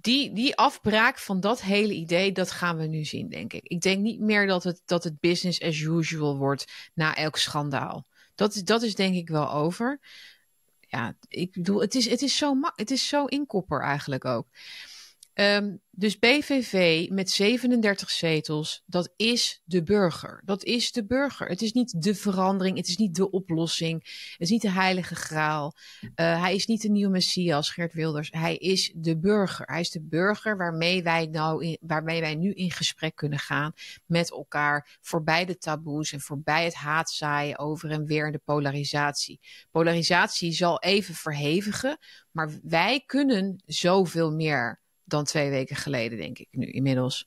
die, 0.00 0.32
die 0.32 0.56
afbraak 0.56 1.18
van 1.18 1.40
dat 1.40 1.60
hele 1.60 1.92
idee, 1.92 2.32
dat 2.32 2.50
gaan 2.50 2.76
we 2.76 2.86
nu 2.86 3.04
zien, 3.04 3.28
denk 3.28 3.52
ik. 3.52 3.64
Ik 3.64 3.80
denk 3.80 4.00
niet 4.00 4.20
meer 4.20 4.46
dat 4.46 4.64
het, 4.64 4.82
dat 4.84 5.04
het 5.04 5.20
business 5.20 5.60
as 5.60 5.80
usual 5.80 6.36
wordt 6.36 6.90
na 6.94 7.14
elk 7.14 7.36
schandaal. 7.36 8.06
Dat, 8.34 8.60
dat 8.64 8.82
is 8.82 8.94
denk 8.94 9.14
ik 9.14 9.28
wel 9.28 9.52
over. 9.52 10.00
Ja, 10.80 11.16
ik 11.28 11.52
bedoel, 11.52 11.80
het 11.80 11.94
is, 11.94 12.08
het 12.08 12.22
is, 12.22 12.36
zo, 12.36 12.58
het 12.74 12.90
is 12.90 13.08
zo 13.08 13.24
inkopper 13.24 13.80
eigenlijk 13.80 14.24
ook. 14.24 14.48
Um, 15.34 15.80
dus 15.94 16.18
BVV 16.18 17.08
met 17.08 17.30
37 17.30 18.10
zetels, 18.10 18.82
dat 18.86 19.12
is 19.16 19.62
de 19.64 19.82
burger. 19.82 20.42
Dat 20.44 20.64
is 20.64 20.92
de 20.92 21.06
burger. 21.06 21.48
Het 21.48 21.62
is 21.62 21.72
niet 21.72 22.02
de 22.02 22.14
verandering, 22.14 22.76
het 22.76 22.88
is 22.88 22.96
niet 22.96 23.14
de 23.14 23.30
oplossing, 23.30 24.02
het 24.32 24.40
is 24.40 24.50
niet 24.50 24.62
de 24.62 24.70
heilige 24.70 25.14
graal. 25.14 25.74
Uh, 26.00 26.40
hij 26.40 26.54
is 26.54 26.66
niet 26.66 26.82
de 26.82 26.88
nieuwe 26.88 27.10
messias, 27.10 27.70
Geert 27.70 27.92
Wilders. 27.92 28.30
Hij 28.30 28.56
is 28.56 28.92
de 28.96 29.18
burger. 29.18 29.66
Hij 29.66 29.80
is 29.80 29.90
de 29.90 30.02
burger 30.02 30.56
waarmee 30.56 31.02
wij, 31.02 31.26
nou 31.26 31.76
waarmee 31.80 32.20
wij 32.20 32.34
nu 32.34 32.52
in 32.52 32.70
gesprek 32.70 33.14
kunnen 33.14 33.38
gaan 33.38 33.72
met 34.06 34.30
elkaar. 34.30 34.98
Voorbij 35.00 35.44
de 35.44 35.58
taboes 35.58 36.12
en 36.12 36.20
voorbij 36.20 36.64
het 36.64 36.74
haatzaaien 36.74 37.58
over 37.58 37.90
en 37.90 38.04
weer 38.04 38.26
in 38.26 38.32
de 38.32 38.40
polarisatie. 38.44 39.40
Polarisatie 39.70 40.52
zal 40.52 40.80
even 40.80 41.14
verhevigen, 41.14 41.98
maar 42.30 42.50
wij 42.62 43.02
kunnen 43.06 43.62
zoveel 43.66 44.32
meer 44.32 44.81
dan 45.04 45.24
twee 45.24 45.50
weken 45.50 45.76
geleden, 45.76 46.18
denk 46.18 46.38
ik 46.38 46.48
nu 46.50 46.66
inmiddels. 46.66 47.26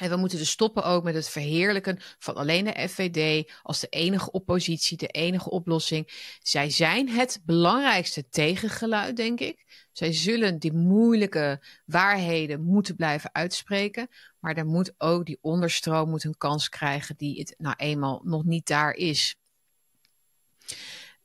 En 0.00 0.10
we 0.10 0.16
moeten 0.16 0.38
dus 0.38 0.50
stoppen 0.50 0.84
ook 0.84 1.04
met 1.04 1.14
het 1.14 1.28
verheerlijken 1.28 1.98
van 2.18 2.34
alleen 2.34 2.64
de 2.64 2.88
FVD 2.88 3.50
als 3.62 3.80
de 3.80 3.88
enige 3.88 4.30
oppositie, 4.30 4.96
de 4.96 5.06
enige 5.06 5.50
oplossing. 5.50 6.34
Zij 6.42 6.70
zijn 6.70 7.08
het 7.08 7.40
belangrijkste 7.44 8.28
tegengeluid, 8.28 9.16
denk 9.16 9.40
ik. 9.40 9.64
Zij 9.92 10.12
zullen 10.12 10.58
die 10.58 10.72
moeilijke 10.72 11.62
waarheden 11.84 12.62
moeten 12.62 12.96
blijven 12.96 13.34
uitspreken. 13.34 14.08
Maar 14.38 14.54
dan 14.54 14.66
moet 14.66 14.94
ook 14.98 15.26
die 15.26 15.38
onderstroom 15.40 16.10
moet 16.10 16.24
een 16.24 16.36
kans 16.36 16.68
krijgen 16.68 17.16
die 17.16 17.38
het 17.38 17.54
nou 17.58 17.74
eenmaal 17.78 18.20
nog 18.24 18.44
niet 18.44 18.66
daar 18.66 18.92
is. 18.92 19.36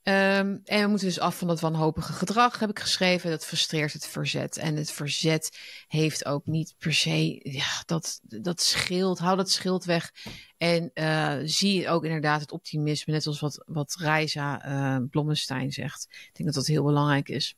Um, 0.08 0.62
en 0.64 0.82
we 0.82 0.88
moeten 0.88 1.08
dus 1.08 1.20
af 1.20 1.38
van 1.38 1.48
dat 1.48 1.60
wanhopige 1.60 2.14
gedrag, 2.14 2.60
heb 2.60 2.70
ik 2.70 2.80
geschreven. 2.80 3.30
Dat 3.30 3.46
frustreert 3.46 3.94
het 3.94 4.08
verzet. 4.08 4.58
En 4.58 4.76
het 4.76 4.92
verzet 4.92 5.58
heeft 5.88 6.26
ook 6.26 6.46
niet 6.46 6.76
per 6.78 6.94
se 6.94 7.40
ja, 7.44 7.84
dat, 7.86 8.20
dat 8.24 8.62
schild. 8.62 9.20
Hou 9.20 9.38
dat 9.38 9.50
schild 9.50 9.86
weg. 9.86 10.12
En 10.58 10.92
uh, 10.94 11.38
zie 11.44 11.90
ook 11.90 12.04
inderdaad 12.04 12.42
het 12.42 12.52
optimisme, 12.52 13.14
net 13.14 13.28
als 13.28 13.40
wat, 13.40 13.64
wat 13.66 13.96
Reisa 14.00 14.68
uh, 14.68 15.08
Blommestein 15.10 15.72
zegt. 15.72 16.08
Ik 16.10 16.30
denk 16.34 16.46
dat 16.46 16.54
dat 16.54 16.68
heel 16.68 16.84
belangrijk 16.84 17.30
is. 17.30 17.56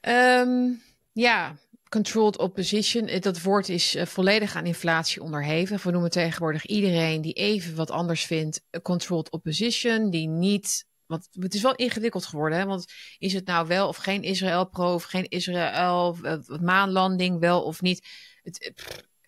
Um, 0.00 0.82
ja, 1.12 1.56
controlled 1.96 2.38
opposition, 2.38 3.06
eh, 3.06 3.20
dat 3.20 3.42
woord 3.42 3.68
is 3.68 3.94
uh, 3.94 4.06
volledig 4.06 4.56
aan 4.56 4.66
inflatie 4.66 5.22
onderhevig. 5.22 5.82
We 5.82 5.90
noemen 5.90 6.10
tegenwoordig 6.10 6.66
iedereen 6.66 7.20
die 7.20 7.32
even 7.32 7.76
wat 7.76 7.90
anders 7.90 8.24
vindt, 8.24 8.64
controlled 8.82 9.30
opposition, 9.30 10.10
die 10.10 10.28
niet. 10.28 10.86
Want 11.06 11.28
het 11.30 11.54
is 11.54 11.62
wel 11.62 11.74
ingewikkeld 11.74 12.26
geworden, 12.26 12.58
hè? 12.58 12.64
want 12.64 12.84
is 13.18 13.32
het 13.32 13.46
nou 13.46 13.66
wel 13.66 13.88
of 13.88 13.96
geen 13.96 14.22
Israël-pro 14.22 14.94
of 14.94 15.04
geen 15.04 15.28
Israël, 15.28 16.16
uh, 16.22 16.36
maanlanding 16.60 17.40
wel 17.40 17.62
of 17.62 17.80
niet? 17.80 18.06
Het, 18.42 18.72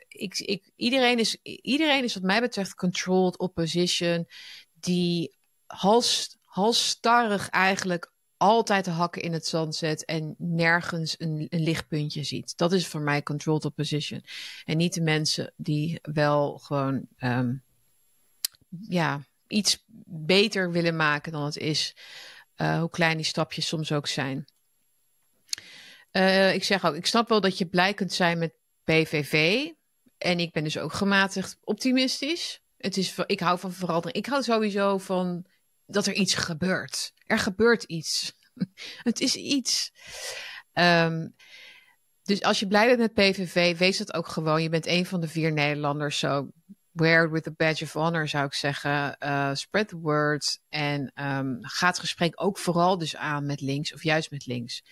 ik, 0.08 0.38
ik, 0.38 0.70
iedereen, 0.76 1.18
is, 1.18 1.36
iedereen 1.42 2.04
is 2.04 2.14
wat 2.14 2.22
mij 2.22 2.40
betreft 2.40 2.74
controlled 2.74 3.38
opposition, 3.38 4.28
die 4.72 5.36
hals, 5.66 6.36
halstarrig 6.44 7.48
eigenlijk 7.48 8.12
altijd 8.38 8.84
de 8.84 8.90
hakken 8.90 9.22
in 9.22 9.32
het 9.32 9.46
zand 9.46 9.74
zet 9.74 10.04
en 10.04 10.34
nergens 10.38 11.14
een, 11.18 11.46
een, 11.48 11.62
lichtpuntje 11.62 12.22
ziet. 12.22 12.56
Dat 12.56 12.72
is 12.72 12.86
voor 12.86 13.00
mij 13.00 13.22
controlled 13.22 13.64
opposition. 13.64 14.24
En 14.64 14.76
niet 14.76 14.94
de 14.94 15.00
mensen 15.00 15.52
die 15.56 15.98
wel 16.02 16.58
gewoon 16.58 17.06
um, 17.18 17.62
ja, 18.80 19.20
iets 19.46 19.84
beter 20.06 20.70
willen 20.70 20.96
maken 20.96 21.32
dan 21.32 21.44
het 21.44 21.56
is. 21.56 21.96
Uh, 22.56 22.78
hoe 22.78 22.90
klein 22.90 23.16
die 23.16 23.26
stapjes 23.26 23.66
soms 23.66 23.92
ook 23.92 24.06
zijn. 24.06 24.46
Uh, 26.12 26.54
ik 26.54 26.64
zeg 26.64 26.86
ook, 26.86 26.94
ik 26.94 27.06
snap 27.06 27.28
wel 27.28 27.40
dat 27.40 27.58
je 27.58 27.66
blij 27.66 27.94
kunt 27.94 28.12
zijn 28.12 28.38
met 28.38 28.54
PVV. 28.84 29.66
En 30.18 30.40
ik 30.40 30.52
ben 30.52 30.64
dus 30.64 30.78
ook 30.78 30.92
gematigd 30.92 31.56
optimistisch. 31.64 32.60
Het 32.76 32.96
is, 32.96 33.14
ik 33.26 33.40
hou 33.40 33.58
van 33.58 33.72
verandering. 33.72 34.16
Ik 34.24 34.26
hou 34.26 34.42
sowieso 34.42 34.98
van 34.98 35.46
dat 35.88 36.06
er 36.06 36.14
iets 36.14 36.34
gebeurt. 36.34 37.12
Er 37.26 37.38
gebeurt 37.38 37.82
iets. 37.82 38.32
het 39.08 39.20
is 39.20 39.34
iets. 39.34 39.92
Um, 40.72 41.34
dus 42.22 42.42
als 42.42 42.60
je 42.60 42.66
blij 42.66 42.86
bent 42.86 42.98
met 42.98 43.14
PVV, 43.14 43.78
wees 43.78 43.98
dat 43.98 44.14
ook 44.14 44.28
gewoon. 44.28 44.62
Je 44.62 44.68
bent 44.68 44.86
een 44.86 45.06
van 45.06 45.20
de 45.20 45.28
vier 45.28 45.52
Nederlanders. 45.52 46.18
Zo 46.18 46.50
wear 46.92 47.24
it 47.24 47.30
with 47.30 47.46
a 47.46 47.52
badge 47.56 47.84
of 47.84 47.92
honor, 47.92 48.28
zou 48.28 48.44
ik 48.44 48.54
zeggen. 48.54 49.16
Uh, 49.20 49.54
spread 49.54 49.88
the 49.88 49.98
word. 49.98 50.60
En 50.68 51.12
um, 51.14 51.58
ga 51.60 51.86
het 51.86 51.98
gesprek 51.98 52.42
ook 52.42 52.58
vooral 52.58 52.98
dus 52.98 53.16
aan 53.16 53.46
met 53.46 53.60
links, 53.60 53.94
of 53.94 54.02
juist 54.02 54.30
met 54.30 54.46
links. 54.46 54.82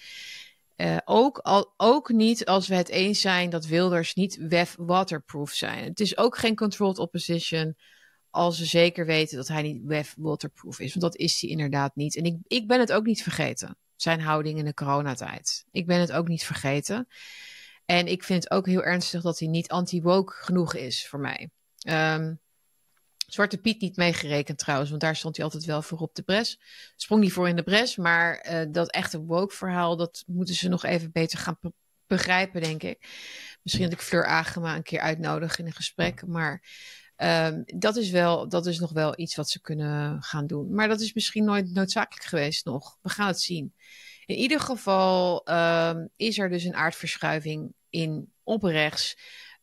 Uh, 0.77 0.97
ook, 1.05 1.39
al, 1.39 1.75
ook 1.77 2.09
niet 2.09 2.47
als 2.47 2.69
we 2.69 2.75
het 2.75 2.89
eens 2.89 3.21
zijn 3.21 3.51
dat 3.51 3.67
Wilders 3.67 4.15
niet 4.15 4.37
WEF 4.49 4.75
waterproof 4.79 5.51
zijn. 5.51 5.85
Het 5.85 6.01
is 6.01 6.17
ook 6.17 6.37
geen 6.37 6.57
controlled 6.57 6.99
opposition 6.99 7.77
als 8.37 8.57
ze 8.57 8.65
zeker 8.65 9.07
weten 9.07 9.37
dat 9.37 9.49
hij 9.49 9.63
niet 9.63 10.15
waterproof 10.17 10.81
is. 10.81 10.91
Want 10.95 11.01
dat 11.01 11.17
is 11.17 11.41
hij 11.41 11.51
inderdaad 11.51 11.97
niet. 11.97 12.17
En 12.17 12.25
ik, 12.25 12.37
ik 12.47 12.67
ben 12.67 12.81
het 12.81 12.93
ook 12.93 13.05
niet 13.05 13.23
vergeten. 13.23 13.77
Zijn 13.97 14.21
houding 14.21 14.59
in 14.59 14.65
de 14.65 14.75
coronatijd. 14.75 15.65
Ik 15.71 15.87
ben 15.87 16.01
het 16.01 16.13
ook 16.13 16.29
niet 16.29 16.45
vergeten. 16.45 17.09
En 17.85 18.07
ik 18.07 18.25
vind 18.25 18.45
het 18.45 18.53
ook 18.53 18.67
heel 18.67 18.83
ernstig 18.83 19.23
dat 19.23 19.39
hij 19.39 19.49
niet 19.49 19.69
anti-woke 19.69 20.33
genoeg 20.33 20.75
is 20.75 21.09
voor 21.09 21.21
mij. 21.21 21.51
Um, 21.89 22.41
Zwarte 23.27 23.59
Piet 23.59 23.81
niet 23.81 23.97
meegerekend 23.97 24.59
trouwens, 24.59 24.91
want 24.91 25.03
daar 25.03 25.17
stond 25.17 25.37
hij 25.37 25.45
altijd 25.45 25.65
wel 25.65 25.83
voor 25.83 25.99
op 25.99 26.15
de 26.15 26.23
bres. 26.23 26.61
Sprong 26.97 27.23
hij 27.23 27.31
voor 27.31 27.49
in 27.49 27.57
de 27.57 27.63
bres, 27.63 27.97
maar 27.97 28.47
uh, 28.51 28.73
dat 28.73 28.91
echte 28.91 29.21
woke 29.21 29.55
verhaal, 29.55 29.97
dat 29.97 30.25
moeten 30.27 30.55
ze 30.55 30.69
nog 30.69 30.85
even 30.85 31.13
beter 31.13 31.39
gaan 31.39 31.59
begrijpen, 32.07 32.63
denk 32.63 32.83
ik. 32.83 33.09
Misschien 33.63 33.85
dat 33.85 33.93
ik 33.93 34.05
Fleur 34.05 34.27
Agema 34.27 34.77
een 34.77 34.83
keer 34.83 35.01
uitnodig 35.01 35.59
in 35.59 35.67
een 35.67 35.73
gesprek, 35.73 36.27
maar 36.27 36.63
Um, 37.17 37.63
dat, 37.67 37.97
is 37.97 38.11
wel, 38.11 38.49
dat 38.49 38.67
is 38.67 38.79
nog 38.79 38.93
wel 38.93 39.19
iets 39.19 39.37
wat 39.37 39.51
ze 39.51 39.61
kunnen 39.61 40.23
gaan 40.23 40.47
doen. 40.47 40.75
Maar 40.75 40.89
dat 40.89 41.01
is 41.01 41.13
misschien 41.13 41.45
nooit 41.45 41.73
noodzakelijk 41.73 42.25
geweest 42.25 42.65
nog. 42.65 42.99
We 43.03 43.09
gaan 43.09 43.27
het 43.27 43.41
zien. 43.41 43.75
In 44.27 44.37
ieder 44.37 44.61
geval 44.61 45.49
um, 45.51 46.09
is 46.17 46.39
er 46.39 46.49
dus 46.49 46.65
een 46.65 46.75
aardverschuiving 46.75 47.73
in 47.91 48.33
op 48.43 48.63
rechts. 48.63 49.17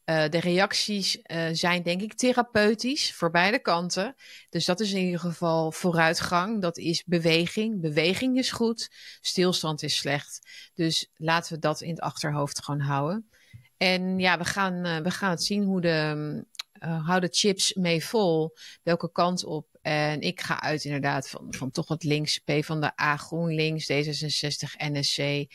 Uh, 0.06 0.30
de 0.30 0.40
reacties 0.40 1.18
uh, 1.24 1.46
zijn 1.52 1.84
denk 1.84 2.02
ik 2.02 2.14
therapeutisch 2.14 3.14
voor 3.14 3.32
beide 3.32 3.60
kanten. 3.60 4.16
Dus 4.50 4.66
dat 4.66 4.80
is 4.80 4.92
in 4.92 5.06
ieder 5.06 5.20
geval 5.20 5.72
vooruitgang. 5.72 6.62
Dat 6.62 6.78
is 6.78 7.04
beweging. 7.04 7.82
Beweging 7.82 8.38
is 8.38 8.52
goed. 8.52 8.90
Stilstand 9.22 9.84
is 9.84 9.98
slecht. 9.98 10.40
Dus 10.74 11.10
laten 11.16 11.54
we 11.54 11.60
dat 11.60 11.82
in 11.82 11.90
het 11.90 12.00
achterhoofd 12.00 12.64
gewoon 12.64 12.80
houden. 12.82 13.30
En 13.78 14.20
ja, 14.20 14.38
we 14.38 14.46
gaan, 14.46 14.86
uh, 14.86 14.98
we 14.98 15.12
gaan 15.12 15.30
het 15.30 15.44
zien 15.44 15.64
hoe 15.64 15.82
de, 15.82 16.46
uh, 16.86 17.08
hou 17.08 17.20
de 17.20 17.28
chips 17.32 17.74
mee 17.74 18.06
vol? 18.06 18.56
Welke 18.84 19.12
kant 19.12 19.44
op? 19.44 19.68
En 19.82 20.22
ik 20.22 20.42
ga 20.42 20.62
uit 20.62 20.84
inderdaad 20.84 21.30
van, 21.30 21.54
van 21.54 21.72
toch 21.72 21.88
wat 21.88 22.04
links, 22.04 22.40
P 22.40 22.52
van 22.60 22.82
de 22.82 23.02
A, 23.02 23.18
GroenLinks, 23.18 23.92
D66, 23.92 24.78
NSC, 24.78 25.46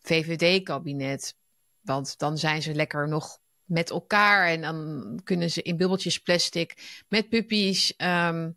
VVD-kabinet. 0.00 1.36
Want 1.80 2.18
dan 2.18 2.38
zijn 2.38 2.62
ze 2.62 2.74
lekker 2.74 3.08
nog 3.08 3.38
met 3.64 3.90
elkaar. 3.90 4.48
En 4.48 4.60
dan 4.60 5.20
kunnen 5.24 5.50
ze 5.50 5.62
in 5.62 5.76
bubbeltjes 5.76 6.18
plastic 6.18 7.02
met 7.08 7.28
puppies 7.28 7.96
ehm, 7.96 8.50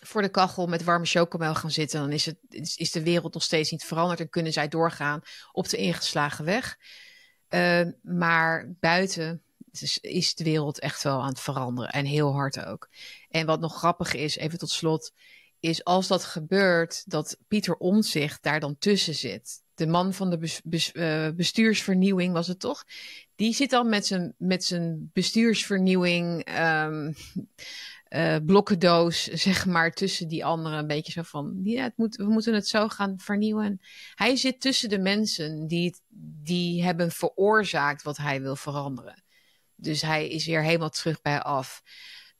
voor 0.00 0.22
de 0.22 0.30
kachel 0.30 0.66
met 0.66 0.84
warme 0.84 1.06
chocomel 1.06 1.54
gaan 1.54 1.70
zitten. 1.70 2.00
Dan 2.00 2.12
is, 2.12 2.26
het, 2.26 2.38
is 2.76 2.90
de 2.90 3.02
wereld 3.02 3.34
nog 3.34 3.42
steeds 3.42 3.70
niet 3.70 3.84
veranderd 3.84 4.20
en 4.20 4.28
kunnen 4.28 4.52
zij 4.52 4.68
doorgaan 4.68 5.20
op 5.52 5.68
de 5.68 5.76
ingeslagen 5.76 6.44
weg. 6.44 6.76
Ehm, 7.48 7.92
maar 8.02 8.74
buiten 8.80 9.42
is, 9.72 9.98
is 9.98 10.34
de 10.34 10.44
wereld 10.44 10.78
echt 10.78 11.02
wel 11.02 11.20
aan 11.20 11.28
het 11.28 11.40
veranderen 11.40 11.90
en 11.90 12.04
heel 12.04 12.32
hard 12.32 12.64
ook. 12.64 12.88
En 13.28 13.46
wat 13.46 13.60
nog 13.60 13.76
grappig 13.76 14.14
is, 14.14 14.36
even 14.36 14.58
tot 14.58 14.70
slot, 14.70 15.12
is 15.60 15.84
als 15.84 16.06
dat 16.06 16.24
gebeurt, 16.24 17.10
dat 17.10 17.36
Pieter 17.48 17.76
Omtzigt 17.76 18.42
daar 18.42 18.60
dan 18.60 18.78
tussen 18.78 19.14
zit. 19.14 19.62
De 19.74 19.86
man 19.86 20.14
van 20.14 20.30
de 20.30 20.58
eh, 20.92 21.28
bestuursvernieuwing 21.36 22.32
was 22.32 22.46
het 22.46 22.60
toch? 22.60 22.84
Die 23.36 23.54
zit 23.54 23.70
dan 23.70 23.88
met 23.88 24.06
zijn, 24.06 24.34
met 24.38 24.64
zijn 24.64 25.10
bestuursvernieuwing 25.12 26.48
um, 26.58 27.14
uh, 28.10 28.36
blokkendoos, 28.46 29.24
zeg 29.24 29.66
maar, 29.66 29.92
tussen 29.92 30.28
die 30.28 30.44
anderen. 30.44 30.78
Een 30.78 30.86
beetje 30.86 31.12
zo 31.12 31.22
van, 31.22 31.60
ja, 31.62 31.92
het 31.96 32.16
we 32.16 32.24
moeten 32.24 32.54
het 32.54 32.68
zo 32.68 32.88
gaan 32.88 33.18
vernieuwen. 33.18 33.80
Hij 34.14 34.36
zit 34.36 34.60
tussen 34.60 34.88
de 34.88 34.98
mensen 34.98 35.66
die, 35.66 35.94
die 36.42 36.84
hebben 36.84 37.10
veroorzaakt 37.10 38.02
wat 38.02 38.16
hij 38.16 38.42
wil 38.42 38.56
veranderen. 38.56 39.22
Dus 39.80 40.02
hij 40.02 40.28
is 40.28 40.46
weer 40.46 40.62
helemaal 40.62 40.90
terug 40.90 41.20
bij 41.20 41.40
af. 41.40 41.82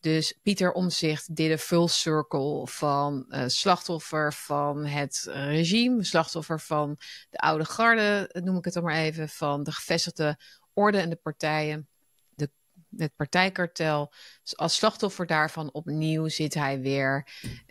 Dus 0.01 0.39
Pieter 0.43 0.73
Omzicht 0.73 1.37
deed 1.37 1.51
een 1.51 1.59
full 1.59 1.89
circle 1.89 2.67
van 2.67 3.25
uh, 3.29 3.45
slachtoffer 3.47 4.33
van 4.33 4.87
het 4.87 5.29
regime, 5.31 6.05
slachtoffer 6.05 6.61
van 6.61 6.97
de 7.31 7.39
oude 7.39 7.65
garde, 7.65 8.31
noem 8.43 8.57
ik 8.57 8.65
het 8.65 8.75
dan 8.75 8.83
maar 8.83 8.97
even, 8.97 9.29
van 9.29 9.63
de 9.63 9.73
gevestigde 9.73 10.39
orde 10.73 10.99
en 10.99 11.11
de 11.11 11.17
partijen, 11.17 11.89
de, 12.29 12.51
het 12.97 13.17
partijkartel. 13.17 14.13
Dus 14.43 14.57
als 14.57 14.75
slachtoffer 14.75 15.27
daarvan 15.27 15.73
opnieuw 15.73 16.29
zit 16.29 16.55
hij 16.55 16.81
weer, 16.81 17.27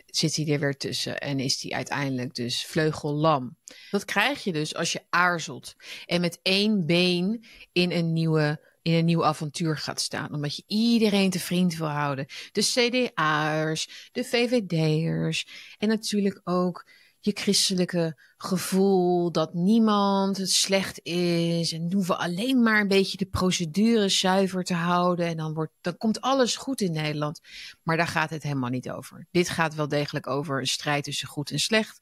zit 0.06 0.36
hij 0.36 0.46
er 0.46 0.60
weer 0.60 0.76
tussen 0.76 1.20
en 1.20 1.40
is 1.40 1.62
hij 1.62 1.72
uiteindelijk 1.72 2.34
dus 2.34 2.66
vleugellam. 2.66 3.56
Dat 3.90 4.04
krijg 4.04 4.44
je 4.44 4.52
dus 4.52 4.74
als 4.74 4.92
je 4.92 5.06
aarzelt 5.08 5.74
en 6.06 6.20
met 6.20 6.38
één 6.42 6.86
been 6.86 7.44
in 7.72 7.90
een 7.90 8.12
nieuwe 8.12 8.68
in 8.82 8.92
een 8.92 9.04
nieuw 9.04 9.24
avontuur 9.24 9.76
gaat 9.76 10.00
staan. 10.00 10.32
Omdat 10.34 10.56
je 10.56 10.64
iedereen 10.66 11.30
te 11.30 11.40
vriend 11.40 11.76
wil 11.76 11.88
houden. 11.88 12.26
De 12.52 12.62
CDA'ers, 12.62 14.08
de 14.12 14.24
VVD'ers 14.24 15.46
en 15.78 15.88
natuurlijk 15.88 16.40
ook 16.44 16.84
je 17.20 17.30
christelijke 17.34 18.16
gevoel 18.36 19.32
dat 19.32 19.54
niemand 19.54 20.36
het 20.36 20.50
slecht 20.50 21.00
is. 21.02 21.72
En 21.72 21.92
hoeven 21.92 22.18
alleen 22.18 22.62
maar 22.62 22.80
een 22.80 22.88
beetje 22.88 23.16
de 23.16 23.26
procedure 23.26 24.08
zuiver 24.08 24.64
te 24.64 24.74
houden. 24.74 25.26
En 25.26 25.36
dan, 25.36 25.54
wordt, 25.54 25.72
dan 25.80 25.96
komt 25.96 26.20
alles 26.20 26.56
goed 26.56 26.80
in 26.80 26.92
Nederland. 26.92 27.40
Maar 27.82 27.96
daar 27.96 28.06
gaat 28.06 28.30
het 28.30 28.42
helemaal 28.42 28.70
niet 28.70 28.90
over. 28.90 29.26
Dit 29.30 29.48
gaat 29.48 29.74
wel 29.74 29.88
degelijk 29.88 30.26
over 30.26 30.60
een 30.60 30.66
strijd 30.66 31.04
tussen 31.04 31.28
goed 31.28 31.50
en 31.50 31.58
slecht. 31.58 31.98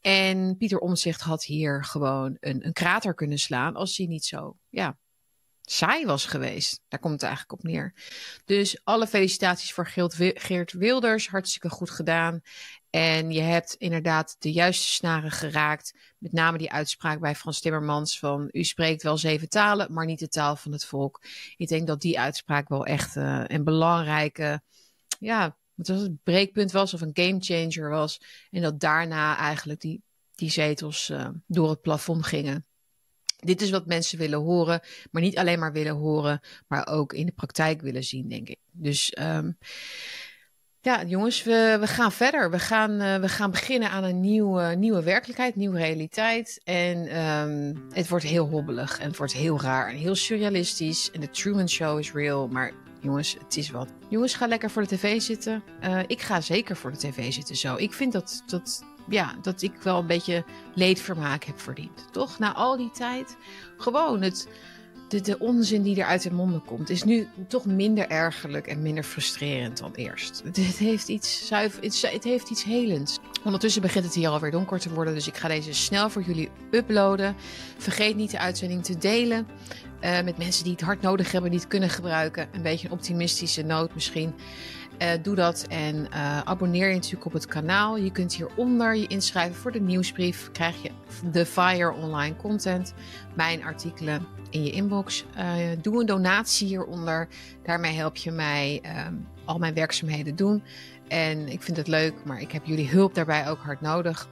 En 0.00 0.56
Pieter 0.56 0.78
Omzicht 0.78 1.20
had 1.20 1.44
hier 1.44 1.84
gewoon 1.84 2.36
een, 2.40 2.66
een 2.66 2.72
krater 2.72 3.14
kunnen 3.14 3.38
slaan 3.38 3.74
als 3.74 3.96
hij 3.96 4.06
niet 4.06 4.24
zo 4.24 4.56
ja, 4.68 4.98
saai 5.64 6.06
was 6.06 6.26
geweest. 6.26 6.80
Daar 6.88 7.00
komt 7.00 7.12
het 7.12 7.22
eigenlijk 7.22 7.52
op 7.52 7.62
neer. 7.62 7.94
Dus 8.44 8.80
alle 8.84 9.06
felicitaties 9.06 9.72
voor 9.72 9.86
Geert 10.16 10.72
Wilders. 10.72 11.28
Hartstikke 11.28 11.68
goed 11.68 11.90
gedaan. 11.90 12.40
En 12.90 13.30
je 13.30 13.40
hebt 13.40 13.74
inderdaad 13.74 14.36
de 14.38 14.52
juiste 14.52 14.86
snaren 14.86 15.30
geraakt. 15.30 15.94
Met 16.18 16.32
name 16.32 16.58
die 16.58 16.72
uitspraak 16.72 17.20
bij 17.20 17.34
Frans 17.34 17.60
Timmermans 17.60 18.18
van... 18.18 18.48
u 18.50 18.64
spreekt 18.64 19.02
wel 19.02 19.18
zeven 19.18 19.48
talen, 19.48 19.92
maar 19.92 20.06
niet 20.06 20.18
de 20.18 20.28
taal 20.28 20.56
van 20.56 20.72
het 20.72 20.84
volk. 20.84 21.24
Ik 21.56 21.68
denk 21.68 21.86
dat 21.86 22.00
die 22.00 22.20
uitspraak 22.20 22.68
wel 22.68 22.86
echt 22.86 23.16
uh, 23.16 23.44
een 23.46 23.64
belangrijke... 23.64 24.62
ja, 25.18 25.56
wat 25.74 25.88
was 25.88 26.00
het, 26.00 26.22
breekpunt 26.22 26.72
was 26.72 26.94
of 26.94 27.00
een 27.00 27.10
gamechanger 27.12 27.90
was. 27.90 28.20
En 28.50 28.62
dat 28.62 28.80
daarna 28.80 29.36
eigenlijk 29.36 29.80
die, 29.80 30.02
die 30.34 30.50
zetels 30.50 31.10
uh, 31.10 31.28
door 31.46 31.70
het 31.70 31.80
plafond 31.80 32.26
gingen. 32.26 32.66
Dit 33.44 33.60
is 33.60 33.70
wat 33.70 33.86
mensen 33.86 34.18
willen 34.18 34.38
horen, 34.38 34.80
maar 35.10 35.22
niet 35.22 35.38
alleen 35.38 35.58
maar 35.58 35.72
willen 35.72 35.94
horen, 35.94 36.40
maar 36.68 36.86
ook 36.86 37.12
in 37.12 37.26
de 37.26 37.32
praktijk 37.32 37.80
willen 37.80 38.04
zien, 38.04 38.28
denk 38.28 38.48
ik. 38.48 38.58
Dus 38.70 39.16
um, 39.20 39.56
ja, 40.80 41.04
jongens, 41.04 41.42
we, 41.42 41.76
we 41.80 41.86
gaan 41.86 42.12
verder. 42.12 42.50
We 42.50 42.58
gaan, 42.58 42.90
uh, 42.90 43.16
we 43.16 43.28
gaan 43.28 43.50
beginnen 43.50 43.90
aan 43.90 44.04
een 44.04 44.20
nieuwe, 44.20 44.74
nieuwe 44.74 45.02
werkelijkheid, 45.02 45.56
nieuwe 45.56 45.78
realiteit. 45.78 46.60
En 46.64 47.20
um, 47.20 47.86
het 47.92 48.08
wordt 48.08 48.24
heel 48.24 48.48
hobbelig 48.48 48.98
en 48.98 49.06
het 49.06 49.16
wordt 49.16 49.32
heel 49.32 49.60
raar 49.60 49.88
en 49.88 49.96
heel 49.96 50.14
surrealistisch. 50.14 51.10
En 51.10 51.20
de 51.20 51.30
Truman 51.30 51.68
Show 51.68 51.98
is 51.98 52.12
real, 52.12 52.48
maar 52.48 52.72
jongens, 53.00 53.36
het 53.44 53.56
is 53.56 53.70
wat. 53.70 53.88
Jongens, 54.08 54.34
ga 54.34 54.46
lekker 54.46 54.70
voor 54.70 54.82
de 54.82 54.96
tv 54.96 55.20
zitten. 55.20 55.62
Uh, 55.84 56.00
ik 56.06 56.20
ga 56.20 56.40
zeker 56.40 56.76
voor 56.76 56.90
de 56.90 56.98
tv 56.98 57.32
zitten 57.32 57.56
zo. 57.56 57.76
Ik 57.76 57.92
vind 57.92 58.12
dat, 58.12 58.42
dat 58.46 58.84
ja, 59.08 59.34
dat 59.42 59.62
ik 59.62 59.72
wel 59.82 59.98
een 59.98 60.06
beetje 60.06 60.44
leedvermaak 60.74 61.44
heb 61.44 61.60
verdiend. 61.60 62.06
Toch? 62.10 62.38
Na 62.38 62.54
al 62.54 62.76
die 62.76 62.90
tijd. 62.90 63.36
Gewoon 63.76 64.22
het, 64.22 64.48
de, 65.08 65.20
de 65.20 65.38
onzin 65.38 65.82
die 65.82 66.00
er 66.00 66.06
uit 66.06 66.22
de 66.22 66.32
monden 66.32 66.64
komt, 66.64 66.90
is 66.90 67.04
nu 67.04 67.28
toch 67.48 67.64
minder 67.64 68.08
ergerlijk 68.08 68.66
en 68.66 68.82
minder 68.82 69.04
frustrerend 69.04 69.78
dan 69.78 69.92
eerst. 69.94 70.42
Het, 70.44 70.56
heeft 70.56 71.08
iets 71.08 71.46
zuiver, 71.46 71.82
het, 71.82 72.24
heeft 72.24 72.50
iets 72.50 72.64
helends. 72.64 73.18
Ondertussen 73.44 73.82
begint 73.82 74.04
het 74.04 74.14
hier 74.14 74.28
alweer 74.28 74.50
donker 74.50 74.78
te 74.78 74.94
worden, 74.94 75.14
dus 75.14 75.26
ik 75.26 75.36
ga 75.36 75.48
deze 75.48 75.72
snel 75.72 76.10
voor 76.10 76.22
jullie 76.22 76.50
uploaden. 76.70 77.36
Vergeet 77.78 78.16
niet 78.16 78.30
de 78.30 78.38
uitzending 78.38 78.84
te 78.84 78.98
delen. 78.98 79.46
Uh, 80.04 80.22
met 80.22 80.38
mensen 80.38 80.64
die 80.64 80.72
het 80.72 80.82
hard 80.82 81.02
nodig 81.02 81.32
hebben, 81.32 81.50
die 81.50 81.60
het 81.60 81.68
kunnen 81.68 81.90
gebruiken. 81.90 82.48
Een 82.52 82.62
beetje 82.62 82.86
een 82.86 82.92
optimistische 82.92 83.62
noot 83.62 83.94
misschien. 83.94 84.34
Uh, 85.02 85.08
doe 85.22 85.34
dat 85.34 85.66
en 85.68 85.96
uh, 85.96 86.40
abonneer 86.40 86.88
je 86.88 86.94
natuurlijk 86.94 87.24
op 87.24 87.32
het 87.32 87.46
kanaal. 87.46 87.96
Je 87.96 88.10
kunt 88.10 88.34
hieronder 88.34 88.96
je 88.96 89.06
inschrijven 89.06 89.54
voor 89.54 89.72
de 89.72 89.80
nieuwsbrief. 89.80 90.50
Krijg 90.52 90.82
je 90.82 90.90
de 91.32 91.46
Fire 91.46 91.92
online 91.92 92.36
content, 92.36 92.94
mijn 93.34 93.64
artikelen 93.64 94.26
in 94.50 94.64
je 94.64 94.70
inbox. 94.70 95.24
Uh, 95.38 95.54
doe 95.80 96.00
een 96.00 96.06
donatie 96.06 96.66
hieronder. 96.66 97.28
Daarmee 97.62 97.94
help 97.94 98.16
je 98.16 98.30
mij 98.30 98.82
um, 99.06 99.28
al 99.44 99.58
mijn 99.58 99.74
werkzaamheden 99.74 100.36
doen. 100.36 100.62
En 101.08 101.48
ik 101.48 101.62
vind 101.62 101.76
het 101.76 101.88
leuk, 101.88 102.14
maar 102.24 102.40
ik 102.40 102.52
heb 102.52 102.64
jullie 102.64 102.88
hulp 102.88 103.14
daarbij 103.14 103.48
ook 103.48 103.58
hard 103.58 103.80
nodig. 103.80 104.28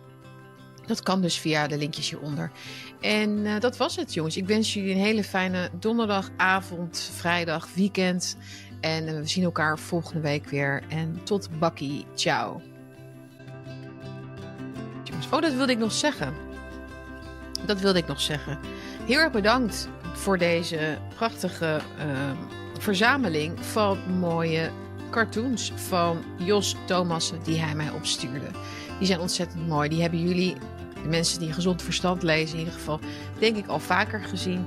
Dat 0.86 1.02
kan 1.02 1.20
dus 1.20 1.38
via 1.38 1.66
de 1.66 1.78
linkjes 1.78 2.10
hieronder. 2.10 2.50
En 3.00 3.60
dat 3.60 3.76
was 3.76 3.96
het, 3.96 4.14
jongens. 4.14 4.36
Ik 4.36 4.46
wens 4.46 4.74
jullie 4.74 4.94
een 4.94 5.00
hele 5.00 5.24
fijne 5.24 5.70
donderdagavond, 5.78 7.10
vrijdag, 7.14 7.68
weekend. 7.74 8.36
En 8.80 9.04
we 9.04 9.26
zien 9.26 9.44
elkaar 9.44 9.78
volgende 9.78 10.20
week 10.20 10.46
weer. 10.46 10.82
En 10.88 11.20
tot 11.24 11.48
bakkie. 11.58 12.06
Ciao. 12.14 12.60
Oh, 15.30 15.40
dat 15.40 15.54
wilde 15.54 15.72
ik 15.72 15.78
nog 15.78 15.92
zeggen. 15.92 16.34
Dat 17.66 17.80
wilde 17.80 17.98
ik 17.98 18.06
nog 18.06 18.20
zeggen. 18.20 18.58
Heel 19.06 19.18
erg 19.18 19.32
bedankt 19.32 19.88
voor 20.12 20.38
deze 20.38 20.98
prachtige 21.14 21.80
uh, 21.98 22.30
verzameling 22.78 23.64
van 23.64 23.98
mooie 24.18 24.70
cartoons 25.10 25.72
van 25.74 26.18
Jos 26.38 26.76
Thomassen 26.86 27.42
die 27.42 27.60
hij 27.60 27.74
mij 27.74 27.90
opstuurde. 27.90 28.46
Die 28.98 29.06
zijn 29.06 29.20
ontzettend 29.20 29.68
mooi. 29.68 29.88
Die 29.88 30.00
hebben 30.00 30.20
jullie, 30.20 30.56
de 31.02 31.08
mensen 31.08 31.40
die 31.40 31.52
gezond 31.52 31.82
verstand 31.82 32.22
lezen, 32.22 32.52
in 32.52 32.58
ieder 32.58 32.78
geval, 32.78 33.00
denk 33.38 33.56
ik 33.56 33.66
al 33.66 33.78
vaker 33.78 34.20
gezien. 34.20 34.66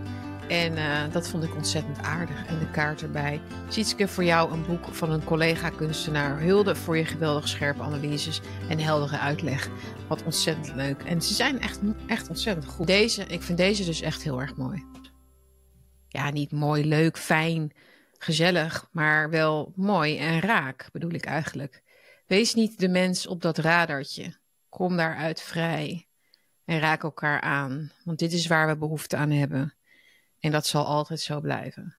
En 0.53 0.77
uh, 0.77 1.11
dat 1.11 1.27
vond 1.29 1.43
ik 1.43 1.55
ontzettend 1.55 1.99
aardig. 1.99 2.45
En 2.45 2.59
de 2.59 2.71
kaart 2.71 3.01
erbij. 3.01 3.41
Sietske, 3.69 4.07
voor 4.07 4.23
jou 4.23 4.51
een 4.51 4.65
boek 4.65 4.85
van 4.85 5.11
een 5.11 5.23
collega-kunstenaar. 5.23 6.39
Hulde 6.39 6.75
voor 6.75 6.97
je 6.97 7.05
geweldig 7.05 7.47
scherpe 7.47 7.81
analyses 7.81 8.41
en 8.69 8.79
heldere 8.79 9.17
uitleg. 9.17 9.69
Wat 10.07 10.23
ontzettend 10.23 10.75
leuk. 10.75 11.03
En 11.03 11.21
ze 11.21 11.33
zijn 11.33 11.59
echt, 11.59 11.79
echt 12.07 12.29
ontzettend 12.29 12.65
goed. 12.65 12.87
Deze, 12.87 13.25
ik 13.25 13.41
vind 13.41 13.57
deze 13.57 13.85
dus 13.85 14.01
echt 14.01 14.23
heel 14.23 14.41
erg 14.41 14.55
mooi. 14.55 14.85
Ja, 16.07 16.29
niet 16.29 16.51
mooi, 16.51 16.85
leuk, 16.85 17.17
fijn, 17.17 17.73
gezellig, 18.17 18.87
maar 18.91 19.29
wel 19.29 19.73
mooi 19.75 20.17
en 20.17 20.39
raak, 20.39 20.89
bedoel 20.91 21.11
ik 21.11 21.25
eigenlijk. 21.25 21.83
Wees 22.27 22.53
niet 22.53 22.79
de 22.79 22.89
mens 22.89 23.27
op 23.27 23.41
dat 23.41 23.57
radartje. 23.57 24.33
Kom 24.69 24.97
daaruit 24.97 25.41
vrij 25.41 26.07
en 26.65 26.79
raak 26.79 27.03
elkaar 27.03 27.41
aan, 27.41 27.91
want 28.03 28.19
dit 28.19 28.33
is 28.33 28.47
waar 28.47 28.67
we 28.67 28.77
behoefte 28.77 29.17
aan 29.17 29.31
hebben. 29.31 29.73
En 30.43 30.51
dat 30.51 30.65
zal 30.65 30.85
altijd 30.85 31.19
zo 31.19 31.39
blijven. 31.39 31.95